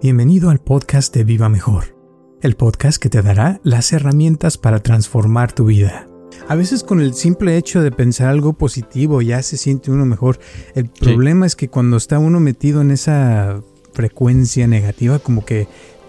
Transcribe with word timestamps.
Bienvenido 0.00 0.50
al 0.50 0.60
podcast 0.60 1.12
de 1.12 1.24
Viva 1.24 1.48
Mejor, 1.48 1.96
el 2.40 2.54
podcast 2.54 3.02
que 3.02 3.08
te 3.08 3.20
dará 3.20 3.60
las 3.64 3.92
herramientas 3.92 4.56
para 4.56 4.78
transformar 4.78 5.50
tu 5.50 5.64
vida. 5.64 6.08
A 6.46 6.54
veces 6.54 6.84
con 6.84 7.00
el 7.00 7.14
simple 7.14 7.56
hecho 7.56 7.82
de 7.82 7.90
pensar 7.90 8.28
algo 8.28 8.52
positivo 8.52 9.22
ya 9.22 9.42
se 9.42 9.56
siente 9.56 9.90
uno 9.90 10.06
mejor. 10.06 10.38
El 10.76 10.88
problema 10.88 11.46
es 11.46 11.56
que 11.56 11.68
cuando 11.68 11.96
está 11.96 12.20
uno 12.20 12.38
metido 12.38 12.80
en 12.80 12.92
esa 12.92 13.60
frecuencia 13.92 14.68
negativa, 14.68 15.18
como 15.18 15.44
que 15.44 15.66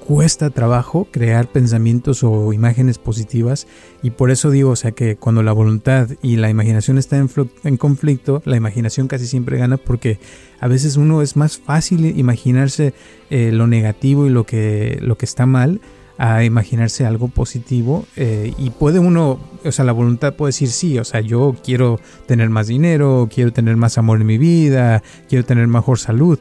cuesta 0.09 0.49
trabajo 0.49 1.07
crear 1.11 1.51
pensamientos 1.51 2.23
o 2.23 2.51
imágenes 2.51 2.97
positivas 2.97 3.67
y 4.01 4.09
por 4.09 4.31
eso 4.31 4.49
digo, 4.49 4.71
o 4.71 4.75
sea 4.75 4.91
que 4.91 5.17
cuando 5.17 5.43
la 5.43 5.51
voluntad 5.51 6.09
y 6.23 6.37
la 6.37 6.49
imaginación 6.49 6.97
están 6.97 7.29
en, 7.63 7.77
conflicto, 7.77 8.41
la 8.43 8.57
imaginación 8.57 9.07
casi 9.07 9.27
siempre 9.27 9.59
gana 9.59 9.77
porque 9.77 10.17
a 10.61 10.67
veces 10.67 10.97
uno 10.97 11.21
es 11.21 11.35
más 11.35 11.59
fácil 11.59 12.17
imaginarse 12.17 12.95
eh, 13.29 13.51
lo 13.51 13.67
negativo 13.67 14.25
y 14.25 14.31
lo 14.31 14.47
que, 14.47 14.97
lo 14.99 15.15
que 15.15 15.25
está 15.25 15.45
mal 15.45 15.79
a 16.17 16.43
imaginarse 16.43 17.05
algo 17.05 17.27
positivo 17.27 18.05
eh, 18.15 18.53
y 18.57 18.71
puede 18.71 18.97
uno, 18.97 19.39
o 19.63 19.71
sea, 19.71 19.85
la 19.85 19.91
voluntad 19.91 20.33
puede 20.33 20.49
decir 20.49 20.69
sí, 20.69 20.97
o 20.97 21.05
sea, 21.05 21.21
yo 21.21 21.55
quiero 21.63 21.99
tener 22.25 22.49
más 22.49 22.65
dinero, 22.65 23.29
quiero 23.33 23.53
tener 23.53 23.77
más 23.77 23.99
amor 23.99 24.19
en 24.19 24.27
mi 24.27 24.39
vida, 24.39 25.03
quiero 25.29 25.45
tener 25.45 25.67
mejor 25.67 25.99
salud, 25.99 26.39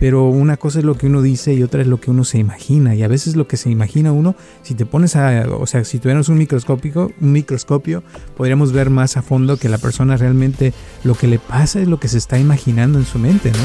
pero 0.00 0.24
una 0.24 0.56
cosa 0.56 0.78
es 0.78 0.84
lo 0.86 0.96
que 0.96 1.06
uno 1.06 1.20
dice 1.20 1.52
y 1.52 1.62
otra 1.62 1.82
es 1.82 1.86
lo 1.86 2.00
que 2.00 2.10
uno 2.10 2.24
se 2.24 2.38
imagina. 2.38 2.94
Y 2.94 3.02
a 3.02 3.08
veces 3.08 3.36
lo 3.36 3.46
que 3.46 3.58
se 3.58 3.70
imagina 3.70 4.12
uno, 4.12 4.34
si 4.62 4.74
te 4.74 4.86
pones 4.86 5.14
a, 5.14 5.46
o 5.46 5.66
sea, 5.66 5.84
si 5.84 5.98
tuviéramos 5.98 6.30
un 6.30 6.38
microscópico, 6.38 7.12
un 7.20 7.32
microscopio, 7.32 8.02
podríamos 8.34 8.72
ver 8.72 8.88
más 8.88 9.18
a 9.18 9.22
fondo 9.22 9.58
que 9.58 9.68
la 9.68 9.76
persona 9.76 10.16
realmente 10.16 10.72
lo 11.04 11.14
que 11.14 11.28
le 11.28 11.38
pasa 11.38 11.80
es 11.80 11.86
lo 11.86 12.00
que 12.00 12.08
se 12.08 12.16
está 12.16 12.38
imaginando 12.38 12.98
en 12.98 13.04
su 13.04 13.18
mente, 13.18 13.52
¿no? 13.52 13.58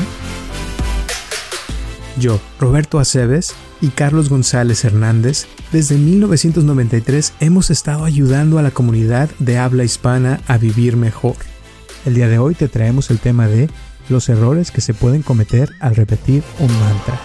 Yo, 2.20 2.40
Roberto 2.60 3.00
Aceves 3.00 3.56
y 3.80 3.90
Carlos 3.90 4.30
González 4.30 4.84
Hernández, 4.84 5.48
desde 5.72 5.96
1993 5.98 7.34
hemos 7.40 7.70
estado 7.70 8.04
ayudando 8.04 8.60
a 8.60 8.62
la 8.62 8.72
comunidad 8.72 9.30
de 9.40 9.58
habla 9.58 9.86
hispana 9.86 10.42
a 10.48 10.58
vivir 10.58 10.98
mejor. 10.98 11.36
El 12.06 12.14
día 12.14 12.28
de 12.28 12.40
hoy 12.40 12.56
te 12.56 12.68
traemos 12.68 13.10
el 13.10 13.20
tema 13.20 13.48
de 13.48 13.70
los 14.10 14.30
errores 14.30 14.72
que 14.72 14.82
se 14.82 14.94
pueden 14.94 15.22
cometer 15.22 15.70
al 15.80 15.96
repetir 15.96 16.44
un 16.60 16.72
mantra. 16.80 17.20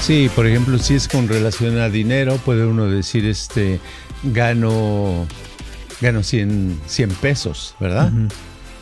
Sí, 0.00 0.30
por 0.34 0.46
ejemplo, 0.46 0.78
si 0.78 0.94
es 0.94 1.08
con 1.08 1.26
relación 1.26 1.78
a 1.78 1.88
dinero, 1.88 2.36
puede 2.44 2.64
uno 2.64 2.88
decir, 2.88 3.24
este, 3.26 3.80
gano, 4.22 5.26
gano 6.00 6.22
100, 6.22 6.80
100 6.86 7.10
pesos, 7.10 7.74
¿verdad? 7.80 8.12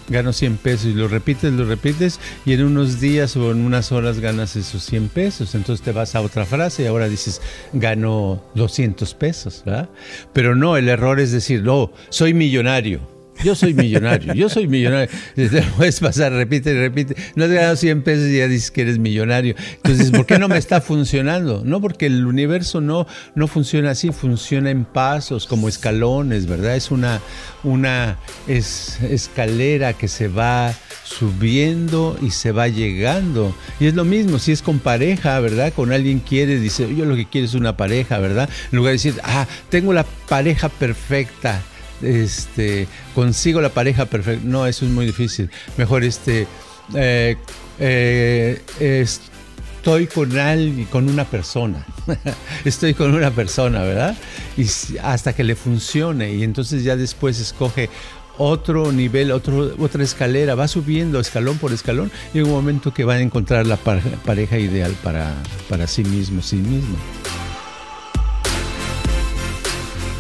Gano 0.08 0.34
100 0.34 0.58
pesos 0.58 0.86
y 0.88 0.92
lo 0.92 1.08
repites, 1.08 1.50
lo 1.50 1.64
repites 1.64 2.20
y 2.44 2.52
en 2.52 2.64
unos 2.64 3.00
días 3.00 3.38
o 3.38 3.52
en 3.52 3.64
unas 3.64 3.90
horas 3.90 4.20
ganas 4.20 4.54
esos 4.54 4.84
100 4.84 5.08
pesos. 5.08 5.54
Entonces 5.54 5.82
te 5.82 5.92
vas 5.92 6.14
a 6.14 6.20
otra 6.20 6.44
frase 6.44 6.82
y 6.82 6.86
ahora 6.86 7.08
dices, 7.08 7.40
gano 7.72 8.44
200 8.54 9.14
pesos, 9.14 9.62
¿verdad? 9.64 9.88
Pero 10.34 10.54
no, 10.54 10.76
el 10.76 10.90
error 10.90 11.20
es 11.20 11.32
decir, 11.32 11.62
no, 11.62 11.90
soy 12.10 12.34
millonario 12.34 13.13
yo 13.42 13.54
soy 13.54 13.74
millonario, 13.74 14.34
yo 14.34 14.48
soy 14.48 14.66
millonario. 14.66 15.08
Puedes 15.76 16.00
pasar, 16.00 16.32
repite, 16.32 16.72
repite. 16.74 17.16
No 17.34 17.44
has 17.44 17.50
ganado 17.50 17.76
100 17.76 18.02
pesos 18.02 18.28
y 18.28 18.38
ya 18.38 18.48
dices 18.48 18.70
que 18.70 18.82
eres 18.82 18.98
millonario. 18.98 19.54
Entonces, 19.76 20.10
¿por 20.10 20.26
qué 20.26 20.38
no 20.38 20.48
me 20.48 20.58
está 20.58 20.80
funcionando? 20.80 21.62
No, 21.64 21.80
porque 21.80 22.06
el 22.06 22.26
universo 22.26 22.80
no, 22.80 23.06
no 23.34 23.48
funciona 23.48 23.90
así, 23.90 24.12
funciona 24.12 24.70
en 24.70 24.84
pasos, 24.84 25.46
como 25.46 25.68
escalones, 25.68 26.46
¿verdad? 26.46 26.76
Es 26.76 26.90
una, 26.90 27.20
una 27.62 28.18
escalera 28.46 29.92
que 29.92 30.08
se 30.08 30.28
va 30.28 30.72
subiendo 31.02 32.16
y 32.22 32.30
se 32.30 32.52
va 32.52 32.68
llegando. 32.68 33.54
Y 33.80 33.86
es 33.86 33.94
lo 33.94 34.04
mismo, 34.04 34.38
si 34.38 34.52
es 34.52 34.62
con 34.62 34.78
pareja, 34.78 35.38
¿verdad? 35.40 35.72
Con 35.72 35.92
alguien 35.92 36.20
quiere, 36.20 36.58
dice, 36.58 36.94
yo 36.94 37.04
lo 37.04 37.16
que 37.16 37.26
quiero 37.26 37.46
es 37.46 37.54
una 37.54 37.76
pareja, 37.76 38.18
¿verdad? 38.18 38.48
En 38.70 38.76
lugar 38.76 38.90
de 38.90 38.94
decir, 38.94 39.14
ah, 39.22 39.46
tengo 39.68 39.92
la 39.92 40.04
pareja 40.28 40.68
perfecta 40.68 41.62
este, 42.04 42.86
consigo 43.14 43.60
la 43.60 43.70
pareja 43.70 44.06
perfecta. 44.06 44.42
No, 44.44 44.66
eso 44.66 44.84
es 44.84 44.90
muy 44.90 45.06
difícil. 45.06 45.50
Mejor 45.76 46.04
este, 46.04 46.46
eh, 46.94 47.36
eh, 47.78 48.60
estoy 48.78 50.06
con 50.06 50.38
alguien, 50.38 50.86
con 50.86 51.08
una 51.08 51.24
persona. 51.24 51.86
estoy 52.64 52.94
con 52.94 53.14
una 53.14 53.30
persona, 53.30 53.82
¿verdad? 53.82 54.16
Y 54.56 54.66
hasta 55.02 55.32
que 55.32 55.44
le 55.44 55.56
funcione. 55.56 56.32
Y 56.32 56.42
entonces 56.42 56.84
ya 56.84 56.96
después 56.96 57.40
escoge 57.40 57.90
otro 58.38 58.90
nivel, 58.92 59.30
otra 59.30 60.02
escalera, 60.02 60.54
va 60.54 60.66
subiendo 60.68 61.20
escalón 61.20 61.58
por 61.58 61.72
escalón 61.72 62.10
y 62.32 62.38
en 62.38 62.44
un 62.46 62.50
momento 62.50 62.92
que 62.92 63.04
va 63.04 63.14
a 63.14 63.20
encontrar 63.20 63.66
la 63.66 63.76
pareja 63.76 64.58
ideal 64.58 64.92
para, 65.02 65.34
para 65.68 65.86
sí 65.86 66.02
mismo, 66.02 66.42
sí 66.42 66.56
mismo. 66.56 66.96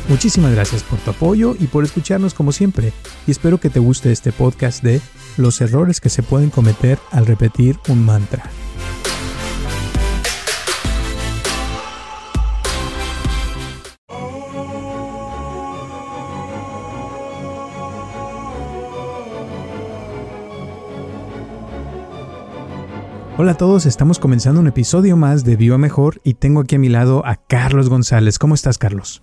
Muchísimas 0.08 0.52
gracias 0.52 0.82
por 0.82 0.98
tu 0.98 1.10
apoyo 1.10 1.56
y 1.58 1.66
por 1.66 1.82
escucharnos 1.82 2.34
como 2.34 2.52
siempre, 2.52 2.92
y 3.26 3.30
espero 3.30 3.58
que 3.58 3.70
te 3.70 3.80
guste 3.80 4.12
este 4.12 4.32
podcast 4.32 4.82
de 4.82 5.00
los 5.38 5.60
errores 5.62 6.00
que 6.00 6.10
se 6.10 6.22
pueden 6.22 6.50
cometer 6.50 6.98
al 7.10 7.26
repetir 7.26 7.78
un 7.88 8.04
mantra. 8.04 8.50
Hola 23.36 23.52
a 23.52 23.56
todos, 23.56 23.84
estamos 23.84 24.20
comenzando 24.20 24.60
un 24.60 24.68
episodio 24.68 25.16
más 25.16 25.44
de 25.44 25.56
Viva 25.56 25.76
Mejor 25.76 26.20
y 26.22 26.34
tengo 26.34 26.60
aquí 26.60 26.76
a 26.76 26.78
mi 26.78 26.88
lado 26.88 27.26
a 27.26 27.34
Carlos 27.34 27.88
González. 27.88 28.38
¿Cómo 28.38 28.54
estás, 28.54 28.78
Carlos? 28.78 29.22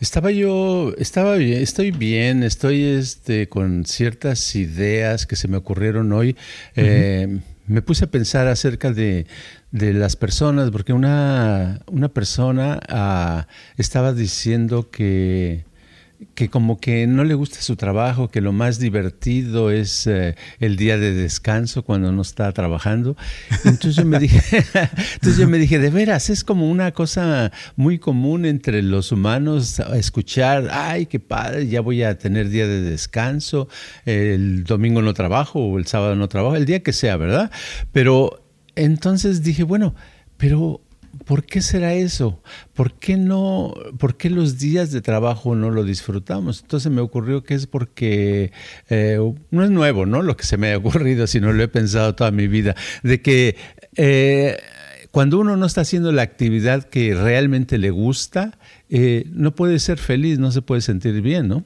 Estaba 0.00 0.30
yo, 0.30 0.94
estaba 0.96 1.34
bien, 1.34 1.60
estoy 1.60 1.90
bien, 1.90 2.44
estoy 2.44 2.84
este, 2.84 3.48
con 3.48 3.84
ciertas 3.84 4.54
ideas 4.54 5.26
que 5.26 5.34
se 5.34 5.48
me 5.48 5.56
ocurrieron 5.56 6.12
hoy. 6.12 6.36
Eh, 6.76 7.40
me 7.66 7.82
puse 7.82 8.04
a 8.04 8.10
pensar 8.10 8.46
acerca 8.46 8.92
de, 8.92 9.26
las 9.72 10.14
personas, 10.14 10.70
porque 10.70 10.92
una, 10.92 11.80
una 11.90 12.08
persona 12.08 12.78
ah, 12.88 13.48
estaba 13.76 14.12
diciendo 14.12 14.90
que 14.90 15.64
que 16.34 16.48
como 16.48 16.78
que 16.78 17.06
no 17.06 17.24
le 17.24 17.34
gusta 17.34 17.60
su 17.60 17.76
trabajo, 17.76 18.28
que 18.28 18.40
lo 18.40 18.52
más 18.52 18.78
divertido 18.78 19.70
es 19.70 20.06
eh, 20.06 20.34
el 20.58 20.76
día 20.76 20.98
de 20.98 21.12
descanso 21.12 21.82
cuando 21.82 22.10
no 22.10 22.22
está 22.22 22.52
trabajando. 22.52 23.16
Entonces 23.64 23.96
yo 23.96 24.04
me 24.04 24.18
dije, 24.20 24.40
entonces 25.14 25.36
yo 25.36 25.48
me 25.48 25.58
dije, 25.58 25.78
de 25.78 25.90
veras, 25.90 26.30
es 26.30 26.42
como 26.42 26.68
una 26.68 26.92
cosa 26.92 27.52
muy 27.76 27.98
común 27.98 28.46
entre 28.46 28.82
los 28.82 29.12
humanos 29.12 29.78
escuchar, 29.94 30.68
ay, 30.72 31.06
qué 31.06 31.20
padre, 31.20 31.68
ya 31.68 31.80
voy 31.80 32.02
a 32.02 32.18
tener 32.18 32.48
día 32.48 32.66
de 32.66 32.82
descanso, 32.82 33.68
el 34.04 34.64
domingo 34.64 35.02
no 35.02 35.14
trabajo 35.14 35.60
o 35.60 35.78
el 35.78 35.86
sábado 35.86 36.16
no 36.16 36.28
trabajo, 36.28 36.56
el 36.56 36.66
día 36.66 36.82
que 36.82 36.92
sea, 36.92 37.16
¿verdad? 37.16 37.50
Pero 37.92 38.44
entonces 38.74 39.42
dije, 39.42 39.62
bueno, 39.62 39.94
pero 40.36 40.80
¿Por 41.28 41.44
qué 41.44 41.60
será 41.60 41.92
eso? 41.92 42.42
¿Por 42.72 42.94
qué 42.94 43.18
no, 43.18 43.74
por 43.98 44.16
qué 44.16 44.30
los 44.30 44.58
días 44.58 44.92
de 44.92 45.02
trabajo 45.02 45.54
no 45.54 45.70
lo 45.70 45.84
disfrutamos? 45.84 46.62
Entonces 46.62 46.90
me 46.90 47.02
ocurrió 47.02 47.44
que 47.44 47.52
es 47.52 47.66
porque 47.66 48.50
eh, 48.88 49.18
no 49.50 49.62
es 49.62 49.70
nuevo, 49.70 50.06
¿no? 50.06 50.22
Lo 50.22 50.38
que 50.38 50.44
se 50.44 50.56
me 50.56 50.72
ha 50.72 50.78
ocurrido, 50.78 51.26
sino 51.26 51.52
lo 51.52 51.62
he 51.62 51.68
pensado 51.68 52.14
toda 52.14 52.30
mi 52.30 52.48
vida, 52.48 52.74
de 53.02 53.20
que 53.20 53.56
eh, 53.96 54.56
cuando 55.10 55.38
uno 55.38 55.58
no 55.58 55.66
está 55.66 55.82
haciendo 55.82 56.12
la 56.12 56.22
actividad 56.22 56.84
que 56.84 57.14
realmente 57.14 57.76
le 57.76 57.90
gusta, 57.90 58.56
eh, 58.88 59.26
no 59.30 59.54
puede 59.54 59.80
ser 59.80 59.98
feliz, 59.98 60.38
no 60.38 60.50
se 60.50 60.62
puede 60.62 60.80
sentir 60.80 61.20
bien, 61.20 61.46
¿no? 61.46 61.62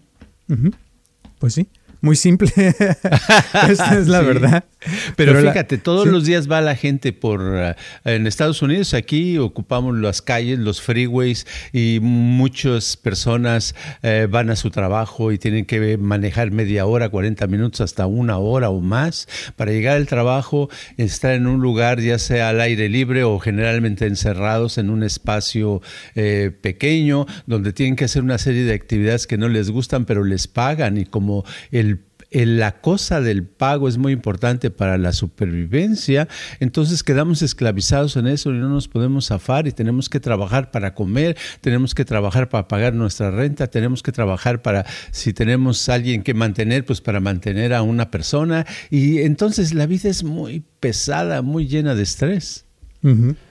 Pues 1.38 1.54
sí 1.54 1.68
muy 2.02 2.16
simple. 2.16 2.52
Esta 2.56 3.98
es 3.98 4.08
la 4.08 4.20
verdad. 4.22 4.64
Pero, 5.16 5.38
fíjate, 5.40 5.78
todos 5.78 6.06
los 6.06 6.24
días 6.24 6.50
va 6.50 6.60
la 6.60 6.76
gente 6.76 7.12
por 7.12 7.40
eh, 7.42 7.74
en 8.04 8.26
Estados 8.26 8.62
Unidos, 8.62 8.94
aquí 8.94 9.38
ocupamos 9.38 9.96
las 9.96 10.22
calles, 10.22 10.58
los 10.58 10.80
freeways 10.80 11.46
y 11.72 11.98
muchas 12.00 12.96
personas 12.96 13.74
eh, 14.02 14.26
van 14.30 14.50
a 14.50 14.56
su 14.56 14.70
trabajo 14.70 15.32
y 15.32 15.38
tienen 15.38 15.64
que 15.64 15.96
manejar 15.98 16.50
media 16.50 16.86
hora, 16.86 17.08
40 17.08 17.46
minutos, 17.46 17.80
hasta 17.80 18.06
una 18.06 18.38
hora 18.38 18.70
o 18.70 18.80
más 18.80 19.28
para 19.56 19.72
llegar 19.72 19.96
al 19.96 20.06
trabajo, 20.06 20.68
estar 20.96 21.32
en 21.32 21.46
un 21.46 21.60
lugar 21.60 22.00
ya 22.00 22.18
sea 22.18 22.48
al 22.48 22.60
aire 22.60 22.88
libre 22.88 23.24
o 23.24 23.38
generalmente 23.38 24.06
encerrados 24.06 24.78
en 24.78 24.90
un 24.90 25.02
espacio 25.02 25.82
eh, 26.14 26.50
pequeño 26.60 27.26
donde 27.46 27.72
tienen 27.72 27.96
que 27.96 28.04
hacer 28.04 28.22
una 28.22 28.38
serie 28.38 28.64
de 28.64 28.74
actividades 28.74 29.26
que 29.26 29.38
no 29.38 29.48
les 29.48 29.70
gustan 29.70 30.04
pero 30.04 30.24
les 30.24 30.48
pagan 30.48 30.98
y 30.98 31.04
como 31.04 31.44
el 31.70 32.00
la 32.32 32.80
cosa 32.80 33.20
del 33.20 33.44
pago 33.44 33.88
es 33.88 33.98
muy 33.98 34.12
importante 34.12 34.70
para 34.70 34.98
la 34.98 35.12
supervivencia, 35.12 36.28
entonces 36.60 37.02
quedamos 37.02 37.42
esclavizados 37.42 38.16
en 38.16 38.26
eso 38.26 38.50
y 38.50 38.54
no 38.54 38.68
nos 38.68 38.88
podemos 38.88 39.28
zafar 39.28 39.66
y 39.66 39.72
tenemos 39.72 40.08
que 40.08 40.20
trabajar 40.20 40.70
para 40.70 40.94
comer, 40.94 41.36
tenemos 41.60 41.94
que 41.94 42.04
trabajar 42.04 42.48
para 42.48 42.68
pagar 42.68 42.94
nuestra 42.94 43.30
renta, 43.30 43.66
tenemos 43.66 44.02
que 44.02 44.12
trabajar 44.12 44.62
para, 44.62 44.86
si 45.10 45.32
tenemos 45.32 45.88
alguien 45.88 46.22
que 46.22 46.34
mantener, 46.34 46.84
pues 46.84 47.00
para 47.00 47.20
mantener 47.20 47.74
a 47.74 47.82
una 47.82 48.10
persona 48.10 48.66
y 48.90 49.18
entonces 49.20 49.74
la 49.74 49.86
vida 49.86 50.08
es 50.08 50.24
muy 50.24 50.64
pesada, 50.80 51.42
muy 51.42 51.68
llena 51.68 51.94
de 51.94 52.02
estrés. 52.02 52.64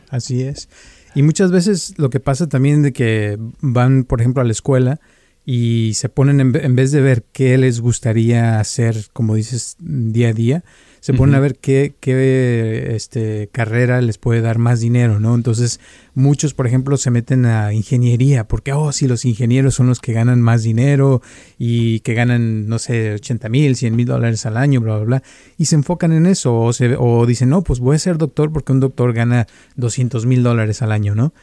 así 0.10 0.42
es. 0.42 0.70
Y 1.14 1.24
muchas 1.24 1.52
veces 1.52 1.94
lo 1.98 2.10
que 2.10 2.20
pasa 2.20 2.48
también 2.48 2.84
de 2.84 2.94
que 2.94 3.38
van, 3.60 4.06
por 4.06 4.22
ejemplo, 4.22 4.42
a 4.42 4.46
la 4.46 4.52
escuela 4.52 5.00
y 5.46 5.94
se 5.96 6.10
ponen 6.10 6.40
en, 6.40 6.76
vez 6.76 6.92
de 6.92 7.02
ver 7.02 7.24
qué 7.32 7.58
les 7.58 7.82
gustaría 7.82 8.60
hacer, 8.60 9.08
como 9.14 9.36
dices, 9.36 9.76
día 9.80 10.30
a 10.30 10.34
día, 10.34 10.64
se 11.00 11.14
ponen 11.14 11.34
a 11.34 11.40
ver 11.40 11.56
qué, 11.58 11.96
qué 12.00 12.94
este, 12.96 13.50
carrera 13.52 14.02
les 14.02 14.20
puede 14.20 14.42
dar 14.42 14.60
más 14.60 14.80
dinero, 14.82 15.20
¿no? 15.20 15.34
Entonces, 15.34 15.80
muchos, 16.14 16.54
por 16.54 16.68
ejemplo, 16.68 16.98
se 16.98 17.12
meten 17.12 17.46
a 17.46 17.74
ingeniería, 17.74 18.48
porque, 18.48 18.74
oh, 18.74 18.92
sí, 18.92 19.08
los 19.08 19.26
ingenieros 19.26 19.76
son 19.76 19.88
los 19.88 20.00
que 20.00 20.14
ganan 20.14 20.42
más 20.42 20.64
dinero 20.64 21.22
y 21.58 22.02
que 22.02 22.14
ganan, 22.14 22.68
no 22.68 22.80
sé, 22.80 23.14
80 23.14 23.50
mil, 23.50 23.76
100 23.76 23.96
mil 23.96 24.06
dólares 24.06 24.46
al 24.46 24.58
año, 24.58 24.82
bla, 24.82 24.98
bla, 24.98 25.06
bla, 25.06 25.24
y 25.58 25.66
se 25.66 25.76
enfocan 25.76 26.12
en 26.12 26.26
eso, 26.26 26.58
o, 26.58 26.74
se, 26.74 26.96
o 26.98 27.26
dicen, 27.26 27.50
no, 27.50 27.64
pues 27.64 27.80
voy 27.80 27.96
a 27.96 28.00
ser 28.00 28.18
doctor 28.18 28.52
porque 28.52 28.72
un 28.72 28.80
doctor 28.80 29.14
gana 29.14 29.48
200 29.76 30.26
mil 30.26 30.44
dólares 30.44 30.82
al 30.82 30.92
año, 30.92 31.16
¿no? 31.16 31.34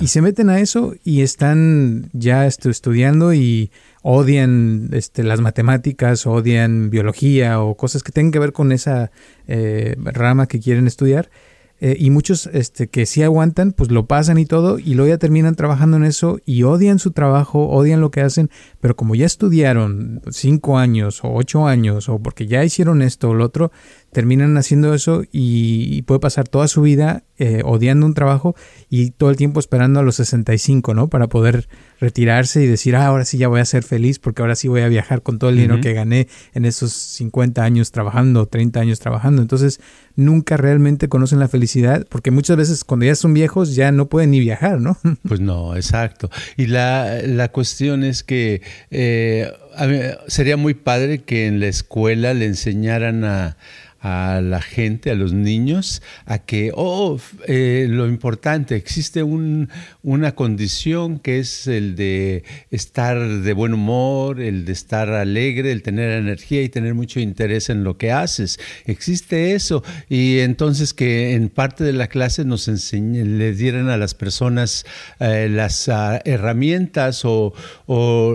Y 0.00 0.08
se 0.08 0.22
meten 0.22 0.50
a 0.50 0.60
eso 0.60 0.94
y 1.04 1.22
están 1.22 2.10
ya 2.12 2.46
estudiando 2.46 3.32
y 3.32 3.70
odian 4.02 4.88
este, 4.92 5.22
las 5.22 5.40
matemáticas, 5.40 6.26
odian 6.26 6.90
biología 6.90 7.60
o 7.60 7.76
cosas 7.76 8.02
que 8.02 8.12
tengan 8.12 8.32
que 8.32 8.38
ver 8.38 8.52
con 8.52 8.72
esa 8.72 9.10
eh, 9.46 9.96
rama 9.98 10.46
que 10.46 10.60
quieren 10.60 10.86
estudiar. 10.86 11.30
Eh, 11.80 11.96
y 11.98 12.10
muchos 12.10 12.48
este, 12.52 12.88
que 12.88 13.06
sí 13.06 13.22
aguantan, 13.22 13.70
pues 13.72 13.92
lo 13.92 14.06
pasan 14.06 14.38
y 14.38 14.46
todo, 14.46 14.80
y 14.80 14.94
luego 14.94 15.10
ya 15.10 15.18
terminan 15.18 15.54
trabajando 15.54 15.96
en 15.96 16.04
eso 16.04 16.40
y 16.44 16.64
odian 16.64 16.98
su 16.98 17.12
trabajo, 17.12 17.68
odian 17.68 18.00
lo 18.00 18.10
que 18.10 18.20
hacen, 18.20 18.50
pero 18.80 18.96
como 18.96 19.14
ya 19.14 19.26
estudiaron 19.26 20.20
cinco 20.30 20.78
años 20.78 21.22
o 21.22 21.32
ocho 21.32 21.68
años, 21.68 22.08
o 22.08 22.18
porque 22.18 22.48
ya 22.48 22.64
hicieron 22.64 23.00
esto 23.00 23.30
o 23.30 23.34
lo 23.34 23.44
otro, 23.44 23.70
terminan 24.12 24.56
haciendo 24.56 24.94
eso 24.94 25.24
y, 25.30 26.02
puede 26.02 26.20
pasar 26.20 26.48
toda 26.48 26.68
su 26.68 26.80
vida 26.80 27.24
eh, 27.36 27.60
odiando 27.64 28.06
un 28.06 28.14
trabajo 28.14 28.56
y 28.88 29.10
todo 29.10 29.30
el 29.30 29.36
tiempo 29.36 29.60
esperando 29.60 30.00
a 30.00 30.02
los 30.02 30.16
65, 30.16 30.94
¿no? 30.94 31.08
Para 31.08 31.26
poder 31.26 31.68
retirarse 32.00 32.62
y 32.62 32.66
decir, 32.66 32.96
ah, 32.96 33.06
ahora 33.06 33.24
sí 33.24 33.36
ya 33.36 33.48
voy 33.48 33.60
a 33.60 33.64
ser 33.64 33.82
feliz 33.82 34.18
porque 34.18 34.42
ahora 34.42 34.54
sí 34.54 34.68
voy 34.68 34.80
a 34.80 34.88
viajar 34.88 35.22
con 35.22 35.38
todo 35.38 35.50
el 35.50 35.56
dinero 35.56 35.80
que 35.80 35.92
gané 35.92 36.28
en 36.54 36.64
esos 36.64 36.92
50 36.92 37.62
años 37.62 37.92
trabajando, 37.92 38.46
30 38.46 38.80
años 38.80 39.00
trabajando. 39.00 39.42
Entonces, 39.42 39.80
nunca 40.16 40.56
realmente 40.56 41.08
conocen 41.08 41.38
la 41.38 41.48
felicidad 41.48 42.06
porque 42.08 42.30
muchas 42.30 42.56
veces 42.56 42.84
cuando 42.84 43.06
ya 43.06 43.14
son 43.14 43.34
viejos 43.34 43.74
ya 43.74 43.92
no 43.92 44.08
pueden 44.08 44.30
ni 44.30 44.40
viajar, 44.40 44.80
¿no? 44.80 44.96
Pues 45.28 45.40
no, 45.40 45.76
exacto. 45.76 46.30
Y 46.56 46.66
la, 46.66 47.20
la 47.22 47.48
cuestión 47.52 48.02
es 48.02 48.22
que 48.22 48.62
eh, 48.90 49.50
sería 50.26 50.56
muy 50.56 50.74
padre 50.74 51.18
que 51.18 51.46
en 51.46 51.60
la 51.60 51.66
escuela 51.66 52.34
le 52.34 52.46
enseñaran 52.46 53.24
a 53.24 53.56
a 54.00 54.40
la 54.42 54.60
gente, 54.60 55.10
a 55.10 55.14
los 55.14 55.32
niños, 55.32 56.02
a 56.24 56.38
que, 56.38 56.72
oh, 56.74 57.18
eh, 57.46 57.86
lo 57.88 58.06
importante, 58.06 58.76
existe 58.76 59.22
un, 59.22 59.68
una 60.02 60.34
condición 60.34 61.18
que 61.18 61.38
es 61.40 61.66
el 61.66 61.96
de 61.96 62.44
estar 62.70 63.18
de 63.18 63.52
buen 63.52 63.74
humor, 63.74 64.40
el 64.40 64.64
de 64.64 64.72
estar 64.72 65.10
alegre, 65.10 65.72
el 65.72 65.82
tener 65.82 66.12
energía 66.12 66.62
y 66.62 66.68
tener 66.68 66.94
mucho 66.94 67.20
interés 67.20 67.70
en 67.70 67.84
lo 67.84 67.98
que 67.98 68.12
haces. 68.12 68.60
Existe 68.86 69.54
eso. 69.54 69.82
Y 70.08 70.38
entonces 70.40 70.94
que 70.94 71.34
en 71.34 71.48
parte 71.48 71.84
de 71.84 71.92
la 71.92 72.06
clase 72.06 72.44
nos 72.44 72.68
enseñen, 72.68 73.38
le 73.38 73.52
dieran 73.52 73.88
a 73.88 73.96
las 73.96 74.14
personas 74.14 74.86
eh, 75.18 75.48
las 75.50 75.88
ah, 75.88 76.20
herramientas 76.24 77.24
o 77.24 77.52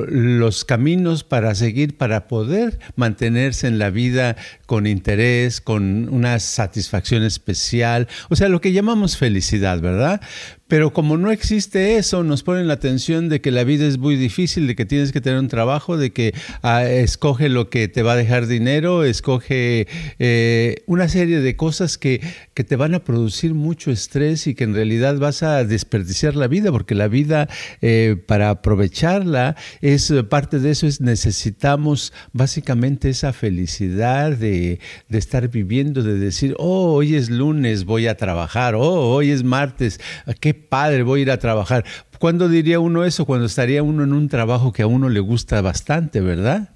los 0.07 0.65
caminos 0.65 1.23
para 1.23 1.55
seguir, 1.55 1.97
para 1.97 2.27
poder 2.27 2.79
mantenerse 2.95 3.67
en 3.67 3.79
la 3.79 3.89
vida 3.89 4.35
con 4.65 4.87
interés, 4.87 5.52
con 5.61 6.09
una 6.09 6.39
satisfacción 6.39 7.23
especial, 7.23 8.07
o 8.29 8.35
sea, 8.35 8.49
lo 8.49 8.61
que 8.61 8.71
llamamos 8.71 9.17
felicidad, 9.17 9.79
¿verdad? 9.81 10.21
Pero 10.67 10.91
como 10.91 11.17
no 11.17 11.29
existe 11.29 11.97
eso, 11.97 12.23
nos 12.23 12.41
ponen 12.41 12.67
la 12.67 12.73
atención 12.73 13.29
de 13.29 13.41
que 13.41 13.51
la 13.51 13.63
vida 13.63 13.85
es 13.85 13.99
muy 13.99 14.15
difícil, 14.15 14.65
de 14.65 14.75
que 14.75 14.85
tienes 14.85 15.11
que 15.11 15.21
tener 15.21 15.37
un 15.37 15.47
trabajo, 15.47 15.97
de 15.97 16.11
que 16.11 16.33
ah, 16.63 16.83
escoge 16.85 17.47
lo 17.49 17.69
que 17.69 17.87
te 17.87 18.01
va 18.01 18.13
a 18.13 18.15
dejar 18.15 18.47
dinero, 18.47 19.03
escoge 19.03 19.87
eh, 20.17 20.77
una 20.87 21.09
serie 21.09 21.41
de 21.41 21.55
cosas 21.55 21.97
que, 21.99 22.21
que, 22.53 22.63
te 22.63 22.75
van 22.75 22.95
a 22.95 23.03
producir 23.03 23.53
mucho 23.53 23.91
estrés 23.91 24.47
y 24.47 24.55
que 24.55 24.63
en 24.63 24.73
realidad 24.73 25.17
vas 25.17 25.43
a 25.43 25.63
desperdiciar 25.63 26.35
la 26.35 26.47
vida, 26.47 26.71
porque 26.71 26.95
la 26.95 27.07
vida, 27.07 27.49
eh, 27.81 28.15
para 28.27 28.49
aprovecharla, 28.49 29.55
es 29.81 30.13
parte 30.29 30.59
de 30.59 30.71
eso, 30.71 30.87
es 30.87 31.01
necesitamos 31.01 32.13
básicamente 32.31 33.09
esa 33.09 33.33
felicidad 33.33 34.31
de, 34.31 34.79
de 35.09 35.17
estar 35.17 35.49
viviendo, 35.49 36.03
de 36.03 36.17
decir, 36.17 36.55
oh, 36.57 36.93
hoy 36.93 37.15
es 37.15 37.29
lunes, 37.29 37.85
voy 37.85 38.07
a 38.07 38.17
trabajar, 38.17 38.75
oh, 38.75 39.13
hoy 39.13 39.31
es 39.31 39.43
martes, 39.43 39.99
qué 40.39 40.53
padre, 40.53 41.03
voy 41.03 41.19
a 41.19 41.23
ir 41.23 41.31
a 41.31 41.39
trabajar. 41.39 41.85
¿Cuándo 42.19 42.47
diría 42.47 42.79
uno 42.79 43.03
eso? 43.03 43.25
Cuando 43.25 43.47
estaría 43.47 43.83
uno 43.83 44.03
en 44.03 44.13
un 44.13 44.29
trabajo 44.29 44.71
que 44.71 44.83
a 44.83 44.87
uno 44.87 45.09
le 45.09 45.19
gusta 45.19 45.61
bastante, 45.61 46.21
¿verdad? 46.21 46.69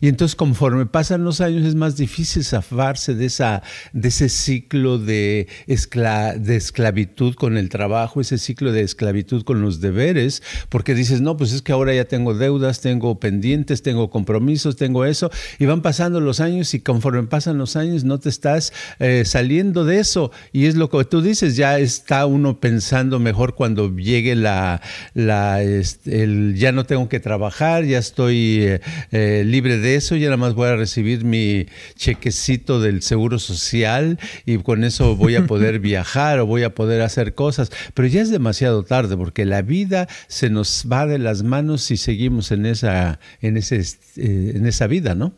Y 0.00 0.08
entonces 0.08 0.36
conforme 0.36 0.86
pasan 0.86 1.24
los 1.24 1.40
años 1.40 1.64
es 1.64 1.74
más 1.74 1.96
difícil 1.96 2.44
zafarse 2.44 3.14
de, 3.14 3.26
esa, 3.26 3.62
de 3.92 4.08
ese 4.08 4.28
ciclo 4.28 4.98
de, 4.98 5.48
de 5.66 6.56
esclavitud 6.56 7.34
con 7.34 7.56
el 7.56 7.68
trabajo, 7.68 8.20
ese 8.20 8.38
ciclo 8.38 8.72
de 8.72 8.82
esclavitud 8.82 9.44
con 9.44 9.62
los 9.62 9.80
deberes, 9.80 10.42
porque 10.68 10.94
dices, 10.94 11.20
no, 11.20 11.36
pues 11.36 11.52
es 11.52 11.62
que 11.62 11.72
ahora 11.72 11.94
ya 11.94 12.04
tengo 12.04 12.34
deudas, 12.34 12.80
tengo 12.80 13.18
pendientes, 13.18 13.82
tengo 13.82 14.10
compromisos, 14.10 14.76
tengo 14.76 15.04
eso, 15.04 15.30
y 15.58 15.66
van 15.66 15.82
pasando 15.82 16.20
los 16.20 16.40
años 16.40 16.74
y 16.74 16.80
conforme 16.80 17.22
pasan 17.24 17.58
los 17.58 17.76
años 17.76 18.04
no 18.04 18.18
te 18.18 18.28
estás 18.28 18.72
eh, 18.98 19.24
saliendo 19.24 19.84
de 19.84 20.00
eso. 20.00 20.30
Y 20.52 20.66
es 20.66 20.76
lo 20.76 20.90
que 20.90 21.04
tú 21.04 21.22
dices, 21.22 21.56
ya 21.56 21.78
está 21.78 22.26
uno 22.26 22.60
pensando 22.60 23.18
mejor 23.18 23.54
cuando 23.54 23.94
llegue 23.94 24.34
la, 24.34 24.80
la 25.14 25.62
este, 25.62 26.22
el, 26.22 26.54
ya 26.56 26.72
no 26.72 26.84
tengo 26.84 27.08
que 27.08 27.20
trabajar, 27.20 27.84
ya 27.84 27.98
estoy 27.98 28.58
eh, 28.62 28.80
eh, 29.12 29.42
libre 29.46 29.78
de 29.78 29.85
eso 29.94 30.16
ya 30.16 30.26
nada 30.26 30.36
más 30.36 30.54
voy 30.54 30.68
a 30.68 30.76
recibir 30.76 31.24
mi 31.24 31.66
chequecito 31.94 32.80
del 32.80 33.02
seguro 33.02 33.38
social 33.38 34.18
y 34.44 34.58
con 34.58 34.84
eso 34.84 35.16
voy 35.16 35.36
a 35.36 35.46
poder 35.46 35.78
viajar 35.80 36.40
o 36.40 36.46
voy 36.46 36.64
a 36.64 36.74
poder 36.74 37.02
hacer 37.02 37.34
cosas. 37.34 37.70
Pero 37.94 38.08
ya 38.08 38.22
es 38.22 38.30
demasiado 38.30 38.82
tarde 38.82 39.16
porque 39.16 39.44
la 39.44 39.62
vida 39.62 40.08
se 40.28 40.50
nos 40.50 40.86
va 40.90 41.06
de 41.06 41.18
las 41.18 41.42
manos 41.42 41.82
si 41.82 41.96
seguimos 41.96 42.50
en 42.50 42.66
esa, 42.66 43.20
en 43.40 43.56
ese, 43.56 43.78
eh, 44.16 44.52
en 44.56 44.66
esa 44.66 44.86
vida, 44.86 45.14
¿no? 45.14 45.32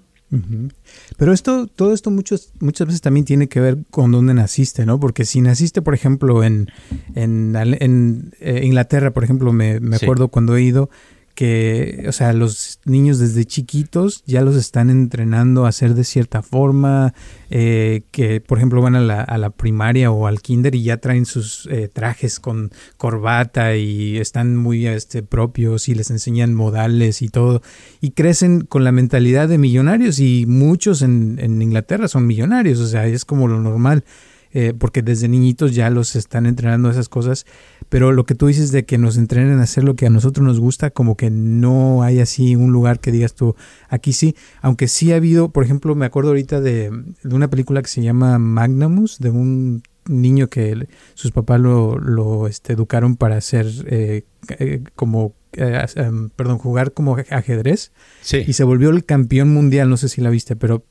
Pero 1.17 1.33
esto, 1.33 1.67
todo 1.67 1.95
esto 1.95 2.11
muchos, 2.11 2.53
muchas 2.61 2.87
veces 2.87 3.01
también 3.01 3.25
tiene 3.25 3.49
que 3.49 3.61
ver 3.61 3.79
con 3.91 4.13
dónde 4.13 4.35
naciste, 4.35 4.85
¿no? 4.85 5.01
Porque 5.01 5.25
si 5.25 5.41
naciste, 5.41 5.81
por 5.81 5.95
ejemplo, 5.95 6.45
en, 6.45 6.71
en, 7.15 7.57
en 7.57 8.35
eh, 8.41 8.61
Inglaterra, 8.65 9.13
por 9.13 9.25
ejemplo, 9.25 9.53
me, 9.53 9.81
me 9.81 9.97
acuerdo 9.97 10.29
cuando 10.29 10.57
he 10.57 10.63
ido, 10.63 10.91
que, 11.39 12.05
o 12.09 12.11
sea, 12.11 12.33
los 12.33 12.81
niños 12.85 13.21
desde 13.21 13.45
chiquitos 13.45 14.25
ya 14.27 14.43
los 14.43 14.57
están 14.57 14.91
entrenando 14.91 15.67
a 15.67 15.69
hacer 15.69 15.95
de 15.95 16.03
cierta 16.03 16.43
forma, 16.43 17.15
eh, 17.49 18.03
que 18.11 18.41
por 18.41 18.59
ejemplo 18.59 18.83
van 18.83 18.97
a 18.97 19.01
la, 19.01 19.21
a 19.23 19.39
la, 19.39 19.51
primaria 19.51 20.11
o 20.11 20.27
al 20.27 20.41
kinder 20.41 20.75
y 20.75 20.83
ya 20.83 20.97
traen 20.97 21.27
sus 21.27 21.69
eh, 21.71 21.87
trajes 21.87 22.41
con 22.41 22.73
corbata 22.97 23.77
y 23.77 24.19
están 24.19 24.57
muy 24.57 24.89
este, 24.89 25.23
propios 25.23 25.89
y 25.89 25.95
les 25.95 26.11
enseñan 26.11 26.55
modales 26.55 27.23
y 27.23 27.29
todo, 27.29 27.63
y 28.01 28.11
crecen 28.11 28.63
con 28.63 28.83
la 28.83 28.91
mentalidad 28.91 29.49
de 29.49 29.59
millonarios 29.59 30.19
y 30.19 30.45
muchos 30.45 31.03
en, 31.03 31.39
en 31.41 31.63
Inglaterra 31.63 32.09
son 32.09 32.27
millonarios, 32.27 32.81
o 32.81 32.89
sea, 32.89 33.07
es 33.07 33.25
como 33.25 33.47
lo 33.47 33.61
normal. 33.61 34.03
Eh, 34.53 34.73
porque 34.79 35.03
desde 35.03 35.29
niñitos 35.29 35.75
ya 35.75 35.91
los 35.91 36.17
están 36.17 36.47
entrenando 36.47 36.91
esas 36.91 37.11
cosas, 37.11 37.45
pero 37.91 38.13
lo 38.13 38.25
que 38.25 38.35
tú 38.35 38.47
dices 38.47 38.73
de 38.73 38.87
que 38.87 38.97
nos 38.97 39.19
entrenen 39.19 39.59
a 39.59 39.65
hacer 39.65 39.85
lo 39.85 39.95
que 39.95 40.07
a 40.07 40.11
nosotros 40.11 40.47
nos 40.47 40.59
gusta, 40.59 40.91
como 40.91 41.17
que 41.17 41.31
no 41.31 42.03
hay 42.03 42.21
así 42.21 42.57
un 42.57 42.73
lugar 42.73 42.99
que 42.99 43.13
digas 43.13 43.35
tú, 43.35 43.57
aquí 43.91 44.15
sí, 44.15 44.35
aunque 44.63 44.89
sí 44.89 45.13
ha 45.13 45.17
habido, 45.17 45.51
por 45.51 45.65
ejemplo, 45.65 45.95
me 45.95 46.07
acuerdo 46.07 46.31
ahorita 46.31 46.63
de, 46.63 46.91
una 47.25 47.49
película 47.49 47.83
que 47.83 47.89
se 47.89 48.03
llama 48.03 48.39
Magnamus, 48.39 49.19
de 49.19 49.31
un 49.31 49.83
niño 50.07 50.49
que 50.49 50.89
sus 51.13 51.33
papás 51.33 51.61
lo, 51.61 51.99
lo 51.99 52.47
este, 52.47 52.73
educaron 52.73 53.17
para 53.17 53.37
hacer 53.37 53.67
eh, 53.87 54.25
eh, 54.59 54.83
como 54.95 55.35
em, 55.53 56.31
perdón, 56.31 56.59
jugar 56.59 56.93
como 56.93 57.17
ajedrez. 57.31 57.93
Y 58.47 58.53
se 58.53 58.65
volvió 58.65 58.91
el 58.91 59.05
campeón 59.05 59.53
mundial, 59.53 59.91
no 59.91 59.97
sé 59.97 60.09
si 60.09 60.21
la 60.21 60.31
viste, 60.31 60.57
pero 60.57 60.85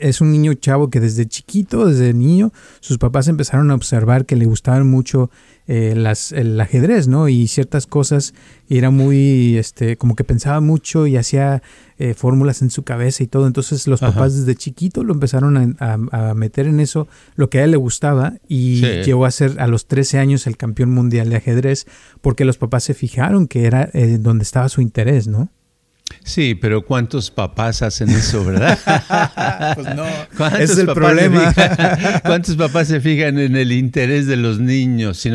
es 0.00 0.20
un 0.20 0.30
niño 0.30 0.54
chavo 0.54 0.90
que 0.90 1.00
desde 1.00 1.26
chiquito, 1.26 1.86
desde 1.86 2.14
niño, 2.14 2.52
sus 2.80 2.98
papás 2.98 3.28
empezaron 3.28 3.70
a 3.70 3.74
observar 3.74 4.26
que 4.26 4.36
le 4.36 4.44
gustaban 4.44 4.88
mucho 4.88 5.30
eh, 5.66 5.94
las, 5.94 6.32
el 6.32 6.58
ajedrez, 6.60 7.08
¿no? 7.08 7.28
Y 7.28 7.46
ciertas 7.46 7.86
cosas, 7.86 8.32
y 8.68 8.78
era 8.78 8.90
muy, 8.90 9.58
este, 9.58 9.98
como 9.98 10.16
que 10.16 10.24
pensaba 10.24 10.60
mucho 10.60 11.06
y 11.06 11.16
hacía 11.16 11.62
eh, 11.98 12.14
fórmulas 12.14 12.62
en 12.62 12.70
su 12.70 12.84
cabeza 12.84 13.22
y 13.22 13.26
todo. 13.26 13.46
Entonces 13.46 13.86
los 13.86 14.00
papás 14.00 14.34
desde 14.34 14.54
chiquito 14.54 15.04
lo 15.04 15.12
empezaron 15.12 15.76
a, 15.78 16.34
meter 16.34 16.66
en 16.66 16.80
eso, 16.80 17.08
lo 17.36 17.50
que 17.50 17.58
a 17.58 17.64
él 17.64 17.72
le 17.72 17.76
gustaba, 17.76 18.34
y 18.48 18.80
llegó 19.02 19.26
a 19.26 19.30
ser 19.30 19.60
a 19.60 19.66
los 19.66 19.86
13 19.86 20.18
años 20.18 20.46
el 20.46 20.56
campeón 20.56 20.90
mundial 20.90 21.28
de 21.28 21.36
ajedrez, 21.36 21.86
porque 22.20 22.44
los 22.44 22.56
papás 22.56 22.84
se 22.84 22.94
fijaron 22.94 23.46
que 23.46 23.66
era 23.66 23.90
eh, 23.92 24.18
donde 24.18 24.44
estaba 24.44 24.68
su 24.68 24.80
interés, 24.80 25.26
¿no? 25.26 25.50
Sí, 26.28 26.54
pero 26.54 26.84
¿cuántos 26.84 27.30
papás 27.30 27.80
hacen 27.80 28.10
eso, 28.10 28.44
verdad? 28.44 28.78
pues 29.74 29.96
no, 29.96 30.06
ese 30.58 30.72
es 30.74 30.78
el 30.78 30.88
problema. 30.88 31.54
¿Cuántos 32.22 32.54
papás 32.56 32.88
se 32.88 33.00
fijan 33.00 33.38
en 33.38 33.56
el 33.56 33.72
interés 33.72 34.26
de 34.26 34.36
los 34.36 34.60
niños? 34.60 35.16
Si 35.18 35.30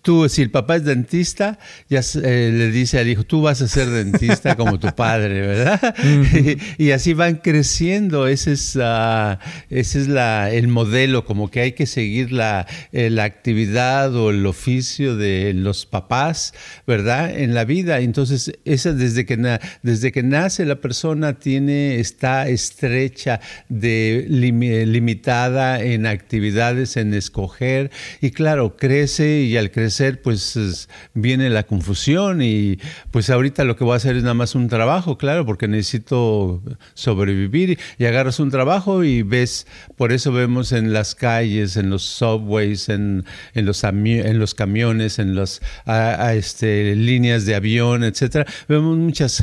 tú, 0.00 0.28
si 0.28 0.42
el 0.42 0.52
papá 0.52 0.76
es 0.76 0.84
dentista, 0.84 1.58
ya 1.90 2.00
eh, 2.22 2.52
le 2.54 2.70
dice 2.70 3.00
al 3.00 3.08
hijo, 3.08 3.24
tú 3.24 3.42
vas 3.42 3.62
a 3.62 3.68
ser 3.68 3.90
dentista 3.90 4.54
como 4.54 4.78
tu 4.78 4.94
padre, 4.94 5.40
¿verdad? 5.40 5.94
y, 6.78 6.92
así 6.92 7.14
van 7.14 7.36
creciendo. 7.36 8.28
Ese 8.28 8.52
es, 8.52 8.76
uh, 8.76 9.38
ese 9.70 10.00
es 10.00 10.06
la, 10.06 10.52
el 10.52 10.68
modelo, 10.68 11.24
como 11.24 11.50
que 11.50 11.62
hay 11.62 11.72
que 11.72 11.86
seguir 11.86 12.30
la, 12.30 12.66
eh, 12.92 13.10
la 13.10 13.24
actividad 13.24 14.14
o 14.14 14.30
el 14.30 14.46
oficio 14.46 15.16
de 15.16 15.52
los 15.52 15.84
papás, 15.84 16.54
¿verdad? 16.86 17.36
En 17.36 17.54
la 17.54 17.64
vida. 17.64 17.98
Entonces, 17.98 18.52
esa 18.64 18.92
desde 18.92 19.26
que, 19.26 19.58
desde 19.82 20.07
que 20.12 20.22
nace 20.22 20.64
la 20.64 20.76
persona 20.76 21.38
tiene, 21.38 22.00
está 22.00 22.48
estrecha, 22.48 23.40
de, 23.68 24.26
limitada 24.28 25.82
en 25.82 26.06
actividades, 26.06 26.96
en 26.96 27.14
escoger, 27.14 27.90
y 28.20 28.30
claro, 28.30 28.76
crece 28.76 29.42
y 29.42 29.56
al 29.56 29.70
crecer 29.70 30.22
pues 30.22 30.88
viene 31.14 31.50
la 31.50 31.64
confusión 31.64 32.42
y 32.42 32.78
pues 33.10 33.30
ahorita 33.30 33.64
lo 33.64 33.76
que 33.76 33.84
voy 33.84 33.94
a 33.94 33.96
hacer 33.96 34.16
es 34.16 34.22
nada 34.22 34.34
más 34.34 34.54
un 34.54 34.68
trabajo, 34.68 35.18
claro, 35.18 35.46
porque 35.46 35.68
necesito 35.68 36.62
sobrevivir 36.94 37.78
y 37.98 38.04
agarras 38.04 38.40
un 38.40 38.50
trabajo 38.50 39.04
y 39.04 39.22
ves, 39.22 39.66
por 39.96 40.12
eso 40.12 40.32
vemos 40.32 40.72
en 40.72 40.92
las 40.92 41.14
calles, 41.14 41.76
en 41.76 41.90
los 41.90 42.02
subways, 42.02 42.88
en, 42.88 43.24
en, 43.54 43.66
los, 43.66 43.82
en 43.84 44.38
los 44.38 44.54
camiones, 44.54 45.18
en 45.18 45.34
las 45.34 45.60
este, 46.34 46.94
líneas 46.94 47.46
de 47.46 47.54
avión, 47.54 48.04
etcétera, 48.04 48.46
vemos 48.68 48.96
muchas 48.96 49.42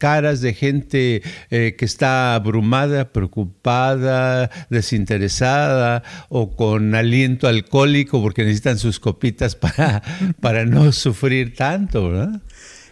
caras 0.00 0.40
de 0.40 0.52
gente 0.52 1.22
eh, 1.50 1.76
que 1.78 1.84
está 1.84 2.34
abrumada, 2.34 3.12
preocupada, 3.12 4.50
desinteresada 4.70 6.02
o 6.28 6.56
con 6.56 6.96
aliento 6.96 7.46
alcohólico 7.46 8.20
porque 8.20 8.42
necesitan 8.42 8.78
sus 8.78 8.98
copitas 8.98 9.54
para, 9.54 10.02
para 10.40 10.64
no 10.64 10.90
sufrir 10.90 11.54
tanto, 11.54 12.10
¿verdad? 12.10 12.40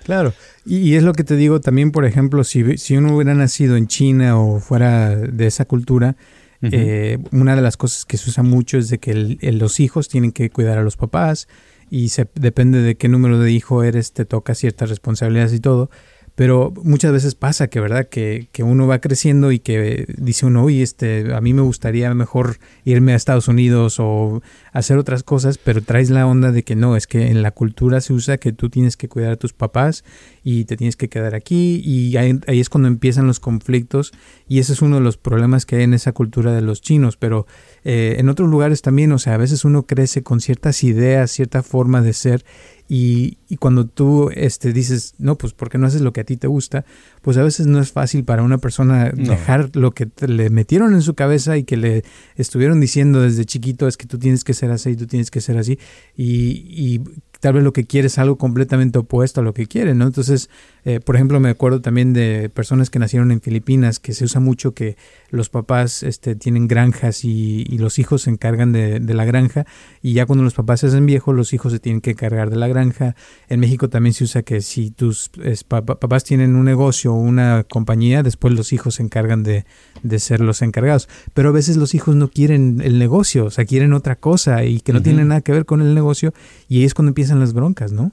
Claro, 0.05 0.33
y, 0.65 0.95
es 0.95 1.03
lo 1.03 1.13
que 1.13 1.25
te 1.25 1.37
digo 1.37 1.61
también, 1.61 1.91
por 1.91 2.05
ejemplo, 2.05 2.45
si, 2.45 2.79
si 2.79 2.97
uno 2.97 3.15
hubiera 3.15 3.35
nacido 3.35 3.77
en 3.77 3.89
China 3.89 4.39
o 4.39 4.61
fuera 4.61 5.17
de 5.17 5.47
esa 5.47 5.65
cultura, 5.65 6.17
eh, 6.61 7.19
una 7.31 7.55
de 7.55 7.63
las 7.63 7.77
cosas 7.77 8.05
que 8.05 8.17
se 8.17 8.31
usa 8.31 8.43
mucho 8.43 8.79
es 8.79 8.89
de 8.89 8.99
que 8.99 9.15
los 9.15 9.81
hijos 9.81 10.09
tienen 10.09 10.33
que 10.33 10.51
cuidar 10.51 10.79
a 10.79 10.83
los 10.83 10.97
papás 10.97 11.47
y 11.91 12.09
se, 12.09 12.29
depende 12.35 12.83
de 12.83 12.97
qué 12.97 13.09
número 13.09 13.39
de 13.39 13.53
hijo 13.53 13.83
eres, 13.83 14.13
te 14.13 14.25
toca 14.25 14.55
ciertas 14.55 14.91
responsabilidades 14.91 15.55
y 15.55 15.61
todo. 15.61 15.91
Pero 16.39 16.73
muchas 16.85 17.11
veces 17.11 17.35
pasa 17.35 17.67
que, 17.67 17.81
¿verdad? 17.81 18.09
Que, 18.09 18.49
que, 18.53 18.63
uno 18.63 18.87
va 18.87 19.01
creciendo 19.01 19.51
y 19.51 19.59
que 19.59 20.07
dice 20.19 20.47
uno, 20.47 20.63
oye, 20.63 20.85
este, 20.85 21.35
a 21.35 21.41
mí 21.41 21.53
me 21.53 21.63
gustaría 21.63 22.15
mejor 22.15 22.59
irme 22.85 23.13
a 23.13 23.17
Estados 23.17 23.49
Unidos 23.49 23.97
o 23.99 24.41
hacer 24.73 24.99
otras 24.99 25.25
cosas, 25.25 25.59
pero 25.59 25.83
traes 25.83 26.11
la 26.11 26.29
onda 26.29 26.53
de 26.53 26.63
que 26.63 26.77
no, 26.77 26.95
es 26.95 27.09
que 27.09 27.27
en 27.27 27.43
la 27.43 27.51
cultura 27.51 28.01
se 28.01 28.13
usa 28.13 28.37
que 28.37 28.53
tú 28.53 28.71
tienes 28.71 28.97
que 28.97 29.09
cuidar 29.09 29.33
a 29.33 29.37
tus 29.37 29.53
papás 29.53 30.05
y 30.45 30.65
te 30.67 30.77
tienes 30.77 30.95
que 30.95 31.09
quedar 31.09 31.35
aquí 31.35 31.83
y 31.85 32.17
ahí, 32.17 32.39
ahí 32.47 32.61
es 32.61 32.69
cuando 32.69 32.87
empiezan 32.87 33.27
los 33.27 33.41
conflictos 33.41 34.13
y 34.47 34.61
ese 34.61 34.75
es 34.75 34.81
uno 34.81 34.95
de 34.99 35.03
los 35.03 35.17
problemas 35.17 35.67
que 35.67 35.75
hay 35.75 35.83
en 35.83 35.95
esa 35.95 36.13
cultura 36.13 36.53
de 36.53 36.63
los 36.63 36.81
chinos, 36.83 37.17
pero 37.17 37.49
eh, 37.83 38.15
en 38.19 38.29
otros 38.29 38.49
lugares 38.49 38.81
también, 38.81 39.11
o 39.11 39.19
sea, 39.19 39.35
a 39.35 39.39
veces 39.39 39.65
uno 39.65 39.87
crece 39.87 40.23
con 40.23 40.41
ciertas 40.41 40.85
ideas, 40.85 41.33
cierta 41.33 41.65
forma 41.65 42.01
de 42.01 42.13
ser 42.13 42.45
y, 42.89 43.37
cuando 43.59 43.87
tú 43.87 44.31
este, 44.35 44.73
dices, 44.73 45.15
no, 45.19 45.37
pues 45.37 45.53
porque 45.53 45.77
no 45.77 45.87
haces 45.87 46.01
lo 46.01 46.15
que 46.15 46.23
a 46.23 46.25
ti 46.25 46.39
te 46.39 46.47
gusta, 46.47 46.87
pues 47.21 47.37
a 47.37 47.43
veces 47.43 47.67
no 47.67 47.81
es 47.81 47.93
fácil 47.93 48.25
para 48.25 48.43
una 48.43 48.57
persona 48.57 49.11
dejar 49.11 49.77
lo 49.77 49.91
que 49.91 50.09
le 50.27 50.49
metieron 50.49 50.95
en 50.95 51.03
su 51.03 51.15
cabeza 51.15 51.59
y 51.59 51.65
que 51.65 51.77
le 51.77 52.05
estuvieron 52.37 52.81
diciendo 52.81 53.21
desde 53.21 53.45
chiquito 53.45 53.89
es 53.89 53.99
que 53.99 54.07
tú 54.07 54.19
tienes 54.19 54.43
que 54.43 54.55
ser 54.55 54.71
así, 54.71 54.97
tú 54.97 55.07
tienes 55.07 55.31
que 55.31 55.43
ser 55.43 55.59
así. 55.59 55.79
Y, 56.17 56.65
y 56.67 57.01
tal 57.41 57.55
vez 57.55 57.63
lo 57.63 57.73
que 57.73 57.87
quiere 57.87 58.09
es 58.09 58.19
algo 58.19 58.37
completamente 58.37 58.99
opuesto 58.99 59.41
a 59.41 59.45
lo 59.45 59.55
que 59.55 59.67
quiere, 59.67 59.95
¿no? 59.95 60.07
Entonces, 60.07 60.51
eh, 60.85 61.01
por 61.01 61.15
ejemplo, 61.15 61.39
me 61.39 61.51
acuerdo 61.51 61.81
también 61.81 62.13
de 62.13 62.49
personas 62.49 62.91
que 62.91 62.99
nacieron 62.99 63.31
en 63.31 63.41
Filipinas, 63.41 64.01
que 64.01 64.13
se 64.13 64.25
usa 64.25 64.41
mucho 64.41 64.75
que 64.75 64.97
los 65.31 65.49
papás 65.49 66.03
este, 66.03 66.35
tienen 66.35 66.67
granjas 66.67 67.25
y, 67.25 67.65
los 67.79 68.01
hijos 68.01 68.23
se 68.23 68.31
encargan 68.31 68.73
de, 68.73 68.99
la 69.01 69.25
granja, 69.25 69.65
y 70.03 70.15
ya 70.15 70.27
cuando 70.27 70.43
los 70.43 70.55
papás 70.55 70.81
se 70.81 70.89
hacen 70.89 71.07
viejos, 71.07 71.35
los 71.35 71.53
hijos 71.53 71.73
se 71.73 71.79
tienen 71.79 72.01
que 72.01 72.11
encargar 72.11 72.51
de 72.51 72.57
la 72.57 72.67
granja. 72.67 73.15
En 73.49 73.61
México 73.61 73.89
también 73.89 74.15
se 74.15 74.25
usa 74.25 74.43
que 74.43 74.61
si 74.63 74.91
tus 74.91 75.31
papás 75.69 76.25
tienen 76.25 76.57
un 76.57 76.65
negocio 76.65 77.15
o 77.15 77.17
una 77.17 77.63
compañía, 77.63 78.25
después 78.25 78.53
los 78.53 78.73
hijos 78.73 78.97
se 78.97 79.05
encargan 79.05 79.45
de, 79.45 79.65
de, 80.03 80.19
ser 80.19 80.41
los 80.41 80.61
encargados. 80.63 81.09
Pero 81.35 81.51
a 81.51 81.53
veces 81.53 81.77
los 81.77 81.95
hijos 81.95 82.17
no 82.17 82.29
quieren 82.29 82.81
el 82.83 82.99
negocio, 82.99 83.45
o 83.45 83.51
sea, 83.51 83.65
quieren 83.65 83.93
otra 83.93 84.17
cosa 84.17 84.65
y 84.65 84.81
que 84.81 84.93
no 84.93 85.03
tiene 85.03 85.25
nada 85.25 85.41
que 85.41 85.53
ver 85.53 85.67
con 85.67 85.81
el 85.83 85.95
negocio, 85.95 86.35
y 86.69 86.79
ahí 86.79 86.85
es 86.85 86.95
cuando 86.95 87.11
empiezan 87.11 87.28
en 87.31 87.41
las 87.41 87.53
broncas, 87.53 87.93
¿no? 87.93 88.13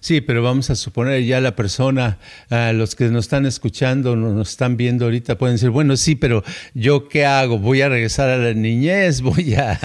Sí, 0.00 0.20
pero 0.20 0.42
vamos 0.42 0.70
a 0.70 0.76
suponer 0.76 1.24
ya 1.24 1.40
la 1.40 1.56
persona, 1.56 2.18
los 2.50 2.94
que 2.94 3.06
nos 3.06 3.26
están 3.26 3.46
escuchando, 3.46 4.16
nos 4.16 4.50
están 4.50 4.76
viendo 4.76 5.04
ahorita, 5.06 5.38
pueden 5.38 5.56
decir, 5.56 5.70
bueno, 5.70 5.96
sí, 5.96 6.14
pero 6.14 6.42
yo 6.74 7.08
qué 7.08 7.24
hago? 7.24 7.58
¿Voy 7.58 7.80
a 7.80 7.88
regresar 7.88 8.28
a 8.28 8.36
la 8.36 8.52
niñez? 8.52 9.20
¿Voy 9.22 9.54
a 9.54 9.78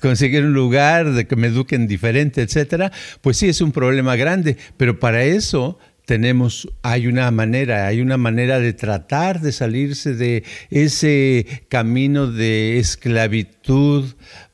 conseguir 0.00 0.44
un 0.44 0.54
lugar 0.54 1.12
de 1.12 1.26
que 1.26 1.36
me 1.36 1.48
eduquen 1.48 1.86
diferente, 1.86 2.42
etcétera? 2.42 2.92
Pues 3.20 3.36
sí, 3.36 3.48
es 3.48 3.60
un 3.60 3.72
problema 3.72 4.16
grande, 4.16 4.56
pero 4.76 4.98
para 4.98 5.24
eso 5.24 5.78
tenemos, 6.04 6.68
hay 6.82 7.06
una 7.06 7.30
manera, 7.30 7.86
hay 7.86 8.00
una 8.00 8.16
manera 8.16 8.58
de 8.58 8.72
tratar 8.72 9.40
de 9.40 9.52
salirse 9.52 10.14
de 10.14 10.42
ese 10.70 11.64
camino 11.68 12.26
de 12.26 12.78
esclavitud 12.78 14.06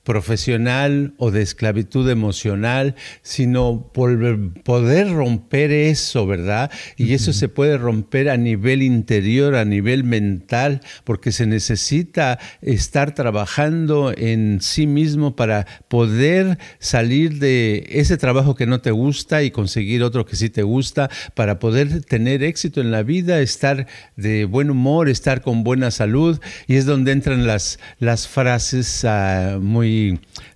profesional 0.06 1.14
o 1.18 1.32
de 1.32 1.42
esclavitud 1.42 2.08
emocional, 2.08 2.94
sino 3.22 3.90
poder 3.92 5.12
romper 5.12 5.72
eso, 5.72 6.28
¿verdad? 6.28 6.70
Y 6.96 7.12
eso 7.12 7.32
se 7.32 7.48
puede 7.48 7.76
romper 7.76 8.30
a 8.30 8.36
nivel 8.36 8.82
interior, 8.82 9.56
a 9.56 9.64
nivel 9.64 10.04
mental, 10.04 10.80
porque 11.02 11.32
se 11.32 11.46
necesita 11.46 12.38
estar 12.62 13.16
trabajando 13.16 14.14
en 14.16 14.60
sí 14.62 14.86
mismo 14.86 15.34
para 15.34 15.66
poder 15.88 16.56
salir 16.78 17.40
de 17.40 17.84
ese 17.90 18.16
trabajo 18.16 18.54
que 18.54 18.66
no 18.66 18.80
te 18.80 18.92
gusta 18.92 19.42
y 19.42 19.50
conseguir 19.50 20.04
otro 20.04 20.24
que 20.24 20.36
sí 20.36 20.50
te 20.50 20.62
gusta, 20.62 21.10
para 21.34 21.58
poder 21.58 22.04
tener 22.04 22.44
éxito 22.44 22.80
en 22.80 22.92
la 22.92 23.02
vida, 23.02 23.40
estar 23.40 23.88
de 24.14 24.44
buen 24.44 24.70
humor, 24.70 25.08
estar 25.08 25.42
con 25.42 25.64
buena 25.64 25.90
salud, 25.90 26.38
y 26.68 26.76
es 26.76 26.86
donde 26.86 27.10
entran 27.10 27.44
las, 27.44 27.80
las 27.98 28.28
frases 28.28 29.02
uh, 29.02 29.58
muy 29.60 29.95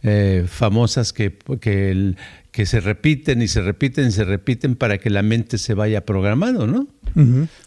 eh, 0.03 0.45
famosas 0.47 1.13
que, 1.13 1.37
que, 1.61 2.15
que, 2.51 2.67
se 2.67 2.81
repiten 2.81 3.43
y 3.43 3.49
se 3.49 3.61
repiten 3.61 4.09
y 4.09 4.11
se 4.11 4.25
repiten 4.25 4.77
para 4.77 4.99
que 4.99 5.11
la 5.11 5.23
mente 5.23 5.59
se 5.59 5.75
vaya 5.75 6.05
programando, 6.05 6.67
¿no? 6.67 6.89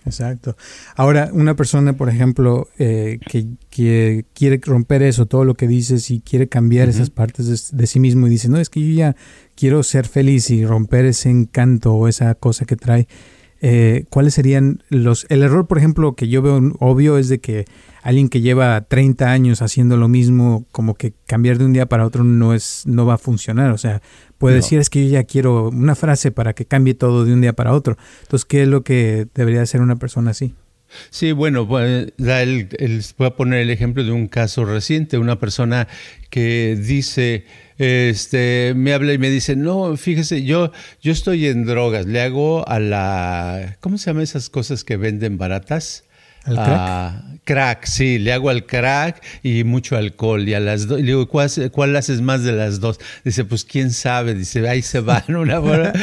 exacto. 0.06 0.56
Ahora, 0.96 1.30
una 1.34 1.56
persona, 1.56 1.94
por 1.94 2.10
ejemplo, 2.10 2.70
eh, 2.80 3.20
que, 3.30 4.26
quiere 4.34 4.60
romper 4.64 5.04
eso, 5.04 5.26
todo 5.26 5.46
lo 5.46 5.56
que 5.56 5.68
dices 5.68 6.10
y 6.12 6.22
quiere 6.22 6.48
cambiar 6.48 6.90
esas 6.90 7.10
partes 7.10 7.72
de, 7.72 7.88
sí 7.88 8.00
mismo 8.00 8.28
y 8.28 8.30
dice, 8.30 8.50
no, 8.50 8.58
es 8.58 8.70
que 8.70 8.82
yo 8.82 8.96
ya 8.96 9.16
quiero 9.56 9.84
ser 9.84 10.08
feliz 10.08 10.50
y 10.50 10.66
romper 10.66 11.06
ese 11.06 11.30
encanto 11.30 11.94
o 11.94 12.08
esa 12.08 12.36
cosa 12.36 12.66
que 12.66 12.76
trae. 12.76 13.08
Eh, 13.62 14.06
¿Cuáles 14.10 14.34
serían 14.34 14.84
los... 14.90 15.26
El 15.30 15.42
error, 15.42 15.68
por 15.68 15.78
ejemplo, 15.78 16.16
que 16.16 16.28
yo 16.28 16.42
veo 16.42 16.62
obvio 16.80 17.18
es 17.18 17.30
de 17.30 17.40
que 17.40 17.66
alguien 18.04 18.30
que 18.30 18.42
lleva 18.42 18.82
30 18.82 19.32
años 19.32 19.62
haciendo 19.62 19.98
lo 19.98 20.08
mismo, 20.08 20.66
como 20.72 20.94
que 20.96 21.14
cambiar 21.26 21.58
de 21.58 21.66
un 21.66 21.74
día 21.74 21.88
para 21.88 22.06
otro 22.06 22.24
no 22.24 22.54
es 22.54 22.84
no 22.86 23.06
va 23.06 23.16
a 23.16 23.18
funcionar, 23.18 23.72
o 23.72 23.78
sea, 23.78 24.02
puede 24.38 24.58
decir 24.58 24.80
es 24.80 24.90
que 24.90 25.06
yo 25.06 25.12
ya 25.12 25.24
quiero 25.24 25.70
una 25.70 25.96
frase 25.96 26.32
para 26.32 26.54
que 26.54 26.66
cambie 26.66 26.94
todo 26.94 27.24
de 27.24 27.34
un 27.34 27.42
día 27.42 27.54
para 27.54 27.74
otro. 27.74 27.98
Entonces, 28.24 28.46
¿qué 28.46 28.64
es 28.64 28.68
lo 28.68 28.84
que 28.84 29.28
debería 29.34 29.62
hacer 29.62 29.82
una 29.82 29.96
persona 29.96 30.32
así? 30.32 30.54
Sí, 31.10 31.32
bueno, 31.32 31.68
pues, 31.68 32.14
voy 32.18 33.28
a 33.28 33.36
poner 33.36 33.62
el 33.62 33.70
ejemplo 33.70 34.04
de 34.04 34.12
un 34.12 34.28
caso 34.28 34.66
reciente, 34.66 35.18
una 35.18 35.40
persona 35.40 35.88
que 36.30 36.78
dice, 36.80 37.46
este, 37.78 38.74
me 38.76 38.94
habla 38.94 39.14
y 39.14 39.18
me 39.18 39.30
dice, 39.30 39.56
no, 39.56 39.96
fíjese, 39.98 40.44
yo, 40.44 40.72
yo 41.02 41.12
estoy 41.12 41.48
en 41.48 41.66
drogas, 41.66 42.06
le 42.06 42.22
hago 42.22 42.68
a 42.68 42.80
la, 42.80 43.78
¿cómo 43.80 43.98
se 43.98 44.10
llaman 44.10 44.24
esas 44.24 44.50
cosas 44.50 44.84
que 44.84 44.98
venden 44.98 45.38
baratas? 45.38 46.04
¿Al 46.44 46.56
crack? 46.56 47.33
Crack, 47.44 47.86
sí, 47.86 48.20
le 48.20 48.34
hago 48.34 48.50
al 48.50 48.66
crack 48.66 49.24
y 49.44 49.64
mucho 49.64 49.98
alcohol. 49.98 50.48
Y 50.48 50.54
a 50.54 50.60
las 50.60 50.88
dos, 50.88 51.00
le 51.00 51.08
digo, 51.08 51.28
¿cuál, 51.28 51.50
¿cuál, 51.72 51.96
haces 51.96 52.22
más 52.22 52.44
de 52.44 52.54
las 52.54 52.80
dos? 52.80 53.00
Dice, 53.24 53.46
pues 53.46 53.66
quién 53.66 53.92
sabe. 53.92 54.34
Dice, 54.34 54.68
ahí 54.68 54.82
se 54.82 55.00
van 55.00 55.36
una 55.36 55.60
hora. 55.60 55.94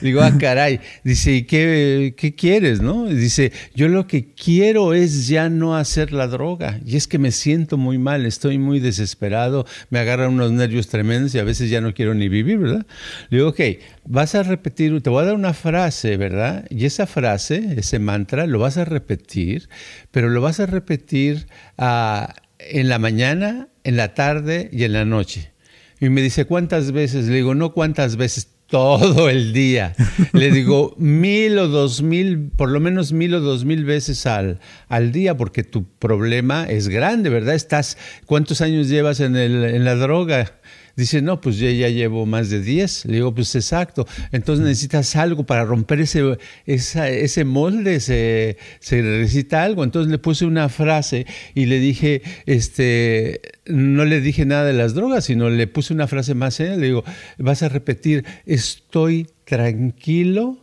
digo, 0.00 0.22
ah, 0.22 0.32
caray. 0.38 0.80
Dice, 1.04 1.32
¿y 1.32 1.42
qué, 1.44 2.14
qué 2.16 2.34
quieres, 2.34 2.80
no? 2.80 3.06
Dice, 3.06 3.52
yo 3.74 3.88
lo 3.88 4.06
que 4.06 4.32
quiero 4.32 4.94
es 4.94 5.28
ya 5.28 5.48
no 5.48 5.76
hacer 5.76 6.12
la 6.12 6.26
droga. 6.26 6.80
Y 6.84 6.96
es 6.96 7.06
que 7.06 7.18
me 7.18 7.32
siento 7.32 7.76
muy 7.76 7.98
mal, 7.98 8.26
estoy 8.26 8.58
muy 8.58 8.80
desesperado, 8.80 9.66
me 9.90 9.98
agarran 9.98 10.32
unos 10.32 10.52
nervios 10.52 10.88
tremendos 10.88 11.34
y 11.34 11.38
a 11.38 11.44
veces 11.44 11.70
ya 11.70 11.80
no 11.80 11.94
quiero 11.94 12.14
ni 12.14 12.28
vivir, 12.28 12.58
¿verdad? 12.58 12.86
Le 13.28 13.38
digo, 13.38 13.50
ok, 13.50 13.60
vas 14.04 14.34
a 14.34 14.42
repetir, 14.42 15.00
te 15.02 15.10
voy 15.10 15.22
a 15.22 15.26
dar 15.26 15.34
una 15.34 15.54
frase, 15.54 16.16
¿verdad? 16.16 16.64
Y 16.70 16.84
esa 16.84 17.06
frase, 17.06 17.74
ese 17.76 17.98
mantra, 17.98 18.46
lo 18.46 18.58
vas 18.58 18.76
a 18.76 18.84
repetir, 18.84 19.68
pero 20.10 20.28
lo 20.28 20.40
vas 20.40 20.60
a 20.60 20.66
repetir 20.66 21.46
ah, 21.78 22.34
en 22.58 22.88
la 22.88 22.98
mañana, 22.98 23.68
en 23.84 23.96
la 23.96 24.14
tarde 24.14 24.68
y 24.72 24.84
en 24.84 24.92
la 24.92 25.04
noche. 25.04 25.52
Y 26.00 26.08
me 26.08 26.22
dice, 26.22 26.46
¿cuántas 26.46 26.92
veces? 26.92 27.26
Le 27.26 27.36
digo, 27.36 27.54
no 27.54 27.72
cuántas 27.72 28.16
veces, 28.16 28.48
todo 28.70 29.28
el 29.28 29.52
día. 29.52 29.94
Le 30.32 30.50
digo 30.50 30.94
mil 30.96 31.58
o 31.58 31.68
dos 31.68 32.02
mil, 32.02 32.50
por 32.56 32.70
lo 32.70 32.80
menos 32.80 33.12
mil 33.12 33.34
o 33.34 33.40
dos 33.40 33.64
mil 33.64 33.84
veces 33.84 34.26
al, 34.26 34.60
al 34.88 35.12
día, 35.12 35.36
porque 35.36 35.64
tu 35.64 35.84
problema 35.84 36.64
es 36.64 36.88
grande, 36.88 37.30
¿verdad? 37.30 37.56
Estás, 37.56 37.98
¿cuántos 38.26 38.60
años 38.60 38.88
llevas 38.88 39.20
en, 39.20 39.36
el, 39.36 39.64
en 39.64 39.84
la 39.84 39.96
droga? 39.96 40.59
Dice, 41.00 41.22
no, 41.22 41.40
pues 41.40 41.56
yo 41.56 41.70
ya 41.70 41.88
llevo 41.88 42.26
más 42.26 42.50
de 42.50 42.60
10. 42.60 43.06
Le 43.06 43.14
digo, 43.14 43.34
pues 43.34 43.54
exacto. 43.54 44.06
Entonces 44.32 44.64
necesitas 44.64 45.16
algo 45.16 45.44
para 45.44 45.64
romper 45.64 46.00
ese, 46.00 46.36
ese 46.66 47.44
molde, 47.44 48.00
se, 48.00 48.58
necesita 48.90 49.64
algo. 49.64 49.82
Entonces 49.82 50.10
le 50.10 50.18
puse 50.18 50.44
una 50.44 50.68
frase 50.68 51.26
y 51.54 51.64
le 51.66 51.78
dije, 51.80 52.20
este, 52.44 53.40
no 53.64 54.04
le 54.04 54.20
dije 54.20 54.44
nada 54.44 54.66
de 54.66 54.74
las 54.74 54.92
drogas, 54.92 55.24
sino 55.24 55.48
le 55.48 55.66
puse 55.66 55.94
una 55.94 56.06
frase 56.06 56.34
más. 56.34 56.60
Le 56.60 56.76
digo, 56.76 57.02
vas 57.38 57.62
a 57.62 57.70
repetir, 57.70 58.26
estoy 58.44 59.26
tranquilo 59.44 60.58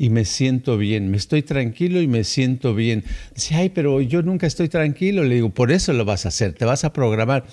y 0.00 0.08
me 0.08 0.24
siento 0.24 0.78
bien, 0.78 1.10
me 1.10 1.18
estoy 1.18 1.42
tranquilo 1.42 2.00
y 2.00 2.08
me 2.08 2.24
siento 2.24 2.74
bien. 2.74 3.04
Dice, 3.34 3.54
ay, 3.54 3.68
pero 3.68 4.00
yo 4.00 4.22
nunca 4.22 4.46
estoy 4.46 4.70
tranquilo. 4.70 5.24
Le 5.24 5.34
digo, 5.34 5.50
por 5.50 5.70
eso 5.70 5.92
lo 5.92 6.06
vas 6.06 6.24
a 6.24 6.28
hacer, 6.28 6.54
te 6.54 6.64
vas 6.64 6.84
a 6.84 6.94
programar. 6.94 7.44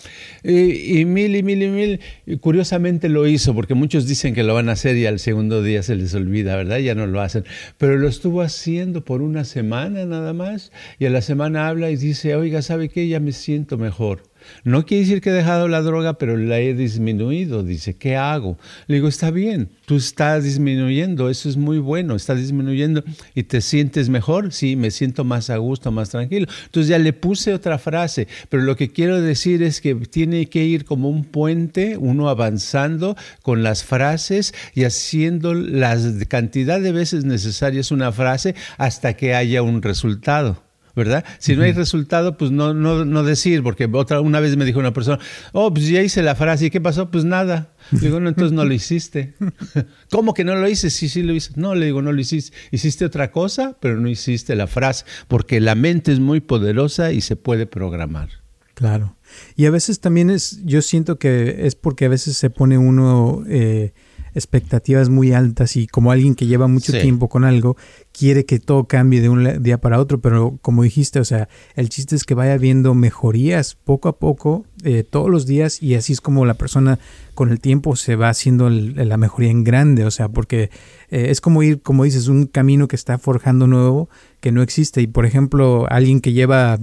Y, 0.45 1.03
mil 1.03 1.35
y 1.35 1.43
mil 1.43 1.61
y 1.61 1.67
mil, 1.67 1.99
curiosamente 2.39 3.09
lo 3.09 3.27
hizo, 3.27 3.53
porque 3.53 3.73
muchos 3.73 4.07
dicen 4.07 4.33
que 4.33 4.43
lo 4.43 4.53
van 4.53 4.69
a 4.69 4.71
hacer 4.71 4.95
y 4.95 5.05
al 5.05 5.19
segundo 5.19 5.61
día 5.61 5.83
se 5.83 5.97
les 5.97 6.13
olvida, 6.13 6.55
¿verdad? 6.55 6.77
Ya 6.77 6.95
no 6.95 7.05
lo 7.05 7.19
hacen. 7.19 7.43
Pero 7.77 7.97
lo 7.97 8.07
estuvo 8.07 8.41
haciendo 8.41 9.03
por 9.03 9.21
una 9.21 9.43
semana 9.43 10.05
nada 10.05 10.31
más 10.31 10.71
y 10.99 11.05
a 11.05 11.09
la 11.09 11.21
semana 11.21 11.67
habla 11.67 11.91
y 11.91 11.97
dice, 11.97 12.33
oiga, 12.37 12.61
¿sabe 12.61 12.87
qué? 12.87 13.09
Ya 13.09 13.19
me 13.19 13.33
siento 13.33 13.77
mejor. 13.77 14.23
No 14.63 14.85
quiere 14.85 15.03
decir 15.03 15.21
que 15.21 15.29
he 15.29 15.33
dejado 15.33 15.67
la 15.67 15.81
droga, 15.81 16.17
pero 16.17 16.37
la 16.37 16.59
he 16.59 16.73
disminuido. 16.73 17.63
Dice, 17.63 17.95
¿qué 17.95 18.15
hago? 18.15 18.57
Le 18.87 18.95
digo, 18.95 19.07
está 19.07 19.31
bien, 19.31 19.69
tú 19.85 19.97
estás 19.97 20.43
disminuyendo, 20.43 21.29
eso 21.29 21.49
es 21.49 21.57
muy 21.57 21.79
bueno, 21.79 22.15
estás 22.15 22.37
disminuyendo 22.37 23.03
y 23.35 23.43
te 23.43 23.61
sientes 23.61 24.09
mejor. 24.09 24.51
Sí, 24.51 24.75
me 24.75 24.91
siento 24.91 25.23
más 25.23 25.49
a 25.49 25.57
gusto, 25.57 25.91
más 25.91 26.09
tranquilo. 26.09 26.47
Entonces 26.65 26.89
ya 26.89 26.99
le 26.99 27.13
puse 27.13 27.53
otra 27.53 27.77
frase, 27.77 28.27
pero 28.49 28.63
lo 28.63 28.75
que 28.75 28.91
quiero 28.91 29.21
decir 29.21 29.63
es 29.63 29.81
que 29.81 29.95
tiene 29.95 30.47
que 30.47 30.65
ir 30.65 30.85
como 30.85 31.09
un 31.09 31.23
puente, 31.23 31.97
uno 31.97 32.29
avanzando 32.29 33.15
con 33.41 33.63
las 33.63 33.83
frases 33.83 34.53
y 34.73 34.83
haciendo 34.83 35.53
la 35.53 35.97
cantidad 36.27 36.79
de 36.79 36.91
veces 36.91 37.25
necesarias 37.25 37.91
una 37.91 38.11
frase 38.11 38.55
hasta 38.77 39.15
que 39.15 39.33
haya 39.33 39.61
un 39.61 39.81
resultado. 39.81 40.66
¿Verdad? 40.97 41.23
Si 41.37 41.55
no 41.55 41.61
hay 41.61 41.73
resultado, 41.73 42.37
pues 42.37 42.49
no, 42.49 42.73
no, 42.73 43.05
no 43.05 43.23
decir, 43.23 43.61
porque 43.61 43.87
otra, 43.93 44.19
una 44.19 44.39
vez 44.39 44.57
me 44.57 44.65
dijo 44.65 44.79
una 44.79 44.93
persona, 44.93 45.19
oh, 45.53 45.71
pues 45.71 45.87
ya 45.87 46.01
hice 46.01 46.23
la 46.23 46.33
frase, 46.33 46.65
¿y 46.65 46.69
qué 46.71 46.81
pasó? 46.81 47.11
Pues 47.11 47.23
nada. 47.23 47.71
digo, 47.91 48.19
no, 48.19 48.29
entonces 48.29 48.51
no 48.51 48.65
lo 48.65 48.73
hiciste. 48.73 49.35
¿Cómo 50.11 50.33
que 50.33 50.43
no 50.43 50.55
lo 50.55 50.67
hice? 50.67 50.89
Sí, 50.89 51.07
sí 51.07 51.21
lo 51.21 51.33
hice. 51.33 51.53
No, 51.55 51.75
le 51.75 51.85
digo, 51.85 52.01
no 52.01 52.11
lo 52.11 52.19
hiciste. 52.19 52.57
Hiciste 52.71 53.05
otra 53.05 53.31
cosa, 53.31 53.77
pero 53.79 53.99
no 53.99 54.09
hiciste 54.09 54.55
la 54.55 54.65
frase, 54.65 55.05
porque 55.27 55.61
la 55.61 55.75
mente 55.75 56.11
es 56.11 56.19
muy 56.19 56.41
poderosa 56.41 57.11
y 57.11 57.21
se 57.21 57.35
puede 57.35 57.67
programar. 57.67 58.29
Claro. 58.73 59.15
Y 59.55 59.67
a 59.67 59.71
veces 59.71 59.99
también 59.99 60.31
es, 60.31 60.65
yo 60.65 60.81
siento 60.81 61.19
que 61.19 61.67
es 61.67 61.75
porque 61.75 62.05
a 62.05 62.09
veces 62.09 62.35
se 62.37 62.49
pone 62.49 62.77
uno... 62.77 63.43
Eh, 63.47 63.93
expectativas 64.37 65.09
muy 65.09 65.33
altas 65.33 65.75
y 65.75 65.87
como 65.87 66.11
alguien 66.11 66.35
que 66.35 66.45
lleva 66.45 66.67
mucho 66.67 66.93
tiempo 66.93 67.27
con 67.27 67.43
algo, 67.43 67.75
quiere 68.11 68.45
que 68.45 68.59
todo 68.59 68.85
cambie 68.85 69.19
de 69.19 69.29
un 69.29 69.63
día 69.63 69.79
para 69.79 69.99
otro, 69.99 70.21
pero 70.21 70.59
como 70.61 70.83
dijiste, 70.83 71.19
o 71.19 71.25
sea, 71.25 71.49
el 71.75 71.89
chiste 71.89 72.15
es 72.15 72.23
que 72.23 72.35
vaya 72.35 72.55
viendo 72.57 72.93
mejorías 72.93 73.75
poco 73.83 74.09
a 74.09 74.19
poco, 74.19 74.65
eh, 74.83 75.03
todos 75.03 75.29
los 75.29 75.47
días, 75.47 75.81
y 75.81 75.95
así 75.95 76.13
es 76.13 76.21
como 76.21 76.45
la 76.45 76.53
persona 76.53 76.99
con 77.33 77.49
el 77.49 77.59
tiempo 77.59 77.95
se 77.95 78.15
va 78.15 78.29
haciendo 78.29 78.69
la 78.69 79.17
mejoría 79.17 79.49
en 79.49 79.63
grande, 79.63 80.05
o 80.05 80.11
sea, 80.11 80.29
porque 80.29 80.69
eh, 81.09 81.27
es 81.29 81.41
como 81.41 81.63
ir, 81.63 81.81
como 81.81 82.03
dices, 82.03 82.27
un 82.27 82.45
camino 82.45 82.87
que 82.87 82.95
está 82.95 83.17
forjando 83.17 83.65
nuevo, 83.65 84.07
que 84.39 84.51
no 84.51 84.61
existe, 84.61 85.01
y 85.01 85.07
por 85.07 85.25
ejemplo, 85.25 85.87
alguien 85.89 86.21
que 86.21 86.33
lleva 86.33 86.79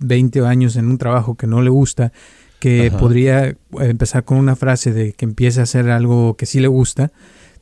20 0.00 0.40
años 0.40 0.74
en 0.74 0.86
un 0.86 0.98
trabajo 0.98 1.36
que 1.36 1.46
no 1.46 1.62
le 1.62 1.70
gusta, 1.70 2.12
que 2.58 2.90
podría 2.90 3.56
empezar 3.78 4.24
con 4.24 4.38
una 4.38 4.56
frase 4.56 4.92
de 4.92 5.12
que 5.12 5.24
empiece 5.24 5.60
a 5.60 5.64
hacer 5.64 5.90
algo 5.90 6.36
que 6.36 6.46
sí 6.46 6.60
le 6.60 6.68
gusta, 6.68 7.12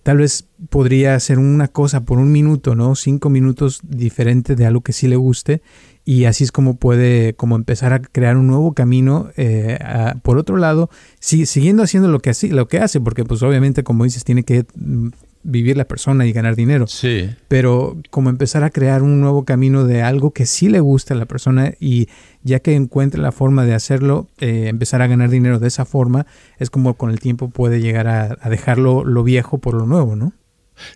tal 0.02 0.18
vez 0.18 0.46
podría 0.68 1.14
hacer 1.14 1.38
una 1.38 1.68
cosa 1.68 2.04
por 2.04 2.18
un 2.18 2.30
minuto, 2.30 2.74
¿no? 2.74 2.94
Cinco 2.94 3.30
minutos 3.30 3.80
diferente 3.82 4.54
de 4.54 4.66
algo 4.66 4.82
que 4.82 4.92
sí 4.92 5.08
le 5.08 5.16
guste 5.16 5.62
y 6.04 6.26
así 6.26 6.44
es 6.44 6.52
como 6.52 6.76
puede 6.76 7.34
como 7.34 7.56
empezar 7.56 7.94
a 7.94 8.00
crear 8.00 8.36
un 8.36 8.46
nuevo 8.46 8.74
camino. 8.74 9.30
Eh, 9.36 9.78
por 10.22 10.38
otro 10.38 10.58
lado, 10.58 10.90
siguiendo 11.18 11.82
haciendo 11.82 12.08
lo 12.08 12.20
que, 12.20 12.32
lo 12.50 12.68
que 12.68 12.78
hace, 12.78 13.00
porque 13.00 13.24
pues 13.24 13.42
obviamente 13.42 13.82
como 13.82 14.04
dices 14.04 14.24
tiene 14.24 14.44
que 14.44 14.66
mm, 14.76 15.08
vivir 15.44 15.76
la 15.76 15.84
persona 15.84 16.26
y 16.26 16.32
ganar 16.32 16.56
dinero. 16.56 16.86
Sí. 16.86 17.30
Pero 17.48 17.96
como 18.10 18.30
empezar 18.30 18.64
a 18.64 18.70
crear 18.70 19.02
un 19.02 19.20
nuevo 19.20 19.44
camino 19.44 19.84
de 19.84 20.02
algo 20.02 20.32
que 20.32 20.46
sí 20.46 20.68
le 20.68 20.80
gusta 20.80 21.14
a 21.14 21.16
la 21.16 21.26
persona 21.26 21.74
y 21.78 22.08
ya 22.42 22.58
que 22.58 22.74
encuentre 22.74 23.22
la 23.22 23.30
forma 23.30 23.64
de 23.64 23.74
hacerlo, 23.74 24.28
eh, 24.38 24.66
empezar 24.68 25.02
a 25.02 25.06
ganar 25.06 25.30
dinero 25.30 25.58
de 25.58 25.68
esa 25.68 25.84
forma, 25.84 26.26
es 26.58 26.70
como 26.70 26.94
con 26.94 27.10
el 27.10 27.20
tiempo 27.20 27.48
puede 27.50 27.80
llegar 27.80 28.08
a, 28.08 28.36
a 28.40 28.50
dejarlo 28.50 29.04
lo 29.04 29.22
viejo 29.22 29.58
por 29.58 29.74
lo 29.74 29.86
nuevo, 29.86 30.16
¿no? 30.16 30.32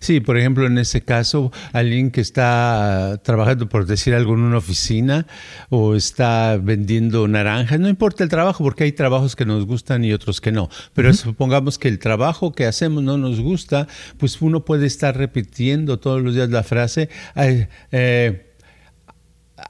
Sí, 0.00 0.20
por 0.20 0.38
ejemplo, 0.38 0.66
en 0.66 0.78
ese 0.78 1.02
caso, 1.02 1.52
alguien 1.72 2.10
que 2.10 2.20
está 2.20 3.20
trabajando, 3.22 3.68
por 3.68 3.86
decir 3.86 4.14
algo, 4.14 4.34
en 4.34 4.40
una 4.40 4.58
oficina 4.58 5.26
o 5.70 5.94
está 5.94 6.58
vendiendo 6.60 7.26
naranjas, 7.28 7.78
no 7.80 7.88
importa 7.88 8.24
el 8.24 8.30
trabajo, 8.30 8.64
porque 8.64 8.84
hay 8.84 8.92
trabajos 8.92 9.36
que 9.36 9.46
nos 9.46 9.66
gustan 9.66 10.04
y 10.04 10.12
otros 10.12 10.40
que 10.40 10.52
no, 10.52 10.68
pero 10.94 11.12
supongamos 11.14 11.78
que 11.78 11.88
el 11.88 11.98
trabajo 11.98 12.52
que 12.52 12.66
hacemos 12.66 13.02
no 13.02 13.18
nos 13.18 13.40
gusta, 13.40 13.86
pues 14.18 14.40
uno 14.42 14.64
puede 14.64 14.86
estar 14.86 15.16
repitiendo 15.16 15.98
todos 15.98 16.22
los 16.22 16.34
días 16.34 16.50
la 16.50 16.62
frase, 16.62 17.08
eh, 17.36 18.54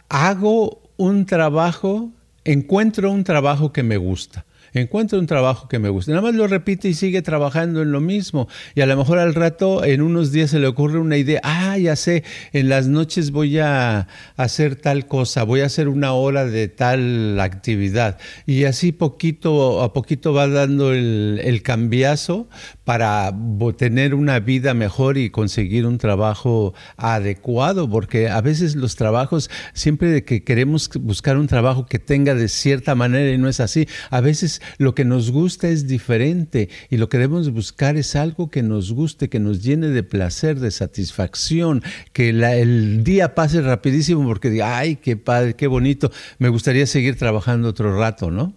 hago 0.09 0.90
un 0.97 1.27
trabajo, 1.27 2.12
encuentro 2.44 3.11
un 3.11 3.25
trabajo 3.25 3.73
que 3.73 3.83
me 3.83 3.97
gusta 3.97 4.47
encuentro 4.72 5.18
un 5.18 5.26
trabajo 5.26 5.68
que 5.68 5.78
me 5.78 5.88
guste. 5.88 6.12
Nada 6.12 6.22
más 6.22 6.35
lo 6.35 6.46
repite 6.46 6.88
y 6.88 6.94
sigue 6.94 7.22
trabajando 7.22 7.83
en 7.83 7.92
lo 7.92 8.00
mismo. 8.00 8.48
Y 8.74 8.81
a 8.81 8.87
lo 8.87 8.96
mejor 8.96 9.18
al 9.18 9.35
rato, 9.35 9.85
en 9.85 10.02
unos 10.02 10.33
días 10.33 10.50
se 10.50 10.59
le 10.59 10.66
ocurre 10.66 10.98
una 10.98 11.16
idea, 11.16 11.40
ah, 11.42 11.78
ya 11.78 11.96
sé, 11.96 12.24
en 12.52 12.68
las 12.68 12.88
noches 12.88 13.31
voy 13.31 13.59
a 13.59 14.09
hacer 14.37 14.76
tal 14.76 15.07
cosa, 15.07 15.44
voy 15.44 15.61
a 15.61 15.66
hacer 15.66 15.88
una 15.88 16.12
hora 16.12 16.44
de 16.44 16.68
tal 16.68 17.38
actividad. 17.40 18.18
Y 18.46 18.64
así 18.64 18.92
poquito 18.92 19.83
a 19.83 19.92
poquito 19.92 20.33
va 20.33 20.48
dando 20.48 20.92
el, 20.92 21.40
el 21.42 21.62
cambiazo 21.62 22.48
para 22.85 23.35
tener 23.76 24.14
una 24.14 24.40
vida 24.40 24.74
mejor 24.74 25.18
y 25.18 25.31
conseguir 25.31 25.87
un 25.87 25.98
trabajo 25.98 26.74
adecuado, 26.96 27.88
porque 27.88 28.28
a 28.28 28.40
veces 28.40 28.76
los 28.76 28.96
trabajos, 28.96 29.50
siempre 29.74 30.24
que 30.24 30.42
queremos 30.42 30.88
buscar 31.00 31.37
un 31.37 31.46
trabajo 31.46 31.87
que 31.87 31.98
tenga 31.98 32.35
de 32.35 32.48
cierta 32.48 32.94
manera 32.94 33.31
y 33.31 33.38
no 33.38 33.48
es 33.48 33.61
así, 33.61 33.87
a 34.11 34.20
veces 34.20 34.58
lo 34.79 34.94
que 34.94 35.05
nos 35.05 35.31
gusta 35.31 35.68
es 35.68 35.87
diferente 35.87 36.68
y 36.90 36.97
lo 36.97 37.09
que 37.09 37.18
debemos 37.18 37.51
buscar 37.53 37.97
es 37.97 38.16
algo 38.16 38.51
que 38.51 38.62
nos 38.62 38.92
guste, 38.92 39.29
que 39.29 39.40
nos 39.40 39.62
llene 39.62 39.88
de 39.88 40.03
placer, 40.03 40.61
de 40.61 40.71
satisfacción, 40.71 41.83
que 42.12 42.31
el 42.31 43.05
día 43.05 43.35
pase 43.35 43.61
rapidísimo 43.61 44.27
porque 44.27 44.51
diga, 44.51 44.79
ay, 44.79 44.97
qué 44.97 45.16
padre, 45.16 45.55
qué 45.55 45.66
bonito, 45.66 46.11
me 46.38 46.49
gustaría 46.49 46.87
seguir 46.87 47.16
trabajando 47.16 47.68
otro 47.68 47.99
rato, 47.99 48.31
¿no? 48.31 48.55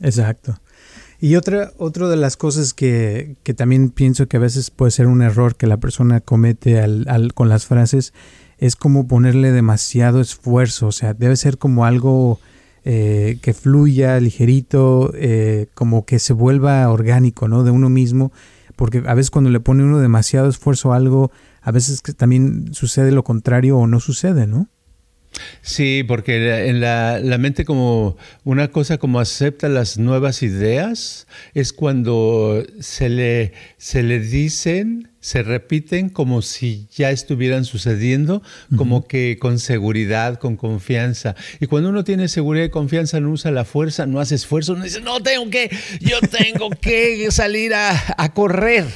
exacto. 0.00 0.60
Y 1.20 1.34
otra, 1.34 1.72
otra 1.78 2.08
de 2.08 2.16
las 2.16 2.36
cosas 2.36 2.74
que, 2.74 3.36
que, 3.42 3.52
también 3.52 3.90
pienso 3.90 4.28
que 4.28 4.36
a 4.36 4.40
veces 4.40 4.70
puede 4.70 4.92
ser 4.92 5.08
un 5.08 5.20
error 5.20 5.56
que 5.56 5.66
la 5.66 5.78
persona 5.78 6.20
comete 6.20 6.80
al, 6.80 7.34
con 7.34 7.48
las 7.48 7.66
frases 7.66 8.12
es 8.58 8.76
como 8.76 9.08
ponerle 9.08 9.50
demasiado 9.50 10.20
esfuerzo, 10.20 10.88
o 10.88 10.92
sea, 10.92 11.14
debe 11.14 11.36
ser 11.36 11.58
como 11.58 11.84
algo 11.84 12.40
eh, 12.90 13.38
que 13.42 13.52
fluya 13.52 14.18
ligerito, 14.18 15.12
eh, 15.14 15.66
como 15.74 16.06
que 16.06 16.18
se 16.18 16.32
vuelva 16.32 16.88
orgánico, 16.88 17.46
¿no? 17.46 17.62
De 17.62 17.70
uno 17.70 17.90
mismo, 17.90 18.32
porque 18.76 19.02
a 19.06 19.12
veces 19.12 19.30
cuando 19.30 19.50
le 19.50 19.60
pone 19.60 19.84
uno 19.84 19.98
demasiado 19.98 20.48
esfuerzo 20.48 20.94
a 20.94 20.96
algo, 20.96 21.30
a 21.60 21.70
veces 21.70 22.02
también 22.16 22.72
sucede 22.72 23.12
lo 23.12 23.24
contrario 23.24 23.76
o 23.76 23.86
no 23.86 24.00
sucede, 24.00 24.46
¿no? 24.46 24.70
Sí, 25.62 26.04
porque 26.06 26.68
en 26.68 26.80
la, 26.80 27.18
la, 27.18 27.38
mente 27.38 27.64
como 27.64 28.16
una 28.44 28.68
cosa 28.68 28.98
como 28.98 29.20
acepta 29.20 29.68
las 29.68 29.98
nuevas 29.98 30.42
ideas 30.42 31.26
es 31.54 31.72
cuando 31.72 32.64
se 32.80 33.08
le, 33.08 33.52
se 33.76 34.02
le 34.02 34.18
dicen, 34.18 35.10
se 35.20 35.42
repiten 35.42 36.08
como 36.08 36.42
si 36.42 36.88
ya 36.94 37.10
estuvieran 37.10 37.64
sucediendo, 37.64 38.42
como 38.76 39.06
que 39.06 39.38
con 39.38 39.58
seguridad, 39.58 40.38
con 40.38 40.56
confianza. 40.56 41.36
Y 41.60 41.66
cuando 41.66 41.90
uno 41.90 42.02
tiene 42.02 42.28
seguridad 42.28 42.64
y 42.64 42.70
confianza 42.70 43.20
no 43.20 43.30
usa 43.30 43.50
la 43.50 43.64
fuerza, 43.64 44.06
no 44.06 44.20
hace 44.20 44.36
esfuerzo, 44.36 44.74
no 44.74 44.84
dice, 44.84 45.00
no, 45.00 45.20
tengo 45.20 45.50
que, 45.50 45.70
yo 46.00 46.20
tengo 46.20 46.70
que 46.70 47.30
salir 47.30 47.74
a, 47.74 47.92
a 48.16 48.32
correr. 48.32 48.86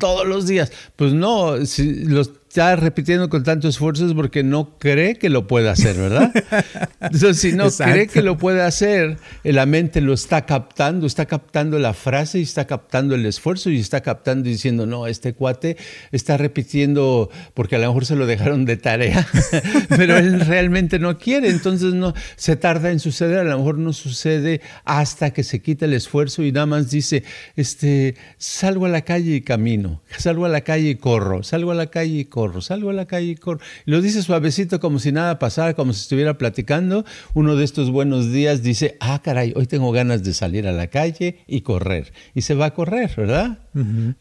todos 0.00 0.26
los 0.26 0.46
días. 0.46 0.72
Pues 0.96 1.12
no, 1.12 1.66
si 1.66 2.04
los 2.04 2.30
está 2.48 2.76
repitiendo 2.76 3.28
con 3.28 3.44
tanto 3.44 3.68
esfuerzo 3.68 4.06
es 4.06 4.14
porque 4.14 4.42
no 4.42 4.78
cree 4.78 5.16
que 5.16 5.28
lo 5.28 5.46
puede 5.46 5.68
hacer, 5.68 5.96
¿verdad? 5.96 6.32
Entonces, 7.00 7.38
si 7.38 7.52
no 7.52 7.70
cree 7.70 8.06
que 8.06 8.22
lo 8.22 8.38
puede 8.38 8.62
hacer, 8.62 9.18
eh, 9.44 9.52
la 9.52 9.66
mente 9.66 10.00
lo 10.00 10.14
está 10.14 10.46
captando, 10.46 11.06
está 11.06 11.26
captando 11.26 11.78
la 11.78 11.92
frase 11.92 12.38
y 12.38 12.42
está 12.42 12.66
captando 12.66 13.14
el 13.14 13.26
esfuerzo 13.26 13.68
y 13.68 13.78
está 13.78 14.00
captando 14.00 14.48
y 14.48 14.52
diciendo, 14.52 14.86
no, 14.86 15.06
este 15.06 15.34
cuate 15.34 15.76
está 16.10 16.38
repitiendo 16.38 17.28
porque 17.52 17.76
a 17.76 17.80
lo 17.80 17.88
mejor 17.88 18.06
se 18.06 18.16
lo 18.16 18.26
dejaron 18.26 18.64
de 18.64 18.78
tarea, 18.78 19.28
pero 19.90 20.16
él 20.16 20.40
realmente 20.40 20.98
no 20.98 21.18
quiere, 21.18 21.50
entonces 21.50 21.92
no 21.92 22.14
se 22.36 22.56
tarda 22.56 22.90
en 22.90 22.98
suceder, 22.98 23.40
a 23.40 23.44
lo 23.44 23.58
mejor 23.58 23.76
no 23.76 23.92
sucede 23.92 24.62
hasta 24.86 25.32
que 25.32 25.44
se 25.44 25.60
quita 25.60 25.84
el 25.84 25.92
esfuerzo 25.92 26.42
y 26.42 26.52
nada 26.52 26.66
más 26.66 26.90
dice, 26.90 27.24
este, 27.56 28.14
salgo 28.38 28.86
a 28.86 28.88
la 28.88 29.02
calle 29.02 29.34
y 29.34 29.40
camino, 29.42 30.00
salgo 30.16 30.46
a 30.46 30.48
la 30.48 30.62
calle 30.62 30.88
y 30.88 30.94
corro, 30.94 31.42
salgo 31.42 31.72
a 31.72 31.74
la 31.74 31.88
calle 31.88 32.20
y 32.20 32.24
corro 32.24 32.37
corro, 32.38 32.60
salgo 32.60 32.90
a 32.90 32.92
la 32.92 33.06
calle 33.06 33.32
y 33.32 33.34
corro. 33.34 33.58
lo 33.84 34.00
dice 34.00 34.22
suavecito 34.22 34.78
como 34.78 35.00
si 35.00 35.10
nada 35.10 35.40
pasara, 35.40 35.74
como 35.74 35.92
si 35.92 36.02
estuviera 36.02 36.38
platicando. 36.38 37.04
Uno 37.34 37.56
de 37.56 37.64
estos 37.64 37.90
buenos 37.90 38.30
días 38.30 38.62
dice, 38.62 38.96
ah, 39.00 39.20
caray, 39.24 39.52
hoy 39.56 39.66
tengo 39.66 39.90
ganas 39.90 40.22
de 40.22 40.32
salir 40.32 40.68
a 40.68 40.72
la 40.72 40.86
calle 40.86 41.40
y 41.48 41.62
correr. 41.62 42.12
Y 42.36 42.42
se 42.42 42.54
va 42.54 42.66
a 42.66 42.74
correr, 42.74 43.10
¿verdad? 43.16 43.58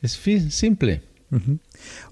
Es 0.01 0.19
simple. 0.49 1.03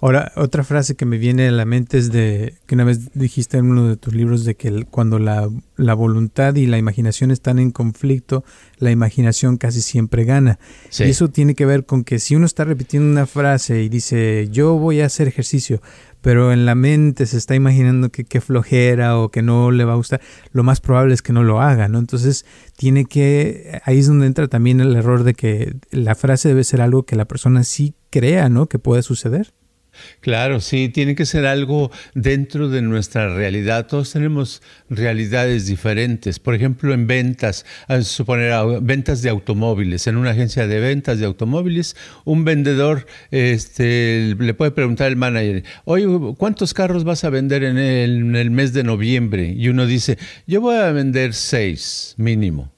Ahora, 0.02 0.32
otra 0.36 0.64
frase 0.64 0.96
que 0.96 1.06
me 1.06 1.18
viene 1.18 1.48
a 1.48 1.52
la 1.52 1.66
mente 1.66 1.98
es 1.98 2.12
de 2.12 2.56
que 2.66 2.76
una 2.76 2.84
vez 2.84 3.12
dijiste 3.14 3.58
en 3.58 3.72
uno 3.72 3.88
de 3.88 3.98
tus 3.98 4.14
libros 4.14 4.46
de 4.46 4.56
que 4.56 4.86
cuando 4.90 5.20
la, 5.20 5.50
la 5.78 5.94
voluntad 5.94 6.56
y 6.56 6.66
la 6.66 6.78
imaginación 6.78 7.32
están 7.32 7.60
en 7.60 7.72
conflicto, 7.72 8.44
la 8.78 8.92
imaginación 8.92 9.58
casi 9.58 9.82
siempre 9.82 10.26
gana. 10.26 10.60
Y 11.00 11.04
eso 11.04 11.30
tiene 11.30 11.56
que 11.56 11.66
ver 11.66 11.86
con 11.86 12.04
que 12.04 12.20
si 12.20 12.36
uno 12.36 12.46
está 12.46 12.64
repitiendo 12.64 13.10
una 13.10 13.26
frase 13.26 13.84
y 13.84 13.90
dice 13.90 14.48
yo 14.52 14.78
voy 14.78 15.02
a 15.02 15.06
hacer 15.06 15.28
ejercicio, 15.28 15.82
pero 16.22 16.52
en 16.52 16.66
la 16.66 16.74
mente 16.74 17.28
se 17.28 17.38
está 17.38 17.54
imaginando 17.54 18.10
que, 18.10 18.24
qué 18.24 18.42
flojera 18.42 19.20
o 19.20 19.30
que 19.30 19.44
no 19.44 19.70
le 19.70 19.86
va 19.86 19.94
a 19.94 19.98
gustar, 19.98 20.22
lo 20.52 20.64
más 20.64 20.82
probable 20.82 21.14
es 21.14 21.22
que 21.22 21.34
no 21.34 21.44
lo 21.44 21.62
haga, 21.62 21.88
¿no? 21.88 22.00
Entonces 22.00 22.46
tiene 22.76 23.06
que, 23.06 23.80
ahí 23.86 24.00
es 24.00 24.08
donde 24.08 24.26
entra 24.26 24.48
también 24.48 24.82
el 24.82 24.96
error 24.96 25.24
de 25.24 25.36
que 25.36 25.76
la 25.92 26.16
frase 26.16 26.48
debe 26.48 26.64
ser 26.64 26.82
algo 26.82 27.04
que 27.04 27.16
la 27.16 27.26
persona 27.26 27.64
sí 27.64 27.94
crea, 28.10 28.50
¿no? 28.50 28.66
Que 28.66 28.80
puede 28.80 29.04
suceder. 29.04 29.54
Claro, 30.22 30.60
sí, 30.60 30.90
tiene 30.90 31.16
que 31.16 31.26
ser 31.26 31.46
algo 31.46 31.92
dentro 32.14 32.70
de 32.70 32.82
nuestra 32.82 33.34
realidad. 33.36 33.88
Todos 33.88 34.12
tenemos 34.12 34.62
realidades 34.90 35.68
diferentes. 35.68 36.40
Por 36.40 36.56
ejemplo, 36.56 36.94
en 36.94 37.08
ventas, 37.08 37.66
a 37.88 38.02
suponer 38.02 38.54
ventas 38.82 39.22
de 39.22 39.30
automóviles, 39.30 40.08
en 40.08 40.18
una 40.18 40.32
agencia 40.32 40.68
de 40.68 40.80
ventas 40.80 41.20
de 41.20 41.26
automóviles, 41.26 41.96
un 42.24 42.46
vendedor 42.46 43.06
este, 43.32 44.36
le 44.38 44.54
puede 44.54 44.72
preguntar 44.72 45.08
al 45.08 45.16
manager, 45.16 45.64
oye, 45.86 46.06
¿cuántos 46.38 46.74
carros 46.74 47.04
vas 47.04 47.24
a 47.24 47.30
vender 47.30 47.64
en 47.64 47.78
el, 47.78 48.52
mes 48.52 48.74
de 48.74 48.84
noviembre? 48.84 49.54
Y 49.56 49.70
uno 49.70 49.86
dice, 49.86 50.18
yo 50.48 50.62
voy 50.62 50.76
a 50.76 50.92
vender 50.92 51.34
seis 51.34 52.14
mínimo 52.18 52.72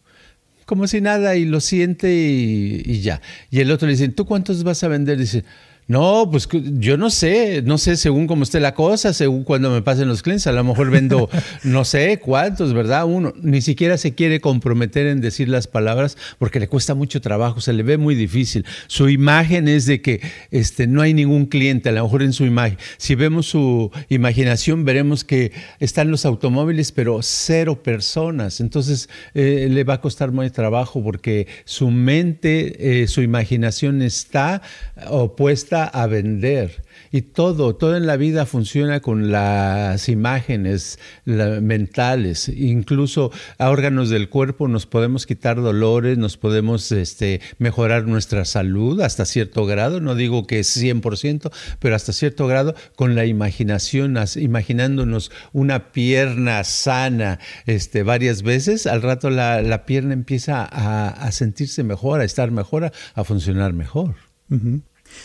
como 0.65 0.85
si 0.85 0.99
nada 0.99 1.37
y 1.37 1.45
lo 1.45 1.61
siente 1.61 2.13
y, 2.13 2.81
y, 2.85 2.99
ya. 2.99 3.21
Y 3.49 3.61
el 3.61 3.71
otro 3.71 3.87
le 3.87 3.93
dice, 3.93 4.09
¿tú 4.09 4.25
cuántos 4.25 4.65
vas 4.65 4.83
a 4.83 4.89
vender? 4.89 5.17
Dice, 5.17 5.45
no, 5.87 6.27
pues 6.29 6.49
yo 6.51 6.97
no 6.97 7.09
sé, 7.09 7.61
no 7.61 7.77
sé 7.77 7.95
según 7.95 8.27
cómo 8.27 8.43
esté 8.43 8.59
la 8.59 8.73
cosa, 8.73 9.13
según 9.13 9.45
cuando 9.45 9.71
me 9.71 9.81
pasen 9.81 10.09
los 10.09 10.21
clientes, 10.21 10.45
a 10.45 10.51
lo 10.51 10.61
mejor 10.65 10.91
vendo 10.91 11.29
no 11.63 11.85
sé 11.85 12.19
cuántos, 12.19 12.73
¿verdad? 12.73 13.05
Uno 13.05 13.31
ni 13.41 13.61
siquiera 13.61 13.97
se 13.97 14.13
quiere 14.13 14.41
comprometer 14.41 15.07
en 15.07 15.21
decir 15.21 15.47
las 15.47 15.67
palabras 15.67 16.17
porque 16.39 16.59
le 16.59 16.67
cuesta 16.67 16.93
mucho 16.93 17.21
trabajo, 17.21 17.61
se 17.61 17.71
le 17.71 17.83
ve 17.83 17.97
muy 17.97 18.15
difícil. 18.15 18.65
Su 18.87 19.07
imagen 19.07 19.69
es 19.69 19.85
de 19.85 20.01
que 20.01 20.19
este, 20.51 20.87
no 20.87 21.01
hay 21.01 21.13
ningún 21.13 21.45
cliente, 21.45 21.87
a 21.87 21.93
lo 21.93 22.03
mejor 22.03 22.21
en 22.21 22.33
su 22.33 22.43
imagen. 22.43 22.77
Si 22.97 23.15
vemos 23.15 23.45
su 23.45 23.89
imaginación, 24.09 24.83
veremos 24.83 25.23
que 25.23 25.53
están 25.79 26.11
los 26.11 26.25
automóviles, 26.25 26.91
pero 26.91 27.19
cero 27.21 27.81
personas. 27.81 28.59
Entonces 28.59 29.07
eh, 29.33 29.69
le 29.71 29.85
va 29.85 29.95
a 29.95 30.01
costar 30.01 30.33
mucho 30.33 30.51
trabajo 30.51 31.01
porque 31.01 31.47
su 31.63 31.91
mente, 31.91 33.03
eh, 33.03 33.07
su 33.07 33.21
imaginación 33.21 34.01
está 34.01 34.61
opuesta 35.09 35.76
a 35.85 36.07
vender. 36.07 36.83
Y 37.11 37.21
todo, 37.21 37.75
todo 37.75 37.95
en 37.95 38.07
la 38.07 38.17
vida 38.17 38.45
funciona 38.45 38.99
con 38.99 39.31
las 39.31 40.09
imágenes 40.09 40.99
mentales. 41.25 42.49
Incluso 42.49 43.31
a 43.57 43.69
órganos 43.69 44.09
del 44.09 44.29
cuerpo 44.29 44.67
nos 44.67 44.85
podemos 44.85 45.25
quitar 45.25 45.61
dolores, 45.61 46.17
nos 46.17 46.37
podemos 46.37 46.91
este, 46.91 47.41
mejorar 47.59 48.05
nuestra 48.07 48.45
salud 48.45 49.01
hasta 49.01 49.25
cierto 49.25 49.65
grado. 49.65 50.01
No 50.01 50.15
digo 50.15 50.47
que 50.47 50.59
es 50.59 50.75
100%, 50.81 51.51
pero 51.79 51.95
hasta 51.95 52.13
cierto 52.13 52.47
grado 52.47 52.75
con 52.95 53.15
la 53.15 53.25
imaginación, 53.25 54.17
imaginándonos 54.35 55.31
una 55.53 55.91
pierna 55.91 56.63
sana 56.63 57.39
este, 57.65 58.03
varias 58.03 58.41
veces, 58.43 58.87
al 58.87 59.01
rato 59.01 59.29
la, 59.29 59.85
pierna 59.85 60.13
empieza 60.13 60.63
a, 60.63 61.31
sentirse 61.31 61.83
mejor, 61.83 62.21
a 62.21 62.23
estar 62.23 62.51
mejor, 62.51 62.91
a, 63.15 63.23
funcionar 63.23 63.73
mejor. 63.73 64.15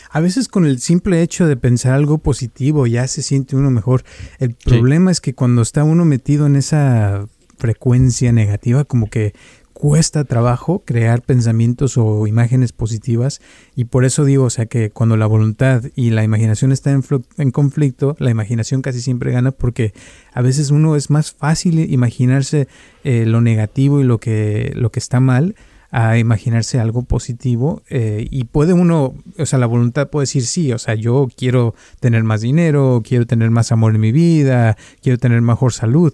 A 0.09 0.19
veces 0.19 0.47
con 0.47 0.65
el 0.65 0.79
simple 0.79 1.21
hecho 1.21 1.47
de 1.47 1.57
pensar 1.57 1.93
algo 1.93 2.17
positivo 2.17 2.87
ya 2.87 3.07
se 3.07 3.21
siente 3.21 3.55
uno 3.55 3.71
mejor. 3.71 4.03
El 4.39 4.53
problema 4.53 5.11
es 5.11 5.21
que 5.21 5.33
cuando 5.33 5.61
está 5.61 5.83
uno 5.83 6.05
metido 6.05 6.45
en 6.45 6.55
esa 6.55 7.27
frecuencia 7.57 8.31
negativa, 8.31 8.83
como 8.83 9.09
que 9.09 9.33
cuesta 9.73 10.23
trabajo 10.23 10.83
crear 10.85 11.21
pensamientos 11.23 11.97
o 11.97 12.25
imágenes 12.25 12.71
positivas 12.71 13.41
y 13.75 13.85
por 13.85 14.05
eso 14.05 14.23
digo, 14.23 14.45
o 14.45 14.49
sea 14.49 14.65
que 14.65 14.91
cuando 14.91 15.17
la 15.17 15.25
voluntad 15.25 15.83
y 15.95 16.11
la 16.11 16.23
imaginación 16.23 16.71
están 16.71 17.03
en, 17.37 17.51
conflicto, 17.51 18.15
la 18.19 18.31
imaginación 18.31 18.81
casi 18.81 19.01
siempre 19.01 19.31
gana 19.31 19.51
porque 19.51 19.93
a 20.31 20.41
veces 20.41 20.71
uno 20.71 20.95
es 20.95 21.09
más 21.09 21.33
fácil 21.33 21.79
imaginarse 21.91 22.69
eh, 23.03 23.25
lo 23.25 23.41
negativo 23.41 23.99
y 23.99 24.05
lo 24.05 24.19
que, 24.19 24.71
lo 24.75 24.89
que 24.89 24.99
está 24.99 25.19
mal 25.19 25.55
a 25.95 26.17
imaginarse 26.17 26.79
algo 26.79 27.03
positivo 27.03 27.83
eh, 27.87 28.27
y 28.31 28.45
puede 28.45 28.73
uno, 28.73 29.13
o 29.37 29.45
sea, 29.45 29.59
la 29.59 29.67
voluntad 29.67 30.09
puede 30.09 30.23
decir 30.23 30.43
sí, 30.43 30.73
o 30.73 30.79
sea, 30.79 30.95
yo 30.95 31.27
quiero 31.37 31.75
tener 31.99 32.23
más 32.23 32.41
dinero, 32.41 33.03
quiero 33.07 33.27
tener 33.27 33.51
más 33.51 33.71
amor 33.71 33.93
en 33.93 34.01
mi 34.01 34.11
vida, 34.11 34.75
quiero 35.03 35.19
tener 35.19 35.39
mejor 35.41 35.71
salud, 35.71 36.11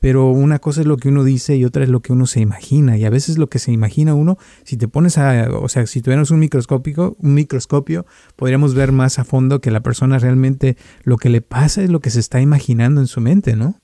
pero 0.00 0.28
una 0.28 0.58
cosa 0.58 0.82
es 0.82 0.86
lo 0.86 0.98
que 0.98 1.08
uno 1.08 1.24
dice 1.24 1.56
y 1.56 1.64
otra 1.64 1.82
es 1.82 1.88
lo 1.88 2.00
que 2.00 2.12
uno 2.12 2.26
se 2.26 2.40
imagina 2.40 2.98
y 2.98 3.06
a 3.06 3.10
veces 3.10 3.38
lo 3.38 3.48
que 3.48 3.58
se 3.58 3.72
imagina 3.72 4.14
uno, 4.14 4.36
si 4.64 4.76
te 4.76 4.86
pones 4.86 5.16
a, 5.16 5.48
o 5.50 5.68
sea, 5.70 5.86
si 5.86 6.02
tuviéramos 6.02 6.30
un 6.30 6.38
microscópico, 6.38 7.16
un 7.18 7.32
microscopio, 7.32 8.04
podríamos 8.36 8.74
ver 8.74 8.92
más 8.92 9.18
a 9.18 9.24
fondo 9.24 9.62
que 9.62 9.70
la 9.70 9.80
persona 9.80 10.18
realmente 10.18 10.76
lo 11.04 11.16
que 11.16 11.30
le 11.30 11.40
pasa 11.40 11.82
es 11.82 11.88
lo 11.88 12.00
que 12.00 12.10
se 12.10 12.20
está 12.20 12.42
imaginando 12.42 13.00
en 13.00 13.06
su 13.06 13.22
mente, 13.22 13.56
¿no? 13.56 13.81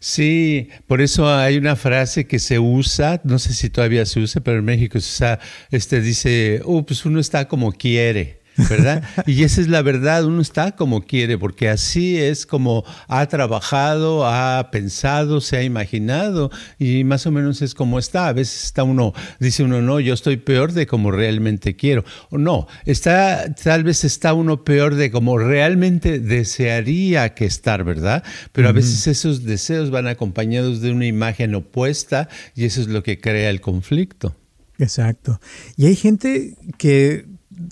Sí, 0.00 0.68
por 0.86 1.00
eso 1.00 1.28
hay 1.28 1.56
una 1.56 1.76
frase 1.76 2.26
que 2.26 2.38
se 2.38 2.58
usa, 2.58 3.20
no 3.24 3.38
sé 3.38 3.52
si 3.52 3.70
todavía 3.70 4.06
se 4.06 4.20
usa, 4.20 4.42
pero 4.42 4.58
en 4.58 4.64
México 4.64 5.00
se 5.00 5.08
usa, 5.24 5.40
este 5.70 6.00
dice, 6.00 6.60
oh, 6.64 6.84
pues 6.84 7.04
uno 7.04 7.20
está 7.20 7.48
como 7.48 7.72
quiere. 7.72 8.37
¿Verdad? 8.68 9.04
Y 9.26 9.44
esa 9.44 9.60
es 9.60 9.68
la 9.68 9.82
verdad, 9.82 10.24
uno 10.24 10.40
está 10.40 10.72
como 10.72 11.02
quiere, 11.02 11.38
porque 11.38 11.68
así 11.68 12.18
es 12.18 12.46
como 12.46 12.84
ha 13.06 13.26
trabajado, 13.26 14.26
ha 14.26 14.70
pensado, 14.70 15.40
se 15.40 15.56
ha 15.56 15.62
imaginado 15.62 16.50
y 16.78 17.04
más 17.04 17.26
o 17.26 17.30
menos 17.30 17.62
es 17.62 17.74
como 17.74 17.98
está. 17.98 18.28
A 18.28 18.32
veces 18.32 18.64
está 18.64 18.82
uno, 18.82 19.12
dice 19.38 19.62
uno, 19.62 19.82
no, 19.82 20.00
yo 20.00 20.14
estoy 20.14 20.36
peor 20.36 20.72
de 20.72 20.86
como 20.86 21.10
realmente 21.10 21.76
quiero. 21.76 22.04
O 22.30 22.38
no, 22.38 22.66
está, 22.84 23.54
tal 23.54 23.84
vez 23.84 24.04
está 24.04 24.34
uno 24.34 24.64
peor 24.64 24.94
de 24.94 25.10
como 25.10 25.38
realmente 25.38 26.18
desearía 26.18 27.34
que 27.34 27.44
estar, 27.44 27.84
¿verdad? 27.84 28.24
Pero 28.52 28.68
a 28.68 28.72
veces 28.72 29.06
esos 29.06 29.44
deseos 29.44 29.90
van 29.90 30.06
acompañados 30.06 30.80
de 30.80 30.92
una 30.92 31.06
imagen 31.06 31.54
opuesta 31.54 32.28
y 32.54 32.64
eso 32.64 32.80
es 32.80 32.88
lo 32.88 33.02
que 33.02 33.20
crea 33.20 33.50
el 33.50 33.60
conflicto. 33.60 34.34
Exacto. 34.78 35.40
Y 35.76 35.86
hay 35.86 35.96
gente 35.96 36.56
que 36.78 37.26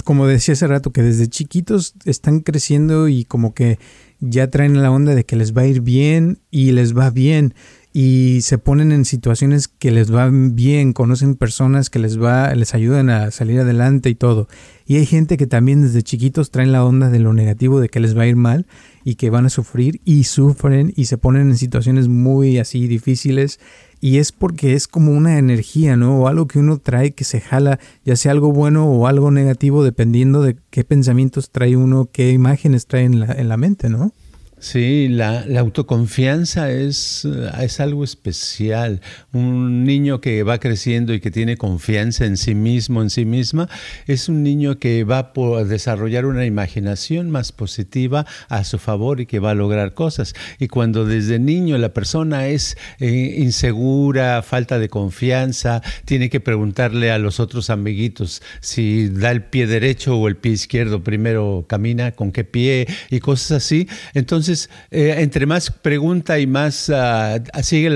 como 0.05 0.27
decía 0.27 0.53
hace 0.55 0.67
rato, 0.67 0.93
que 0.93 1.03
desde 1.03 1.29
chiquitos 1.29 1.95
están 2.05 2.41
creciendo 2.41 3.09
y 3.09 3.25
como 3.25 3.55
que 3.55 3.79
ya 4.21 4.49
traen 4.49 4.83
la 4.83 4.91
onda 4.91 5.15
de 5.15 5.25
que 5.25 5.37
les 5.37 5.57
va 5.57 5.63
a 5.63 5.67
ir 5.67 5.81
bien 5.81 6.39
y 6.51 6.73
les 6.73 6.97
va 6.97 7.11
bien. 7.11 7.55
Y 7.99 8.43
se 8.43 8.59
ponen 8.59 8.93
en 8.93 9.07
situaciones 9.07 9.69
que 9.69 9.91
les 9.91 10.11
van 10.11 10.55
bien, 10.55 10.93
conocen 10.93 11.35
personas 11.35 11.89
que 11.89 11.99
les 11.99 12.21
va, 12.23 12.55
les 12.55 12.75
ayudan 12.75 13.09
a 13.09 13.31
salir 13.31 13.61
adelante 13.61 14.11
y 14.11 14.15
todo. 14.15 14.49
Y 14.85 14.97
hay 14.97 15.07
gente 15.07 15.39
que 15.39 15.47
también 15.47 15.81
desde 15.81 16.03
chiquitos 16.03 16.51
traen 16.51 16.73
la 16.73 16.85
onda 16.85 17.09
de 17.09 17.21
lo 17.21 17.33
negativo, 17.33 17.81
de 17.81 17.89
que 17.89 18.01
les 18.01 18.15
va 18.15 18.25
a 18.25 18.27
ir 18.27 18.37
mal 18.37 18.67
y 19.03 19.15
que 19.15 19.31
van 19.31 19.47
a 19.47 19.49
sufrir 19.49 20.03
y 20.05 20.25
sufren 20.25 20.93
y 20.95 21.07
se 21.07 21.17
ponen 21.17 21.49
en 21.49 21.57
situaciones 21.57 22.09
muy 22.09 22.59
así 22.59 22.87
difíciles 22.87 23.61
y 23.99 24.19
es 24.19 24.31
porque 24.31 24.75
es 24.75 24.89
como 24.89 25.13
una 25.13 25.39
energía, 25.39 25.97
¿no? 25.97 26.19
O 26.19 26.29
algo 26.29 26.47
que 26.49 26.59
uno 26.59 26.77
trae 26.77 27.13
que 27.13 27.25
se 27.25 27.41
jala, 27.41 27.81
ya 28.05 28.15
sea 28.17 28.33
algo 28.33 28.53
bueno 28.53 28.85
o 28.85 29.07
algo 29.07 29.31
negativo, 29.31 29.83
dependiendo 29.83 30.43
de 30.43 30.59
qué 30.69 30.85
pensamientos 30.85 31.49
trae 31.49 31.79
uno, 31.79 32.11
qué 32.13 32.33
imágenes 32.33 32.89
trae 32.89 33.05
en 33.05 33.21
la, 33.21 33.33
en 33.33 33.49
la 33.49 33.57
mente, 33.57 33.89
¿no? 33.89 34.13
Sí, 34.59 35.09
la, 35.11 35.45
autoconfianza 35.59 36.71
es, 36.71 37.27
es, 37.61 37.79
algo 37.79 38.05
especial. 38.05 39.03
Un 39.35 39.85
niño 39.85 40.23
que 40.23 40.45
va 40.45 40.59
creciendo 40.59 41.13
y 41.13 41.21
que 41.21 41.31
tiene 41.31 41.59
confianza 41.59 42.25
en 42.25 42.39
sí 42.39 42.55
mismo, 42.55 43.03
en 43.03 43.11
sí 43.11 43.27
misma, 43.27 43.69
es 44.07 44.31
un 44.31 44.43
niño 44.43 44.79
que 44.79 45.05
va 45.05 45.19
a 45.35 45.65
desarrollar 45.65 46.25
una 46.25 46.47
imaginación 46.47 47.31
más 47.31 47.53
positiva 47.53 48.25
a 48.49 48.65
su 48.65 48.79
favor 48.79 49.21
y 49.21 49.27
que 49.27 49.41
va 49.41 49.51
a 49.51 49.55
lograr 49.55 49.93
cosas. 49.93 50.35
Y 50.59 50.69
cuando 50.69 51.05
desde 51.05 51.39
niño 51.39 51.77
la 51.77 51.93
persona 51.93 52.47
es 52.47 52.79
eh, 52.99 53.37
insegura, 53.37 54.41
falta 54.41 54.79
de 54.79 54.89
confianza, 54.89 55.83
tiene 56.07 56.31
que 56.31 56.41
preguntarle 56.41 57.11
a 57.11 57.19
los 57.19 57.41
otros 57.41 57.69
amiguitos 57.69 58.41
si 58.61 59.11
da 59.11 59.33
el 59.33 59.45
pie 59.45 59.67
derecho 59.67 60.17
o 60.17 60.29
el 60.29 60.39
pie 60.39 60.53
izquierdo, 60.53 61.03
primero 61.03 61.67
camina 61.69 62.13
con 62.13 62.33
qué 62.33 62.45
pie 62.45 62.87
y 63.11 63.21
cosas 63.21 63.63
así. 63.63 63.87
Entonces, 64.15 64.46
entonces, 64.47 64.71
eh, 64.93 65.17
entre 65.19 65.45
más 65.45 65.73
pregunta 65.73 66.39
y 66.39 66.47
más 66.47 66.89
uh, 66.89 67.43
sigue 67.63 67.91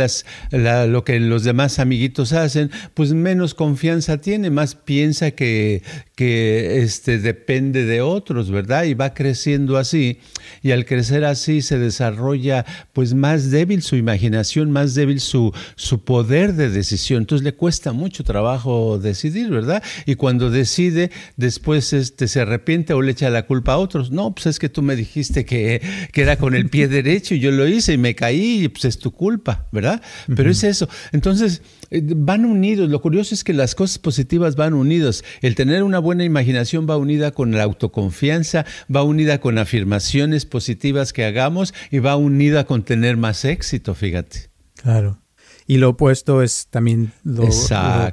lo 0.50 1.04
que 1.04 1.20
los 1.20 1.44
demás 1.44 1.78
amiguitos 1.78 2.32
hacen, 2.32 2.72
pues 2.94 3.12
menos 3.12 3.54
confianza 3.54 4.20
tiene, 4.20 4.50
más 4.50 4.74
piensa 4.74 5.30
que, 5.30 5.82
este, 6.16 7.18
depende 7.18 7.84
de 7.84 8.00
otros, 8.00 8.50
¿verdad? 8.50 8.84
Y 8.84 8.94
va 8.94 9.14
creciendo 9.14 9.78
así. 9.78 10.18
Y 10.60 10.72
al 10.72 10.84
crecer 10.84 11.24
así 11.24 11.62
se 11.62 11.78
desarrolla 11.78 12.66
pues 12.92 13.14
más 13.14 13.50
débil 13.50 13.82
su 13.82 13.94
imaginación, 13.96 14.72
más 14.72 14.94
débil 14.94 15.20
su, 15.20 15.54
su 15.76 16.04
poder 16.04 16.54
de 16.54 16.68
decisión. 16.68 17.22
Entonces 17.22 17.44
le 17.44 17.54
cuesta 17.54 17.92
mucho 17.92 18.24
trabajo 18.24 18.98
decidir, 18.98 19.50
¿verdad? 19.50 19.82
Y 20.04 20.16
cuando 20.16 20.50
decide, 20.50 21.12
después 21.36 21.92
este, 21.92 22.26
se 22.26 22.40
arrepiente 22.40 22.92
o 22.92 23.02
le 23.02 23.12
echa 23.12 23.30
la 23.30 23.46
culpa 23.46 23.74
a 23.74 23.78
otros. 23.78 24.10
No, 24.10 24.34
pues 24.34 24.46
es 24.46 24.58
que 24.58 24.68
tú 24.68 24.82
me 24.82 24.96
dijiste 24.96 25.44
que, 25.44 25.80
que 26.12 26.22
era 26.22 26.39
con 26.40 26.54
el 26.54 26.68
pie 26.68 26.88
derecho 26.88 27.34
y 27.34 27.40
yo 27.40 27.50
lo 27.50 27.66
hice 27.68 27.92
y 27.92 27.98
me 27.98 28.14
caí 28.14 28.64
y 28.64 28.68
pues 28.68 28.84
es 28.86 28.98
tu 28.98 29.12
culpa, 29.12 29.66
¿verdad? 29.72 30.02
Pero 30.34 30.50
es 30.50 30.64
eso. 30.64 30.88
Entonces 31.12 31.62
eh, 31.90 32.02
van 32.04 32.44
unidos. 32.44 32.88
Lo 32.88 33.00
curioso 33.00 33.34
es 33.34 33.44
que 33.44 33.52
las 33.52 33.74
cosas 33.74 33.98
positivas 33.98 34.56
van 34.56 34.74
unidas. 34.74 35.22
El 35.42 35.54
tener 35.54 35.82
una 35.82 35.98
buena 35.98 36.24
imaginación 36.24 36.86
va 36.88 36.96
unida 36.96 37.32
con 37.32 37.52
la 37.52 37.64
autoconfianza, 37.64 38.64
va 38.94 39.02
unida 39.02 39.40
con 39.40 39.58
afirmaciones 39.58 40.46
positivas 40.46 41.12
que 41.12 41.24
hagamos 41.24 41.74
y 41.90 41.98
va 41.98 42.16
unida 42.16 42.64
con 42.64 42.82
tener 42.82 43.16
más 43.16 43.44
éxito, 43.44 43.94
fíjate. 43.94 44.50
Claro. 44.74 45.18
Y 45.70 45.76
lo 45.76 45.90
opuesto 45.90 46.42
es 46.42 46.66
también 46.68 47.12
lo, 47.22 47.48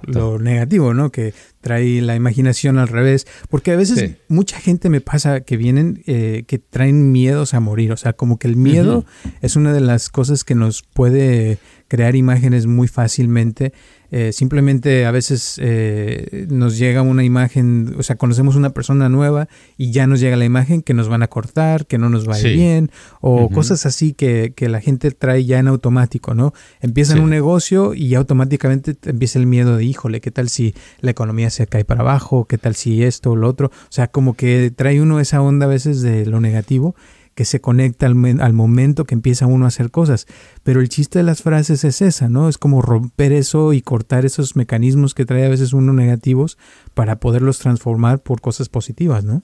lo, 0.03 0.37
negativo, 0.37 0.93
¿no? 0.93 1.11
Que 1.11 1.33
trae 1.59 2.03
la 2.03 2.15
imaginación 2.15 2.77
al 2.77 2.87
revés. 2.87 3.25
Porque 3.49 3.71
a 3.71 3.75
veces 3.75 4.17
mucha 4.27 4.59
gente 4.59 4.91
me 4.91 5.01
pasa 5.01 5.41
que 5.41 5.57
vienen, 5.57 6.03
eh, 6.05 6.43
que 6.45 6.59
traen 6.59 7.11
miedos 7.11 7.55
a 7.55 7.59
morir. 7.59 7.93
O 7.93 7.97
sea, 7.97 8.13
como 8.13 8.37
que 8.37 8.47
el 8.47 8.57
miedo 8.57 9.05
es 9.41 9.55
una 9.55 9.73
de 9.73 9.81
las 9.81 10.09
cosas 10.09 10.43
que 10.43 10.53
nos 10.53 10.83
puede 10.83 11.57
crear 11.87 12.15
imágenes 12.15 12.67
muy 12.67 12.87
fácilmente 12.87 13.73
eh, 14.11 14.31
simplemente 14.31 15.05
a 15.05 15.11
veces 15.11 15.59
eh, 15.61 16.47
nos 16.49 16.77
llega 16.77 17.01
una 17.01 17.23
imagen, 17.23 17.95
o 17.97 18.03
sea, 18.03 18.15
conocemos 18.15 18.55
una 18.55 18.69
persona 18.69 19.09
nueva 19.09 19.49
y 19.77 19.91
ya 19.91 20.07
nos 20.07 20.19
llega 20.19 20.37
la 20.37 20.45
imagen 20.45 20.81
que 20.81 20.93
nos 20.93 21.09
van 21.09 21.23
a 21.23 21.27
cortar, 21.27 21.85
que 21.85 21.97
no 21.97 22.09
nos 22.09 22.27
va 22.27 22.35
a 22.35 22.39
ir 22.39 22.55
bien, 22.55 22.91
o 23.21 23.49
cosas 23.49 23.85
así 23.85 24.13
que, 24.13 24.53
la 24.67 24.81
gente 24.81 25.11
trae 25.11 25.45
ya 25.45 25.59
en 25.59 25.67
automático, 25.67 26.33
¿no? 26.33 26.53
Empiezan 26.81 27.19
un 27.19 27.29
negocio 27.29 27.93
y 27.93 28.15
automáticamente 28.15 28.97
empieza 29.05 29.39
el 29.39 29.47
miedo 29.47 29.77
de, 29.77 29.85
híjole, 29.85 30.19
¿qué 30.19 30.29
tal 30.29 30.49
si 30.49 30.73
la 30.99 31.11
economía 31.11 31.49
se 31.49 31.67
cae 31.67 31.85
para 31.85 32.01
abajo? 32.01 32.45
¿Qué 32.45 32.57
tal 32.57 32.75
si 32.75 33.03
esto 33.03 33.31
o 33.31 33.35
lo 33.35 33.47
otro? 33.47 33.67
O 33.67 33.91
sea, 33.91 34.07
como 34.07 34.33
que 34.33 34.71
trae 34.75 35.01
uno 35.01 35.19
esa 35.19 35.41
onda 35.41 35.67
a 35.67 35.69
veces 35.69 36.01
de 36.01 36.25
lo 36.25 36.41
negativo 36.41 36.95
que 37.37 37.45
se 37.45 37.61
conecta 37.61 38.07
al, 38.07 38.15
momento 38.15 39.05
que 39.05 39.13
empieza 39.13 39.45
uno 39.45 39.65
a 39.65 39.67
hacer 39.67 39.91
cosas. 39.91 40.25
Pero 40.63 40.81
el 40.81 40.89
chiste 40.89 41.19
de 41.19 41.23
las 41.23 41.43
frases 41.43 41.83
es 41.83 42.01
esa, 42.01 42.29
¿no? 42.29 42.49
Es 42.49 42.57
como 42.57 42.81
romper 42.81 43.31
eso 43.31 43.73
y 43.73 43.81
cortar 43.83 44.25
esos 44.25 44.55
mecanismos 44.55 45.13
que 45.13 45.23
trae 45.23 45.45
a 45.45 45.49
veces 45.49 45.71
uno 45.71 45.93
negativos 45.93 46.57
para 46.95 47.19
poderlos 47.19 47.59
transformar 47.59 48.23
por 48.23 48.41
cosas 48.41 48.69
positivas, 48.69 49.23
¿no? 49.23 49.43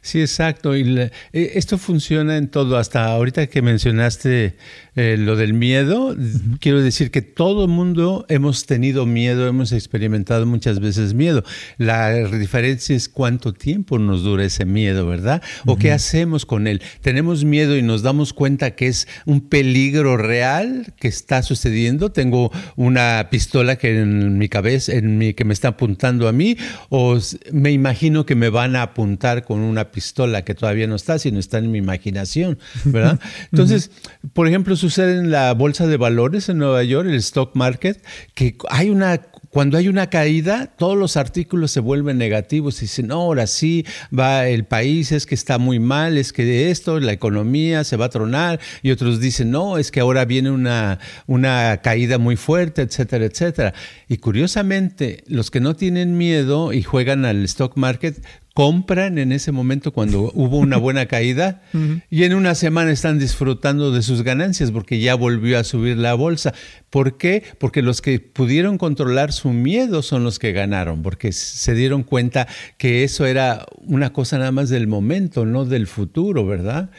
Sí, 0.00 0.20
exacto. 0.20 0.76
Y 0.76 0.98
eh, 0.98 1.10
esto 1.32 1.78
funciona 1.78 2.36
en 2.36 2.48
todo. 2.48 2.76
Hasta 2.76 3.06
ahorita 3.06 3.46
que 3.46 3.62
mencionaste 3.62 4.56
eh, 4.96 5.16
lo 5.18 5.36
del 5.36 5.54
miedo, 5.54 6.16
quiero 6.60 6.80
decir 6.80 7.10
que 7.10 7.22
todo 7.22 7.64
el 7.64 7.70
mundo 7.70 8.26
hemos 8.28 8.66
tenido 8.66 9.06
miedo, 9.06 9.48
hemos 9.48 9.72
experimentado 9.72 10.46
muchas 10.46 10.80
veces 10.80 11.14
miedo. 11.14 11.42
La 11.78 12.12
diferencia 12.28 12.94
es 12.94 13.08
cuánto 13.08 13.52
tiempo 13.52 13.98
nos 13.98 14.22
dura 14.22 14.44
ese 14.44 14.64
miedo, 14.64 15.06
¿verdad? 15.06 15.42
O 15.66 15.76
qué 15.76 15.92
hacemos 15.92 16.46
con 16.46 16.66
él. 16.66 16.80
Tenemos 17.00 17.44
miedo 17.44 17.76
y 17.76 17.82
nos 17.82 18.02
damos 18.02 18.32
cuenta 18.32 18.72
que 18.72 18.86
es 18.86 19.08
un 19.26 19.40
peligro 19.40 20.16
real 20.16 20.94
que 20.98 21.08
está 21.08 21.42
sucediendo. 21.42 22.12
Tengo 22.12 22.52
una 22.76 23.28
pistola 23.30 23.76
que 23.76 24.00
en 24.00 24.38
mi 24.38 24.48
cabeza, 24.48 24.92
en 24.92 25.18
mi, 25.18 25.34
que 25.34 25.44
me 25.44 25.54
está 25.54 25.68
apuntando 25.68 26.28
a 26.28 26.32
mí, 26.32 26.56
o 26.88 27.18
me 27.52 27.72
imagino 27.72 28.26
que 28.26 28.34
me 28.34 28.48
van 28.48 28.76
a 28.76 28.82
apuntar 28.82 29.44
con 29.44 29.60
un 29.60 29.73
una 29.74 29.90
pistola 29.90 30.42
que 30.42 30.54
todavía 30.54 30.86
no 30.86 30.94
está, 30.94 31.18
sino 31.18 31.38
está 31.38 31.58
en 31.58 31.70
mi 31.70 31.78
imaginación, 31.78 32.58
¿verdad? 32.84 33.20
Entonces, 33.52 33.90
por 34.32 34.48
ejemplo, 34.48 34.76
sucede 34.76 35.18
en 35.18 35.30
la 35.30 35.52
bolsa 35.52 35.86
de 35.86 35.96
valores 35.96 36.48
en 36.48 36.58
Nueva 36.58 36.82
York, 36.84 37.08
el 37.08 37.16
stock 37.16 37.54
market, 37.54 38.02
que 38.34 38.56
hay 38.70 38.90
una 38.90 39.20
cuando 39.54 39.78
hay 39.78 39.86
una 39.86 40.10
caída, 40.10 40.66
todos 40.76 40.98
los 40.98 41.16
artículos 41.16 41.70
se 41.70 41.78
vuelven 41.78 42.18
negativos. 42.18 42.78
Y 42.78 42.86
dicen, 42.86 43.06
no, 43.06 43.20
ahora 43.20 43.46
sí, 43.46 43.86
va 44.12 44.48
el 44.48 44.64
país, 44.64 45.12
es 45.12 45.26
que 45.26 45.36
está 45.36 45.58
muy 45.58 45.78
mal, 45.78 46.18
es 46.18 46.32
que 46.32 46.44
de 46.44 46.72
esto, 46.72 46.98
la 46.98 47.12
economía 47.12 47.84
se 47.84 47.96
va 47.96 48.06
a 48.06 48.08
tronar. 48.08 48.58
Y 48.82 48.90
otros 48.90 49.20
dicen, 49.20 49.52
no, 49.52 49.78
es 49.78 49.92
que 49.92 50.00
ahora 50.00 50.24
viene 50.24 50.50
una, 50.50 50.98
una 51.28 51.80
caída 51.84 52.18
muy 52.18 52.34
fuerte, 52.34 52.82
etcétera, 52.82 53.26
etcétera. 53.26 53.74
Y 54.08 54.16
curiosamente, 54.16 55.22
los 55.28 55.52
que 55.52 55.60
no 55.60 55.76
tienen 55.76 56.18
miedo 56.18 56.72
y 56.72 56.82
juegan 56.82 57.24
al 57.24 57.44
stock 57.44 57.76
market 57.76 58.24
compran 58.54 59.18
en 59.18 59.32
ese 59.32 59.50
momento 59.50 59.92
cuando 59.92 60.30
hubo 60.32 60.58
una 60.58 60.76
buena 60.76 61.06
caída 61.06 61.62
y 62.10 62.22
en 62.22 62.34
una 62.34 62.54
semana 62.54 62.92
están 62.92 63.18
disfrutando 63.18 63.90
de 63.90 64.00
sus 64.02 64.22
ganancias 64.22 64.70
porque 64.70 65.00
ya 65.00 65.16
volvió 65.16 65.58
a 65.58 65.64
subir 65.64 65.96
la 65.98 66.14
bolsa. 66.14 66.54
¿Por 66.88 67.18
qué? 67.18 67.42
Porque 67.58 67.82
los 67.82 68.00
que 68.00 68.20
pudieron 68.20 68.78
controlar 68.78 69.32
su 69.32 69.50
miedo 69.50 70.02
son 70.02 70.22
los 70.22 70.38
que 70.38 70.52
ganaron, 70.52 71.02
porque 71.02 71.32
se 71.32 71.74
dieron 71.74 72.04
cuenta 72.04 72.46
que 72.78 73.02
eso 73.02 73.26
era 73.26 73.66
una 73.78 74.12
cosa 74.12 74.38
nada 74.38 74.52
más 74.52 74.68
del 74.68 74.86
momento, 74.86 75.44
no 75.44 75.64
del 75.64 75.88
futuro, 75.88 76.46
¿verdad? 76.46 76.90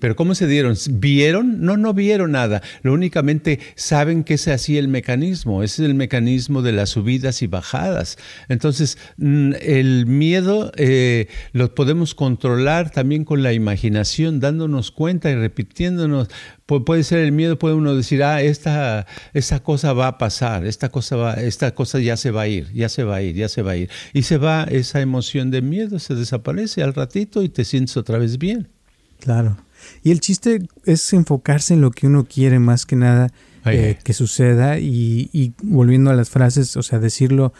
pero 0.00 0.16
¿cómo 0.16 0.34
se 0.34 0.48
dieron? 0.48 0.74
¿Vieron? 0.90 1.60
No, 1.60 1.76
no 1.76 1.94
vieron 1.94 2.32
nada. 2.32 2.60
Lo 2.82 2.92
únicamente 2.92 3.60
saben 3.76 4.24
que 4.24 4.34
es 4.34 4.48
así 4.48 4.76
el 4.76 4.88
mecanismo, 4.88 5.62
ese 5.62 5.84
es 5.84 5.88
el 5.88 5.94
mecanismo 5.94 6.62
de 6.62 6.72
las 6.72 6.90
subidas 6.90 7.42
y 7.42 7.46
bajadas. 7.46 8.18
Entonces, 8.48 8.98
mm, 9.18 9.52
el 9.60 10.06
miedo 10.06 10.72
eh, 10.82 11.28
lo 11.52 11.74
podemos 11.74 12.14
controlar 12.14 12.90
también 12.90 13.24
con 13.24 13.42
la 13.42 13.52
imaginación, 13.52 14.40
dándonos 14.40 14.90
cuenta 14.90 15.30
y 15.30 15.34
repitiéndonos 15.34 16.28
puede 16.64 17.04
ser 17.04 17.18
el 17.18 17.32
miedo, 17.32 17.58
puede 17.58 17.74
uno 17.74 17.94
decir, 17.94 18.22
ah, 18.22 18.40
esta, 18.40 19.06
esta 19.34 19.60
cosa 19.60 19.92
va 19.92 20.06
a 20.06 20.18
pasar, 20.18 20.64
esta 20.64 20.88
cosa, 20.88 21.16
va, 21.16 21.34
esta 21.34 21.74
cosa 21.74 21.98
ya 21.98 22.16
se 22.16 22.30
va 22.30 22.42
a 22.42 22.48
ir, 22.48 22.72
ya 22.72 22.88
se 22.88 23.04
va 23.04 23.16
a 23.16 23.22
ir, 23.22 23.34
ya 23.34 23.48
se 23.48 23.62
va 23.62 23.72
a 23.72 23.76
ir. 23.76 23.90
Y 24.14 24.22
se 24.22 24.38
va 24.38 24.64
esa 24.64 25.00
emoción 25.00 25.50
de 25.50 25.60
miedo, 25.60 25.98
se 25.98 26.14
desaparece 26.14 26.82
al 26.82 26.94
ratito 26.94 27.42
y 27.42 27.48
te 27.48 27.64
sientes 27.64 27.96
otra 27.96 28.18
vez 28.18 28.38
bien. 28.38 28.68
Claro. 29.18 29.58
Y 30.02 30.12
el 30.12 30.20
chiste 30.20 30.60
es 30.86 31.12
enfocarse 31.12 31.74
en 31.74 31.80
lo 31.80 31.90
que 31.90 32.06
uno 32.06 32.24
quiere 32.24 32.58
más 32.58 32.86
que 32.86 32.96
nada 32.96 33.32
eh, 33.66 33.98
que 34.02 34.14
suceda 34.14 34.78
y, 34.78 35.28
y 35.32 35.52
volviendo 35.62 36.10
a 36.10 36.14
las 36.14 36.30
frases, 36.30 36.76
o 36.76 36.82
sea, 36.82 36.98
decirlo 36.98 37.52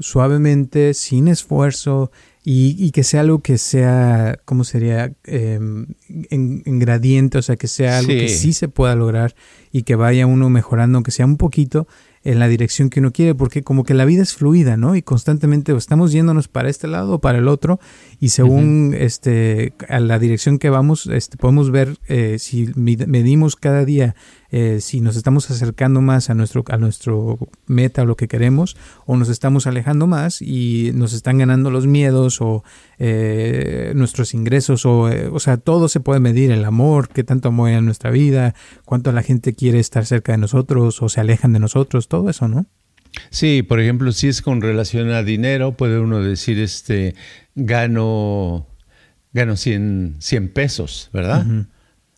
suavemente, 0.00 0.94
sin 0.94 1.28
esfuerzo, 1.28 2.10
y, 2.48 2.92
que 2.92 3.02
sea 3.02 3.22
algo 3.22 3.40
que 3.40 3.58
sea, 3.58 4.38
¿cómo 4.44 4.62
sería? 4.62 5.12
Em, 5.24 5.88
en, 6.30 6.78
gradiente, 6.78 7.38
o 7.38 7.42
sea, 7.42 7.56
que 7.56 7.66
sea 7.66 7.98
algo 7.98 8.10
que 8.10 8.28
sí 8.28 8.52
se 8.52 8.68
pueda 8.68 8.94
lograr 8.94 9.34
y 9.72 9.82
que 9.82 9.96
vaya 9.96 10.28
uno 10.28 10.48
mejorando, 10.48 10.98
aunque 10.98 11.10
sea 11.10 11.26
un 11.26 11.38
poquito, 11.38 11.88
en 12.22 12.38
la 12.38 12.46
dirección 12.46 12.88
que 12.88 13.00
uno 13.00 13.12
quiere, 13.12 13.34
porque 13.34 13.64
como 13.64 13.82
que 13.82 13.94
la 13.94 14.04
vida 14.04 14.22
es 14.22 14.32
fluida, 14.32 14.76
¿no? 14.76 14.94
Y 14.94 15.02
constantemente 15.02 15.74
estamos 15.76 16.12
yéndonos 16.12 16.46
para 16.46 16.68
este 16.68 16.86
lado 16.86 17.14
o 17.14 17.20
para 17.20 17.38
el 17.38 17.48
otro, 17.48 17.80
y 18.20 18.28
según 18.28 18.94
este, 18.96 19.72
a 19.88 19.98
la 19.98 20.20
dirección 20.20 20.60
que 20.60 20.70
vamos, 20.70 21.08
este, 21.08 21.36
podemos 21.36 21.72
ver 21.72 21.98
eh, 22.06 22.36
si 22.38 22.70
medimos 22.76 23.56
cada 23.56 23.84
día 23.84 24.14
eh, 24.58 24.80
si 24.80 25.02
nos 25.02 25.16
estamos 25.16 25.50
acercando 25.50 26.00
más 26.00 26.30
a 26.30 26.34
nuestro, 26.34 26.64
a 26.68 26.78
nuestro 26.78 27.38
meta 27.66 28.00
o 28.00 28.04
lo 28.06 28.16
que 28.16 28.26
queremos, 28.26 28.74
o 29.04 29.18
nos 29.18 29.28
estamos 29.28 29.66
alejando 29.66 30.06
más 30.06 30.40
y 30.40 30.92
nos 30.94 31.12
están 31.12 31.36
ganando 31.36 31.70
los 31.70 31.86
miedos 31.86 32.40
o 32.40 32.64
eh, 32.98 33.92
nuestros 33.94 34.32
ingresos, 34.32 34.86
o, 34.86 35.10
eh, 35.10 35.28
o 35.30 35.40
sea, 35.40 35.58
todo 35.58 35.90
se 35.90 36.00
puede 36.00 36.20
medir, 36.20 36.50
el 36.52 36.64
amor, 36.64 37.10
qué 37.10 37.22
tanto 37.22 37.48
amor 37.48 37.68
hay 37.68 37.74
en 37.74 37.84
nuestra 37.84 38.10
vida, 38.10 38.54
cuánto 38.86 39.12
la 39.12 39.22
gente 39.22 39.52
quiere 39.52 39.78
estar 39.78 40.06
cerca 40.06 40.32
de 40.32 40.38
nosotros 40.38 41.02
o 41.02 41.10
se 41.10 41.20
alejan 41.20 41.52
de 41.52 41.58
nosotros, 41.58 42.08
todo 42.08 42.30
eso, 42.30 42.48
¿no? 42.48 42.64
Sí, 43.28 43.62
por 43.62 43.78
ejemplo, 43.78 44.10
si 44.12 44.28
es 44.28 44.40
con 44.40 44.62
relación 44.62 45.10
a 45.10 45.22
dinero, 45.22 45.72
puede 45.72 46.00
uno 46.00 46.22
decir, 46.22 46.58
este, 46.60 47.14
gano, 47.54 48.66
gano 49.34 49.54
100, 49.54 50.16
100 50.18 50.48
pesos, 50.48 51.10
¿verdad? 51.12 51.44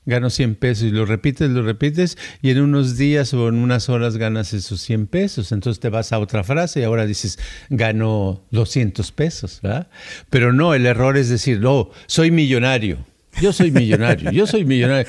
Gano 0.09 0.31
100 0.31 0.55
pesos 0.55 0.85
y 0.85 0.91
lo 0.91 1.05
repites, 1.05 1.51
lo 1.51 1.61
repites 1.61 2.17
y 2.41 2.49
en 2.49 2.63
unos 2.63 2.97
días 2.97 3.35
o 3.35 3.47
en 3.47 3.57
unas 3.57 3.91
horas 3.91 4.17
ganas 4.17 4.55
esos 4.55 4.81
100 4.81 5.07
pesos. 5.07 5.53
Entonces 5.53 5.81
te 5.81 5.91
vas 5.91 6.15
a 6.15 6.19
otra 6.19 6.43
frase 6.45 6.81
y 6.81 6.85
ahora 6.85 7.05
dices, 7.05 7.39
gano 7.69 8.43
200 8.51 9.13
pesos, 9.13 9.61
¿verdad? 9.63 9.89
Pero 10.31 10.55
no, 10.55 10.73
el 10.73 10.87
error 10.87 11.19
es 11.19 11.29
decir, 11.29 11.61
no, 11.61 11.91
soy 12.07 12.31
millonario. 12.31 13.05
Yo 13.41 13.53
soy 13.53 13.71
millonario, 13.71 14.31
yo 14.33 14.47
soy 14.47 14.65
millonario. 14.65 15.07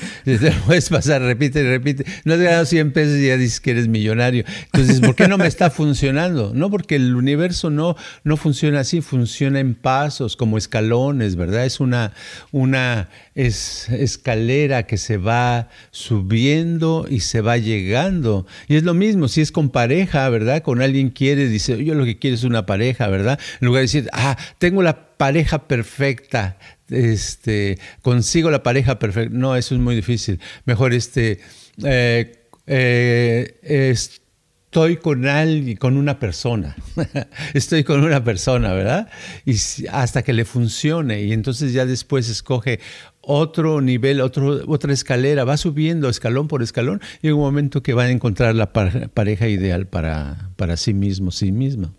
Puedes 0.66 0.88
pasar, 0.88 1.22
repite, 1.22 1.62
repite. 1.62 2.04
No 2.24 2.34
has 2.34 2.40
ganado 2.40 2.64
100 2.64 2.92
pesos 2.92 3.16
y 3.16 3.26
ya 3.26 3.36
dices 3.36 3.60
que 3.60 3.72
eres 3.72 3.88
millonario. 3.88 4.44
Entonces, 4.66 5.00
¿por 5.00 5.16
qué 5.16 5.26
no 5.26 5.36
me 5.36 5.46
está 5.46 5.70
funcionando? 5.70 6.52
No, 6.54 6.70
porque 6.70 6.96
el 6.96 7.16
universo 7.16 7.70
no, 7.70 7.96
no 8.22 8.36
funciona 8.36 8.80
así, 8.80 9.00
funciona 9.00 9.58
en 9.58 9.74
pasos, 9.74 10.36
como 10.36 10.58
escalones, 10.58 11.34
¿verdad? 11.34 11.64
Es 11.64 11.80
una, 11.80 12.12
una 12.52 13.08
es, 13.34 13.88
escalera 13.88 14.84
que 14.84 14.96
se 14.96 15.16
va 15.16 15.68
subiendo 15.90 17.06
y 17.10 17.20
se 17.20 17.40
va 17.40 17.56
llegando. 17.56 18.46
Y 18.68 18.76
es 18.76 18.84
lo 18.84 18.94
mismo, 18.94 19.28
si 19.28 19.40
es 19.40 19.50
con 19.50 19.70
pareja, 19.70 20.28
¿verdad? 20.28 20.62
Con 20.62 20.82
alguien 20.82 21.10
quiere, 21.10 21.48
dice, 21.48 21.82
yo 21.84 21.94
lo 21.94 22.04
que 22.04 22.18
quiero 22.18 22.36
es 22.36 22.44
una 22.44 22.64
pareja, 22.64 23.08
¿verdad? 23.08 23.40
En 23.60 23.66
lugar 23.66 23.80
de 23.80 23.84
decir, 23.84 24.08
ah, 24.12 24.36
tengo 24.58 24.82
la 24.82 25.10
pareja 25.16 25.68
perfecta, 25.68 26.56
este, 26.90 27.78
consigo 28.02 28.50
la 28.50 28.62
pareja 28.62 28.98
perfecta. 28.98 29.36
No, 29.36 29.56
eso 29.56 29.74
es 29.74 29.80
muy 29.80 29.94
difícil. 29.94 30.40
Mejor 30.64 30.92
este, 30.92 31.40
eh, 31.84 32.46
eh, 32.66 33.56
estoy 33.60 34.98
con 34.98 35.26
alguien, 35.26 35.76
con 35.76 35.96
una 35.96 36.18
persona. 36.18 36.76
estoy 37.54 37.84
con 37.84 38.04
una 38.04 38.22
persona, 38.22 38.72
¿verdad? 38.72 39.08
Y 39.44 39.56
hasta 39.90 40.22
que 40.22 40.32
le 40.32 40.44
funcione. 40.44 41.22
Y 41.22 41.32
entonces 41.32 41.72
ya 41.72 41.86
después 41.86 42.28
escoge 42.28 42.80
otro 43.20 43.80
nivel, 43.80 44.20
otro, 44.20 44.62
otra 44.66 44.92
escalera, 44.92 45.44
va 45.44 45.56
subiendo 45.56 46.08
escalón 46.08 46.48
por 46.48 46.62
escalón 46.62 47.00
y 47.22 47.28
en 47.28 47.34
un 47.34 47.40
momento 47.40 47.82
que 47.82 47.94
va 47.94 48.04
a 48.04 48.10
encontrar 48.10 48.54
la 48.54 48.72
pareja 48.72 49.48
ideal 49.48 49.86
para, 49.86 50.50
para 50.56 50.76
sí 50.76 50.94
mismo, 50.94 51.30
sí 51.30 51.52
misma. 51.52 51.92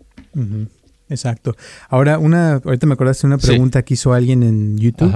Exacto. 1.12 1.54
Ahora, 1.88 2.18
una, 2.18 2.54
ahorita 2.54 2.86
me 2.86 2.94
acordaste 2.94 3.26
de 3.26 3.34
una 3.34 3.38
pregunta 3.38 3.82
que 3.82 3.94
hizo 3.94 4.12
alguien 4.12 4.42
en 4.42 4.78
YouTube, 4.78 5.14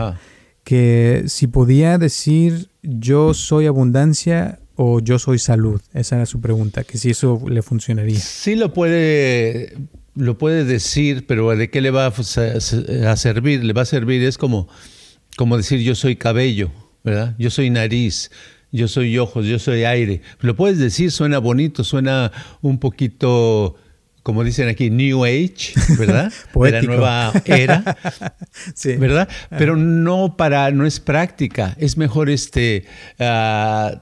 que 0.64 1.24
si 1.26 1.46
podía 1.46 1.98
decir 1.98 2.68
yo 2.82 3.34
soy 3.34 3.66
abundancia 3.66 4.58
o 4.76 5.00
yo 5.00 5.18
soy 5.18 5.38
salud. 5.38 5.80
Esa 5.94 6.16
era 6.16 6.26
su 6.26 6.40
pregunta, 6.40 6.84
que 6.84 6.98
si 6.98 7.10
eso 7.10 7.42
le 7.48 7.62
funcionaría. 7.62 8.18
Sí 8.18 8.54
lo 8.54 8.72
puede, 8.72 9.76
lo 10.14 10.38
puede 10.38 10.64
decir, 10.64 11.26
pero 11.26 11.56
¿de 11.56 11.70
qué 11.70 11.80
le 11.80 11.90
va 11.90 12.06
a, 12.06 12.12
servir? 12.12 13.64
Le 13.64 13.72
va 13.72 13.82
a 13.82 13.86
servir, 13.86 14.22
es 14.22 14.38
como, 14.38 14.68
como 15.36 15.56
decir 15.56 15.80
yo 15.80 15.94
soy 15.94 16.16
cabello, 16.16 16.70
¿verdad? 17.02 17.34
Yo 17.38 17.50
soy 17.50 17.70
nariz, 17.70 18.30
yo 18.70 18.86
soy 18.86 19.16
ojos, 19.18 19.46
yo 19.46 19.58
soy 19.58 19.84
aire. 19.84 20.20
Lo 20.40 20.54
puedes 20.56 20.78
decir, 20.78 21.10
suena 21.10 21.38
bonito, 21.38 21.82
suena 21.82 22.30
un 22.60 22.78
poquito 22.78 23.76
como 24.26 24.42
dicen 24.42 24.68
aquí, 24.68 24.90
New 24.90 25.24
Age, 25.24 25.74
¿verdad? 25.96 26.32
de 26.52 26.70
la 26.72 26.82
nueva 26.82 27.32
era, 27.44 27.96
sí. 28.74 28.96
¿verdad? 28.96 29.28
Pero 29.50 29.76
no 29.76 30.36
para, 30.36 30.72
no 30.72 30.84
es 30.84 30.98
práctica. 30.98 31.76
Es 31.78 31.96
mejor 31.96 32.28
este, 32.28 32.86
uh, 33.20 33.96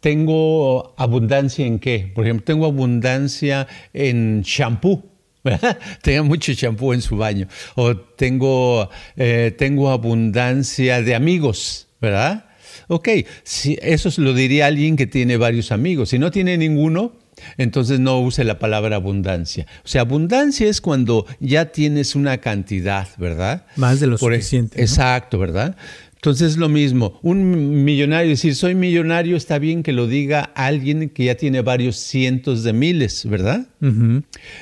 tengo 0.00 0.94
abundancia 0.98 1.64
en 1.64 1.78
qué? 1.78 2.12
Por 2.14 2.26
ejemplo, 2.26 2.44
tengo 2.44 2.66
abundancia 2.66 3.66
en 3.94 4.42
shampoo. 4.42 5.02
¿verdad? 5.42 5.78
Tengo 6.02 6.24
mucho 6.24 6.52
shampoo 6.52 6.92
en 6.92 7.00
su 7.00 7.16
baño. 7.16 7.48
O 7.74 7.96
tengo, 7.96 8.90
eh, 9.16 9.54
tengo 9.56 9.90
abundancia 9.90 11.00
de 11.00 11.14
amigos, 11.14 11.88
¿verdad? 12.02 12.50
Ok, 12.88 13.08
si, 13.44 13.78
eso 13.80 14.10
lo 14.18 14.34
diría 14.34 14.66
alguien 14.66 14.96
que 14.96 15.06
tiene 15.06 15.38
varios 15.38 15.72
amigos. 15.72 16.10
Si 16.10 16.18
no 16.18 16.30
tiene 16.30 16.58
ninguno, 16.58 17.12
entonces 17.56 18.00
no 18.00 18.20
use 18.20 18.44
la 18.44 18.58
palabra 18.58 18.96
abundancia. 18.96 19.66
O 19.84 19.88
sea, 19.88 20.02
abundancia 20.02 20.68
es 20.68 20.80
cuando 20.80 21.26
ya 21.40 21.66
tienes 21.66 22.14
una 22.14 22.38
cantidad, 22.38 23.08
¿verdad? 23.18 23.66
Más 23.76 24.00
de 24.00 24.06
lo 24.06 24.18
suficiente. 24.18 24.80
Exacto, 24.80 25.38
¿verdad? 25.38 25.76
Entonces 26.24 26.52
es 26.52 26.56
lo 26.56 26.70
mismo, 26.70 27.20
un 27.22 27.84
millonario, 27.84 28.30
decir 28.30 28.54
soy 28.54 28.74
millonario, 28.74 29.36
está 29.36 29.58
bien 29.58 29.82
que 29.82 29.92
lo 29.92 30.06
diga 30.06 30.40
alguien 30.54 31.10
que 31.10 31.24
ya 31.24 31.34
tiene 31.34 31.60
varios 31.60 31.96
cientos 31.96 32.62
de 32.62 32.72
miles, 32.72 33.28
¿verdad? 33.28 33.66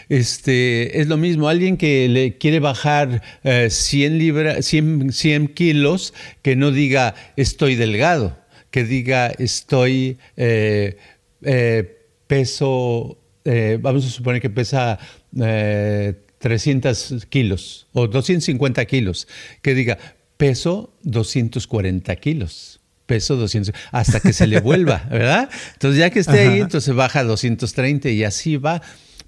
este, 0.09 1.01
es 1.01 1.07
lo 1.07 1.17
mismo, 1.19 1.49
alguien 1.49 1.77
que 1.77 2.09
le 2.09 2.37
quiere 2.37 2.59
bajar 2.59 3.23
100, 3.45 4.19
libras, 4.19 4.67
100, 4.67 5.55
kilos, 5.55 6.15
que 6.43 6.57
no 6.57 6.73
diga 6.73 7.15
estoy 7.37 7.77
delgado, 7.77 8.37
que 8.73 8.83
diga 8.83 9.29
estoy... 9.29 10.19
Eh, 10.37 10.97
eh, 11.43 12.02
peso, 12.33 13.19
eh, 13.45 13.79
vamos 13.79 14.07
a 14.07 14.09
suponer 14.09 14.41
que 14.41 14.49
pesa 14.49 14.99
300 15.35 17.13
eh, 17.13 17.19
kilos 17.29 17.89
o 17.93 18.09
250 18.09 18.83
kilos, 18.87 19.29
que 19.61 19.75
diga 19.75 19.99
peso 20.39 20.95
240 21.03 22.17
kilos 22.17 22.81
peso 23.05 23.37
200, 23.37 23.75
hasta 23.93 24.21
que 24.21 24.33
se 24.33 24.47
le 24.47 24.61
vuelva, 24.61 25.07
¿verdad? 25.11 25.51
Entonces 25.75 25.99
ya 25.99 26.09
que 26.09 26.21
esté 26.21 26.41
ahí, 26.41 26.61
entonces 26.61 26.95
baja 26.95 27.21
a 27.21 27.25
230 27.25 28.09
y 28.09 28.25
así 28.25 28.57
va, 28.57 28.81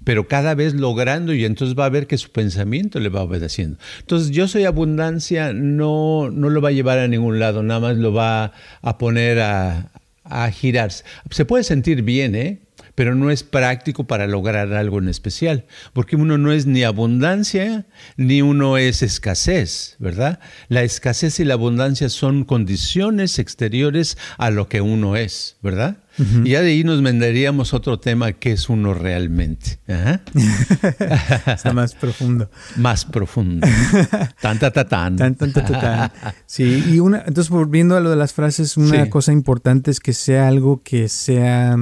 pero 0.03 0.27
cada 0.27 0.55
vez 0.55 0.73
logrando 0.73 1.31
y 1.35 1.45
entonces 1.45 1.77
va 1.77 1.85
a 1.85 1.89
ver 1.89 2.07
que 2.07 2.17
su 2.17 2.31
pensamiento 2.31 2.99
le 2.99 3.09
va 3.09 3.21
obedeciendo. 3.21 3.77
Entonces 3.99 4.31
yo 4.31 4.47
soy 4.47 4.63
abundancia, 4.63 5.53
no, 5.53 6.31
no 6.31 6.49
lo 6.49 6.59
va 6.59 6.69
a 6.69 6.71
llevar 6.71 6.97
a 6.97 7.07
ningún 7.07 7.37
lado, 7.37 7.61
nada 7.61 7.81
más 7.81 7.97
lo 7.97 8.11
va 8.11 8.53
a 8.81 8.97
poner 8.97 9.41
a, 9.41 9.91
a 10.23 10.49
girarse. 10.49 11.03
Se 11.29 11.45
puede 11.45 11.63
sentir 11.63 12.01
bien, 12.01 12.33
¿eh? 12.33 12.64
Pero 12.95 13.13
no 13.13 13.29
es 13.29 13.43
práctico 13.43 14.05
para 14.05 14.25
lograr 14.25 14.73
algo 14.73 14.99
en 14.99 15.09
especial, 15.09 15.65
porque 15.93 16.15
uno 16.15 16.37
no 16.37 16.51
es 16.51 16.65
ni 16.65 16.83
abundancia 16.83 17.85
ni 18.17 18.41
uno 18.41 18.77
es 18.77 19.01
escasez, 19.03 19.95
¿verdad? 19.99 20.39
La 20.69 20.83
escasez 20.83 21.39
y 21.39 21.45
la 21.45 21.53
abundancia 21.53 22.09
son 22.09 22.45
condiciones 22.45 23.37
exteriores 23.39 24.17
a 24.37 24.49
lo 24.49 24.67
que 24.67 24.81
uno 24.81 25.15
es, 25.15 25.57
¿verdad? 25.61 25.97
Y 26.17 26.51
ya 26.51 26.61
de 26.61 26.69
ahí 26.69 26.83
nos 26.85 27.01
venderíamos 27.03 27.73
otro 27.73 27.99
tema 27.99 28.31
que 28.31 28.53
es 28.53 28.69
uno 28.69 28.93
realmente. 28.93 29.79
Está 31.45 31.73
más 31.73 31.93
profundo. 31.93 32.49
Más 32.77 33.03
profundo. 33.03 33.67
tan, 34.41 34.57
tan, 34.57 34.71
tan. 34.71 34.87
tan, 35.17 35.35
tan, 35.35 35.51
tan, 35.51 36.11
Sí, 36.45 36.85
y 36.89 36.99
una, 36.99 37.23
entonces 37.27 37.49
volviendo 37.49 37.97
a 37.97 37.99
lo 37.99 38.09
de 38.09 38.15
las 38.15 38.31
frases, 38.31 38.77
una 38.77 39.09
cosa 39.09 39.33
importante 39.33 39.91
es 39.91 39.99
que 39.99 40.13
sea 40.13 40.47
algo 40.47 40.81
que 40.83 41.09
sea 41.09 41.75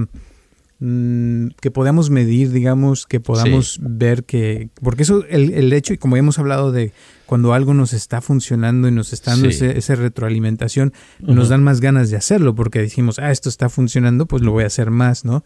Mm, 0.86 1.52
que 1.62 1.72
podamos 1.72 2.10
medir, 2.10 2.52
digamos, 2.52 3.06
que 3.06 3.22
podamos 3.22 3.80
ver 3.82 4.26
que, 4.26 4.67
porque 4.82 5.04
eso, 5.04 5.24
el, 5.30 5.54
el, 5.54 5.72
hecho, 5.72 5.93
y 5.93 5.98
como 5.98 6.17
hemos 6.17 6.39
hablado 6.39 6.74
de 6.74 6.91
cuando 7.26 7.54
algo 7.54 7.74
nos 7.74 7.93
está 7.93 8.19
funcionando 8.19 8.89
y 8.89 8.91
nos 8.91 9.13
está 9.13 9.32
dando 9.32 9.48
esa 9.48 9.96
retroalimentación, 9.96 10.91
nos 11.19 11.48
dan 11.48 11.63
más 11.63 11.80
ganas 11.80 12.10
de 12.10 12.17
hacerlo, 12.17 12.54
porque 12.54 12.80
decimos, 12.80 13.17
ah, 13.19 13.32
esto 13.32 13.48
está 13.48 13.69
funcionando, 13.69 14.26
pues 14.26 14.41
lo 14.41 14.52
voy 14.52 14.65
a 14.65 14.67
hacer 14.67 14.91
más, 14.91 15.24
¿no? 15.24 15.46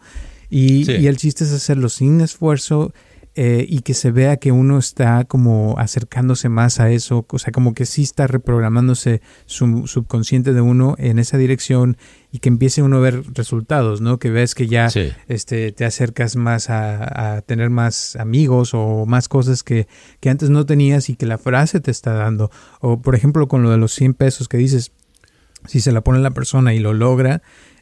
Y, 0.50 0.90
y 0.90 1.06
el 1.06 1.18
chiste 1.18 1.44
es 1.44 1.52
hacerlo 1.52 1.88
sin 1.88 2.20
esfuerzo 2.20 2.92
eh, 3.40 3.64
y 3.68 3.82
que 3.82 3.94
se 3.94 4.10
vea 4.10 4.38
que 4.38 4.50
uno 4.50 4.78
está 4.78 5.24
como 5.24 5.78
acercándose 5.78 6.48
más 6.48 6.80
a 6.80 6.90
eso, 6.90 7.24
o 7.30 7.38
sea, 7.38 7.52
como 7.52 7.72
que 7.72 7.86
sí 7.86 8.02
está 8.02 8.26
reprogramándose 8.26 9.22
su 9.46 9.86
subconsciente 9.86 10.52
de 10.52 10.60
uno 10.60 10.96
en 10.98 11.20
esa 11.20 11.38
dirección 11.38 11.98
y 12.32 12.40
que 12.40 12.48
empiece 12.48 12.82
uno 12.82 12.96
a 12.96 13.00
ver 13.00 13.22
resultados, 13.34 14.00
¿no? 14.00 14.18
Que 14.18 14.30
ves 14.30 14.56
que 14.56 14.66
ya 14.66 14.88
este, 15.28 15.70
te 15.70 15.84
acercas 15.84 16.34
más 16.34 16.68
a, 16.68 17.40
tener 17.46 17.70
más 17.70 18.16
amigos 18.16 18.72
o 18.74 19.06
más 19.06 19.28
cosas 19.28 19.62
que, 19.62 19.86
que 20.18 20.30
antes 20.30 20.50
no 20.50 20.66
tenías 20.66 21.08
y 21.08 21.14
que 21.14 21.26
la 21.26 21.38
frase 21.38 21.78
te 21.78 21.92
está 21.92 22.14
dando. 22.14 22.50
O 22.80 23.00
por 23.00 23.14
ejemplo 23.14 23.46
con 23.46 23.62
lo 23.62 23.70
de 23.70 23.76
los 23.76 23.92
100 23.92 24.14
pesos 24.14 24.48
que 24.48 24.56
dices, 24.56 24.90
si 25.64 25.80
se 25.80 25.92
la 25.92 26.00
pone 26.00 26.18
la 26.18 26.32
persona 26.32 26.74
y 26.74 26.80
lo 26.80 26.92
logra, 26.92 27.40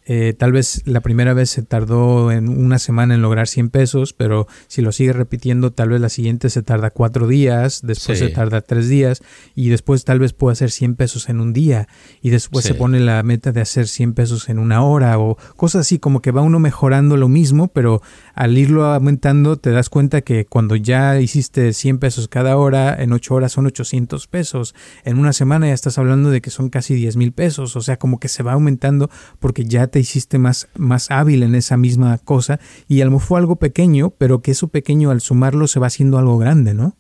eh, 0.09 0.35
tal 0.39 0.53
vez 0.53 0.83
la 0.85 1.01
primera 1.01 1.35
vez 1.35 1.51
se 1.51 1.63
tardó 1.63 2.31
en 2.31 2.49
una 2.49 2.79
semana 2.79 3.15
en 3.15 3.23
lograr 3.23 3.49
100 3.49 3.71
pesos, 3.71 4.13
pero 4.13 4.47
si 4.69 4.81
lo 4.81 4.93
sigue 4.93 5.13
repitiendo, 5.13 5.73
tal 5.73 5.89
vez 5.89 6.01
la 6.01 6.09
siguiente 6.09 6.49
se 6.49 6.63
tarda 6.63 6.91
cuatro 6.91 7.27
días, 7.27 7.81
después 7.83 8.21
se 8.21 8.29
tarda 8.29 8.61
tres 8.61 8.89
días 8.89 9.23
y 9.57 9.69
después 9.69 10.05
tal 10.05 10.21
vez 10.21 10.33
pueda 10.33 10.53
hacer 10.53 10.71
100 10.71 10.95
pesos 10.95 11.29
en 11.29 11.41
un 11.41 11.53
día 11.53 11.89
y 12.23 12.31
después 12.31 12.65
se 12.65 12.75
pone 12.75 13.01
la 13.01 13.21
meta 13.25 13.51
de 13.51 13.61
hacer 13.61 13.89
100 13.89 14.15
pesos 14.15 14.49
en 14.49 14.61
una 14.61 14.85
hora 14.85 15.19
o 15.19 15.37
cosas 15.57 15.81
así, 15.81 15.99
como 15.99 16.23
que 16.23 16.31
va 16.31 16.41
uno 16.41 16.61
mejorando 16.61 17.17
lo 17.17 17.29
mismo, 17.29 17.69
pero 17.69 18.01
al 18.35 18.57
irlo 18.57 18.85
aumentando 18.85 19.57
te 19.57 19.71
das 19.71 19.91
cuenta 19.91 20.21
que 20.21 20.47
cuando 20.47 20.77
ya 20.77 21.19
hiciste 21.21 21.73
100 21.73 21.99
pesos 21.99 22.29
cada 22.29 22.57
hora, 22.57 22.95
en 22.97 23.13
8 23.13 23.35
horas 23.35 23.53
son 23.53 23.67
800 23.67 24.29
pesos, 24.29 24.75
en 25.05 25.19
una 25.19 25.33
semana 25.33 25.67
ya 25.67 25.75
estás 25.75 25.99
hablando 25.99 26.31
de 26.31 26.41
que 26.41 26.51
son 26.51 26.69
casi 26.69 26.95
10 26.95 27.17
mil 27.17 27.33
pesos, 27.33 27.75
o 27.75 27.81
sea, 27.81 27.99
como 27.99 28.21
que 28.21 28.29
se 28.29 28.45
va 28.45 28.53
aumentando 28.53 29.11
porque 29.41 29.65
ya 29.65 29.89
te 29.89 29.96
hiciste 29.99 30.39
más, 30.39 30.69
más 30.77 31.11
hábil 31.11 31.43
en 31.43 31.55
esa 31.55 31.77
misma 31.77 32.19
cosa 32.19 32.61
y 32.89 33.01
a 33.01 33.05
lo 33.05 33.13
mejor 33.13 33.27
fue 33.27 33.41
algo 33.41 33.57
pequeño, 33.57 34.11
pero 34.11 34.43
que 34.43 34.53
eso 34.53 34.69
pequeño 34.69 35.11
al 35.11 35.21
sumarlo 35.21 35.67
se 35.67 35.81
va 35.81 35.89
haciendo 35.89 36.19
algo 36.19 36.39
grande, 36.39 36.75
¿no? 36.75 36.97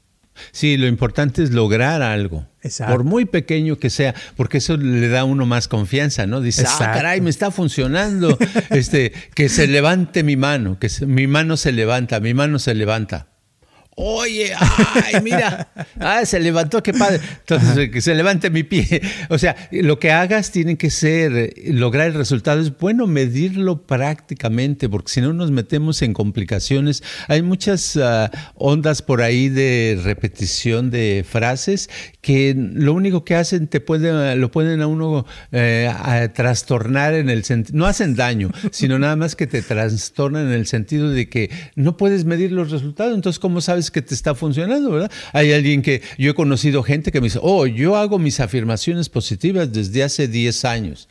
Sí, 0.53 0.77
lo 0.77 0.87
importante 0.87 1.43
es 1.43 1.51
lograr 1.51 2.03
algo. 2.03 2.47
Por 2.89 3.05
muy 3.05 3.27
pequeño 3.27 3.79
que 3.79 3.91
sea, 3.91 4.15
porque 4.37 4.59
eso 4.59 4.77
le 4.77 5.09
da 5.09 5.21
a 5.21 5.25
uno 5.25 5.47
más 5.47 5.69
confianza, 5.69 6.27
¿no? 6.27 6.41
Dice, 6.41 6.65
ah, 6.67 6.91
caray, 6.93 7.21
me 7.21 7.31
está 7.31 7.51
funcionando. 7.51 8.37
este, 8.71 9.13
que 9.35 9.49
se 9.49 9.67
levante 9.67 10.23
mi 10.23 10.37
mano, 10.37 10.79
que 10.79 10.91
mi 11.07 11.27
mano 11.27 11.57
se 11.57 11.73
levanta, 11.73 12.21
mi 12.21 12.35
mano 12.35 12.59
se 12.59 12.75
levanta. 12.75 13.29
Oye, 13.99 14.53
ay, 14.55 15.23
mira, 15.23 15.69
ah, 16.01 16.23
se 16.27 16.39
levantó, 16.39 16.83
qué 16.83 16.93
padre. 16.93 17.19
Entonces, 17.41 17.91
que 17.91 18.03
se 18.03 18.15
levante 18.15 18.51
mi 18.51 18.63
pie. 18.63 19.01
O 19.31 19.39
sea, 19.39 19.57
lo 19.73 19.99
que 19.99 20.13
hagas 20.13 20.53
tiene 20.53 20.77
que 20.77 20.91
ser, 20.91 21.33
eh, 21.35 21.55
lograr 21.69 22.09
el 22.09 22.15
resultado. 22.15 22.61
Es 22.61 22.77
bueno 22.77 23.07
medirlo 23.07 23.87
prácticamente, 23.87 24.89
porque 24.89 25.11
si 25.11 25.21
no 25.23 25.33
nos 25.33 25.51
metemos 25.51 26.03
en 26.03 26.13
complicaciones. 26.13 27.03
Hay 27.27 27.41
muchas 27.41 27.97
ah, 27.97 28.31
ondas 28.55 29.01
por 29.01 29.23
ahí 29.23 29.49
de 29.49 29.99
repetición 30.03 30.91
de 30.91 31.25
frases 31.29 31.89
que 32.21 32.55
lo 32.57 32.93
único 32.93 33.25
que 33.25 33.35
hacen 33.35 33.67
te 33.67 33.81
puede, 33.81 34.37
lo 34.37 34.51
pueden 34.51 34.83
a 34.83 34.87
uno 34.89 35.25
eh, 35.53 35.89
trastornar 36.35 37.15
en 37.15 37.31
el 37.31 37.45
sentido, 37.45 37.79
no 37.79 37.87
hacen 37.87 38.15
daño, 38.15 38.51
sino 38.73 38.99
nada 38.99 39.17
más 39.17 39.37
que 39.37 39.47
te 39.47 39.63
trastornan 39.63 40.49
en 40.49 40.53
el 40.53 40.67
sentido 40.67 41.09
de 41.09 41.29
que 41.29 41.51
no 41.77 41.97
puedes 41.97 42.25
medir 42.25 42.53
los 42.53 42.71
resultados. 42.71 43.15
Entonces, 43.15 43.39
¿cómo 43.39 43.61
sabes? 43.61 43.86
Que 43.91 44.03
te 44.03 44.15
está 44.15 44.35
funcionando, 44.35 44.91
¿verdad? 44.91 45.11
Hay 45.33 45.53
alguien 45.53 45.83
que 45.83 46.03
yo 46.19 46.31
he 46.31 46.35
conocido 46.35 46.83
gente 46.83 47.13
que 47.13 47.21
me 47.21 47.27
dice, 47.27 47.41
oh, 47.43 47.67
yo 47.67 47.97
hago 47.97 48.19
mis 48.19 48.41
afirmaciones 48.41 49.09
positivas 49.09 49.73
desde 49.73 50.03
hace 50.03 50.29
10 50.29 50.65
años. 50.65 51.09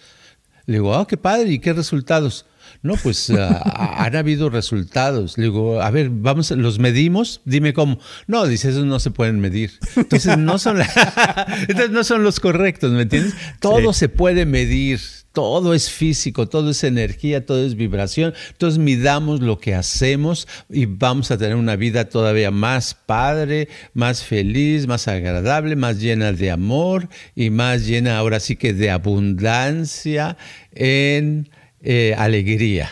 Le 0.65 0.75
digo, 0.75 0.95
ah, 0.95 1.05
qué 1.07 1.17
padre, 1.17 1.51
¿y 1.51 1.59
qué 1.59 1.73
resultados? 1.73 2.45
No, 2.81 2.95
pues 3.01 3.29
ah, 3.31 3.95
han 4.05 4.15
habido 4.15 4.49
resultados. 4.49 5.37
Le 5.37 5.45
digo, 5.45 5.81
a 5.81 5.89
ver, 5.91 6.09
vamos, 6.09 6.51
los 6.51 6.79
medimos, 6.79 7.41
dime 7.45 7.73
cómo. 7.73 7.99
No, 8.27 8.45
dice, 8.45 8.69
esos 8.69 8.85
no 8.85 8.99
se 8.99 9.11
pueden 9.11 9.39
medir. 9.39 9.71
Entonces 9.95 10.37
no 10.37 10.59
son, 10.59 10.81
Entonces, 11.67 11.91
no 11.91 12.03
son 12.03 12.23
los 12.23 12.39
correctos, 12.39 12.91
¿me 12.91 13.03
entiendes? 13.03 13.33
Todo 13.59 13.93
se 13.93 14.09
puede 14.09 14.45
medir, 14.45 14.99
todo 15.35 15.75
es 15.75 15.91
físico, 15.91 16.47
todo 16.47 16.71
es 16.71 16.83
energía, 16.83 17.45
todo 17.45 17.63
es 17.63 17.75
vibración. 17.75 18.33
Entonces 18.53 18.79
midamos 18.79 19.41
lo 19.41 19.59
que 19.59 19.75
hacemos 19.75 20.47
y 20.69 20.85
vamos 20.85 21.29
a 21.29 21.37
tener 21.37 21.55
una 21.55 21.75
vida 21.75 22.09
todavía 22.09 22.49
más 22.49 22.95
padre, 22.95 23.67
más 23.93 24.23
feliz, 24.23 24.87
más 24.87 25.07
agradable, 25.07 25.75
más 25.75 25.99
llena 25.99 26.31
de 26.31 26.49
amor 26.49 27.09
y 27.35 27.51
más 27.51 27.85
llena 27.85 28.17
ahora 28.17 28.39
sí 28.39 28.55
que 28.55 28.73
de 28.73 28.89
abundancia 28.89 30.37
en 30.71 31.49
eh, 31.81 32.15
alegría. 32.17 32.89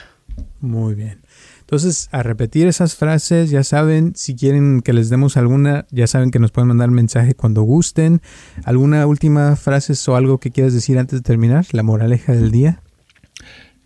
Muy 0.59 0.95
bien. 0.95 1.22
Entonces, 1.73 2.07
a 2.11 2.21
repetir 2.21 2.67
esas 2.67 2.93
frases, 2.93 3.49
ya 3.49 3.63
saben, 3.63 4.13
si 4.15 4.35
quieren 4.35 4.81
que 4.81 4.93
les 4.93 5.09
demos 5.09 5.37
alguna, 5.37 5.87
ya 5.89 6.05
saben 6.05 6.29
que 6.29 6.37
nos 6.37 6.51
pueden 6.51 6.67
mandar 6.67 6.91
mensaje 6.91 7.33
cuando 7.33 7.63
gusten. 7.63 8.21
¿Alguna 8.63 9.07
última 9.07 9.55
frase 9.55 9.93
o 10.11 10.15
algo 10.15 10.39
que 10.39 10.51
quieras 10.51 10.75
decir 10.75 10.99
antes 10.99 11.17
de 11.17 11.23
terminar? 11.23 11.65
La 11.71 11.81
moraleja 11.81 12.33
del 12.33 12.51
día. 12.51 12.83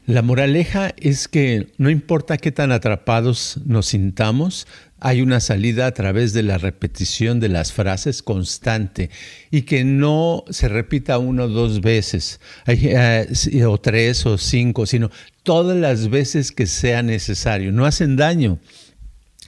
La 0.05 0.21
moraleja 0.21 0.91
es 0.97 1.29
que 1.29 1.71
no 1.77 1.89
importa 1.89 2.37
qué 2.37 2.51
tan 2.51 2.73
atrapados 2.73 3.61
nos 3.65 3.85
sintamos, 3.85 4.67
hay 4.99 5.21
una 5.21 5.39
salida 5.39 5.85
a 5.85 5.93
través 5.93 6.33
de 6.33 6.43
la 6.43 6.57
repetición 6.57 7.39
de 7.39 7.49
las 7.49 7.71
frases 7.71 8.23
constante 8.23 9.09
y 9.51 9.61
que 9.63 9.83
no 9.83 10.43
se 10.49 10.69
repita 10.69 11.19
uno 11.19 11.43
o 11.43 11.47
dos 11.47 11.81
veces, 11.81 12.39
eh, 12.65 13.27
o 13.65 13.77
tres 13.79 14.25
o 14.25 14.37
cinco, 14.37 14.85
sino 14.85 15.11
todas 15.47 15.77
las 15.77 16.09
veces 16.09 16.51
que 16.51 16.67
sea 16.67 17.01
necesario. 17.03 17.71
No 17.71 17.85
hacen 17.85 18.17
daño. 18.17 18.59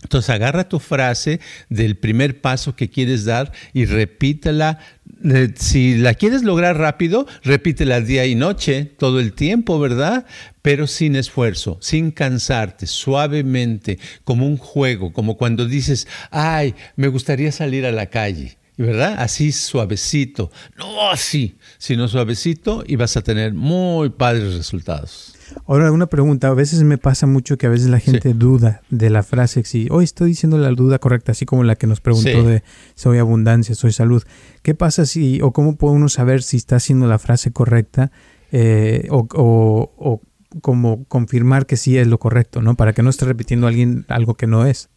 Entonces 0.02 0.30
agarra 0.30 0.70
tu 0.70 0.80
frase 0.80 1.41
del 1.68 1.97
primer 1.97 2.39
paso 2.39 2.74
que 2.74 2.89
quieres 2.89 3.26
dar 3.26 3.52
y 3.74 3.84
repítela. 3.84 4.80
Eh, 5.26 5.50
si 5.58 5.97
la 5.97 6.14
quieres 6.14 6.43
lograr 6.43 6.78
rápido, 6.78 7.28
repítela 7.43 8.00
día 8.00 8.26
y 8.26 8.34
noche, 8.34 8.86
todo 8.86 9.20
el 9.20 9.34
tiempo, 9.34 9.78
¿verdad? 9.78 10.26
Pero 10.62 10.88
sin 10.88 11.18
esfuerzo, 11.18 11.78
sin 11.82 12.12
cansarte, 12.12 12.88
suavemente, 12.88 14.00
como 14.24 14.47
un 14.47 14.56
juego, 14.56 15.12
como 15.12 15.36
cuando 15.36 15.66
dices, 15.66 16.08
ay, 16.32 16.76
me 16.95 17.10
gustaría 17.10 17.52
salir 17.52 17.86
a 17.86 17.91
la 17.91 18.06
calle. 18.06 18.58
¿verdad? 18.78 19.16
Así 19.20 19.52
suavecito, 19.52 20.52
no 20.78 21.10
así, 21.12 21.58
sino 21.78 22.08
suavecito 22.08 22.86
y 22.88 22.95
vas 22.95 23.18
a 23.18 23.22
tener 23.22 23.54
muy 23.54 24.08
padres 24.08 24.56
resultados. 24.56 25.34
Ahora, 25.66 25.91
una 25.91 26.08
pregunta. 26.08 26.47
A 26.47 26.54
veces 26.54 26.84
me 26.84 26.97
pasa 26.97 27.28
mucho 27.28 27.58
que 27.58 27.68
a 27.68 27.70
veces 27.70 27.89
la 27.89 28.00
gente 28.00 28.34
duda 28.34 28.82
de 28.89 29.10
la 29.10 29.24
frase. 29.24 29.64
Si 29.64 29.88
hoy 29.91 30.04
estoy 30.04 30.30
diciendo 30.30 30.58
la 30.58 30.70
duda 30.72 31.00
correcta, 31.00 31.32
así 31.32 31.45
como 31.45 31.64
la 31.64 31.76
que 31.76 31.88
nos 31.88 32.02
preguntó 32.02 32.43
de 32.43 32.64
soy 32.95 33.18
abundancia, 33.18 33.76
soy 33.76 33.91
salud. 33.91 34.24
¿Qué 34.62 34.76
pasa 34.76 35.06
si, 35.06 35.41
o 35.41 35.52
cómo 35.52 35.76
puede 35.76 35.95
uno 35.95 36.10
saber 36.10 36.43
si 36.43 36.58
está 36.58 36.78
haciendo 36.78 37.08
la 37.08 37.20
frase 37.20 37.52
correcta 37.52 38.12
eh, 38.52 39.08
o, 39.10 39.28
o, 39.34 39.91
o 39.97 40.22
como 40.62 41.06
confirmar 41.06 41.66
que 41.66 41.78
sí 41.78 41.97
es 41.97 42.08
lo 42.08 42.20
correcto, 42.20 42.62
¿no? 42.62 42.76
Para 42.76 42.93
que 42.93 43.04
no 43.04 43.10
esté 43.10 43.26
repitiendo 43.26 43.68
a 43.68 43.70
alguien 43.70 44.06
algo 44.08 44.36
que 44.36 44.47
no 44.47 44.66
es. 44.66 44.89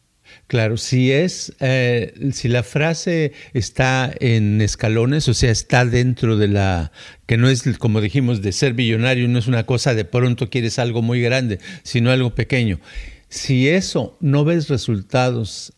Claro, 0.47 0.77
si 0.77 1.13
es, 1.13 1.55
eh, 1.61 2.15
si 2.33 2.49
la 2.49 2.63
frase 2.63 3.33
está 3.55 4.13
en 4.21 4.61
escalones, 4.61 5.29
o 5.29 5.35
sea, 5.35 5.51
está 5.51 5.85
dentro 5.85 6.37
de 6.37 6.49
la, 6.49 6.93
que 7.27 7.37
no 7.37 7.49
es 7.49 7.63
como 7.79 8.01
dijimos, 8.01 8.43
de 8.43 8.53
ser 8.53 8.75
billonario, 8.75 9.29
no 9.29 9.39
es 9.39 9.47
una 9.47 9.65
cosa 9.65 9.95
de 9.95 10.05
pronto 10.05 10.51
quieres 10.51 10.79
algo 10.79 11.03
muy 11.03 11.21
grande, 11.21 11.59
sino 11.83 12.11
algo 12.11 12.35
pequeño. 12.35 12.81
Si 13.29 13.69
eso 13.69 14.17
no 14.21 14.45
ves 14.45 14.69
resultados 14.69 15.73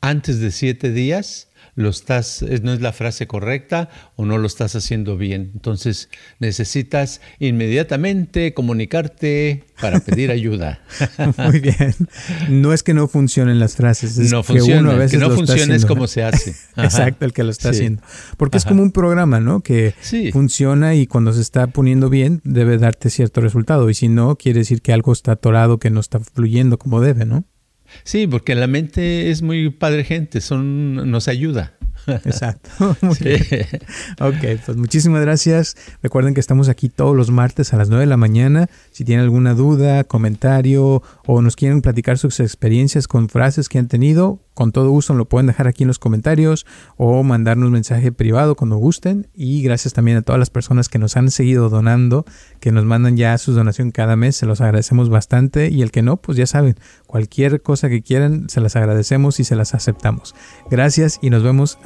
antes 0.00 0.40
de 0.40 0.50
siete 0.50 0.92
días, 0.92 1.48
lo 1.74 1.88
estás, 1.88 2.44
no 2.62 2.72
es 2.72 2.82
la 2.82 2.92
frase 2.92 3.26
correcta 3.26 3.88
o 4.16 4.26
no 4.26 4.36
lo 4.36 4.46
estás 4.46 4.76
haciendo 4.76 5.16
bien. 5.16 5.52
Entonces 5.54 6.10
necesitas 6.38 7.20
inmediatamente 7.38 8.52
comunicarte 8.52 9.64
para 9.80 10.00
pedir 10.00 10.30
ayuda. 10.32 10.80
Muy 11.38 11.60
bien. 11.60 11.94
No 12.50 12.72
es 12.72 12.82
que 12.82 12.92
no 12.92 13.08
funcionen 13.08 13.58
las 13.58 13.76
frases, 13.76 14.18
es 14.18 14.30
no 14.30 14.42
que 14.42 14.62
uno 14.62 14.90
a 14.90 14.94
veces 14.94 15.12
que 15.12 15.18
no 15.18 15.34
funciona 15.34 15.74
es 15.74 15.86
como 15.86 16.06
se 16.06 16.24
hace. 16.24 16.54
Exacto, 16.76 17.24
el 17.24 17.32
que 17.32 17.42
lo 17.42 17.50
está 17.50 17.70
haciendo. 17.70 18.02
Porque 18.36 18.58
es 18.58 18.64
como 18.64 18.82
un 18.82 18.92
programa, 18.92 19.40
¿no? 19.40 19.60
Que 19.60 19.94
funciona 20.32 20.94
y 20.94 21.06
cuando 21.06 21.32
se 21.32 21.40
está 21.40 21.68
poniendo 21.68 22.10
bien 22.10 22.42
debe 22.44 22.76
darte 22.76 23.08
cierto 23.08 23.40
resultado 23.40 23.88
y 23.88 23.94
si 23.94 24.08
no 24.08 24.36
quiere 24.36 24.60
decir 24.60 24.82
que 24.82 24.92
algo 24.92 25.12
está 25.12 25.32
atorado, 25.32 25.78
que 25.78 25.90
no 25.90 26.00
está 26.00 26.20
fluyendo 26.20 26.78
como 26.78 27.00
debe, 27.00 27.24
¿no? 27.24 27.44
Sí, 28.04 28.26
porque 28.26 28.54
la 28.54 28.66
mente 28.66 29.30
es 29.30 29.42
muy 29.42 29.70
padre 29.70 30.04
gente, 30.04 30.40
son, 30.40 31.10
nos 31.10 31.28
ayuda. 31.28 31.74
Exacto. 32.06 32.70
Ok, 34.20 34.60
pues 34.64 34.76
muchísimas 34.76 35.22
gracias. 35.22 35.76
Recuerden 36.02 36.34
que 36.34 36.40
estamos 36.40 36.68
aquí 36.68 36.88
todos 36.88 37.16
los 37.16 37.30
martes 37.30 37.72
a 37.72 37.76
las 37.76 37.88
9 37.88 38.02
de 38.02 38.06
la 38.06 38.16
mañana. 38.16 38.68
Si 38.90 39.04
tienen 39.04 39.24
alguna 39.24 39.54
duda, 39.54 40.04
comentario 40.04 41.02
o 41.26 41.42
nos 41.42 41.56
quieren 41.56 41.82
platicar 41.82 42.18
sus 42.18 42.40
experiencias 42.40 43.08
con 43.08 43.28
frases 43.28 43.68
que 43.68 43.78
han 43.78 43.88
tenido, 43.88 44.40
con 44.54 44.72
todo 44.72 44.90
gusto 44.90 45.14
lo 45.14 45.24
pueden 45.24 45.46
dejar 45.46 45.66
aquí 45.66 45.84
en 45.84 45.88
los 45.88 45.98
comentarios 45.98 46.66
o 46.96 47.22
mandarnos 47.22 47.66
un 47.66 47.72
mensaje 47.72 48.12
privado 48.12 48.54
cuando 48.54 48.76
gusten. 48.76 49.28
Y 49.34 49.62
gracias 49.62 49.94
también 49.94 50.18
a 50.18 50.22
todas 50.22 50.38
las 50.38 50.50
personas 50.50 50.88
que 50.88 50.98
nos 50.98 51.16
han 51.16 51.30
seguido 51.30 51.68
donando, 51.68 52.24
que 52.60 52.72
nos 52.72 52.84
mandan 52.84 53.16
ya 53.16 53.36
su 53.38 53.52
donación 53.52 53.90
cada 53.90 54.16
mes. 54.16 54.36
Se 54.36 54.46
los 54.46 54.60
agradecemos 54.60 55.08
bastante. 55.08 55.70
Y 55.70 55.82
el 55.82 55.90
que 55.90 56.02
no, 56.02 56.18
pues 56.18 56.36
ya 56.36 56.46
saben, 56.46 56.76
cualquier 57.06 57.62
cosa 57.62 57.88
que 57.88 58.02
quieran, 58.02 58.48
se 58.48 58.60
las 58.60 58.76
agradecemos 58.76 59.40
y 59.40 59.44
se 59.44 59.56
las 59.56 59.74
aceptamos. 59.74 60.34
Gracias 60.70 61.18
y 61.22 61.30
nos 61.30 61.42
vemos 61.42 61.78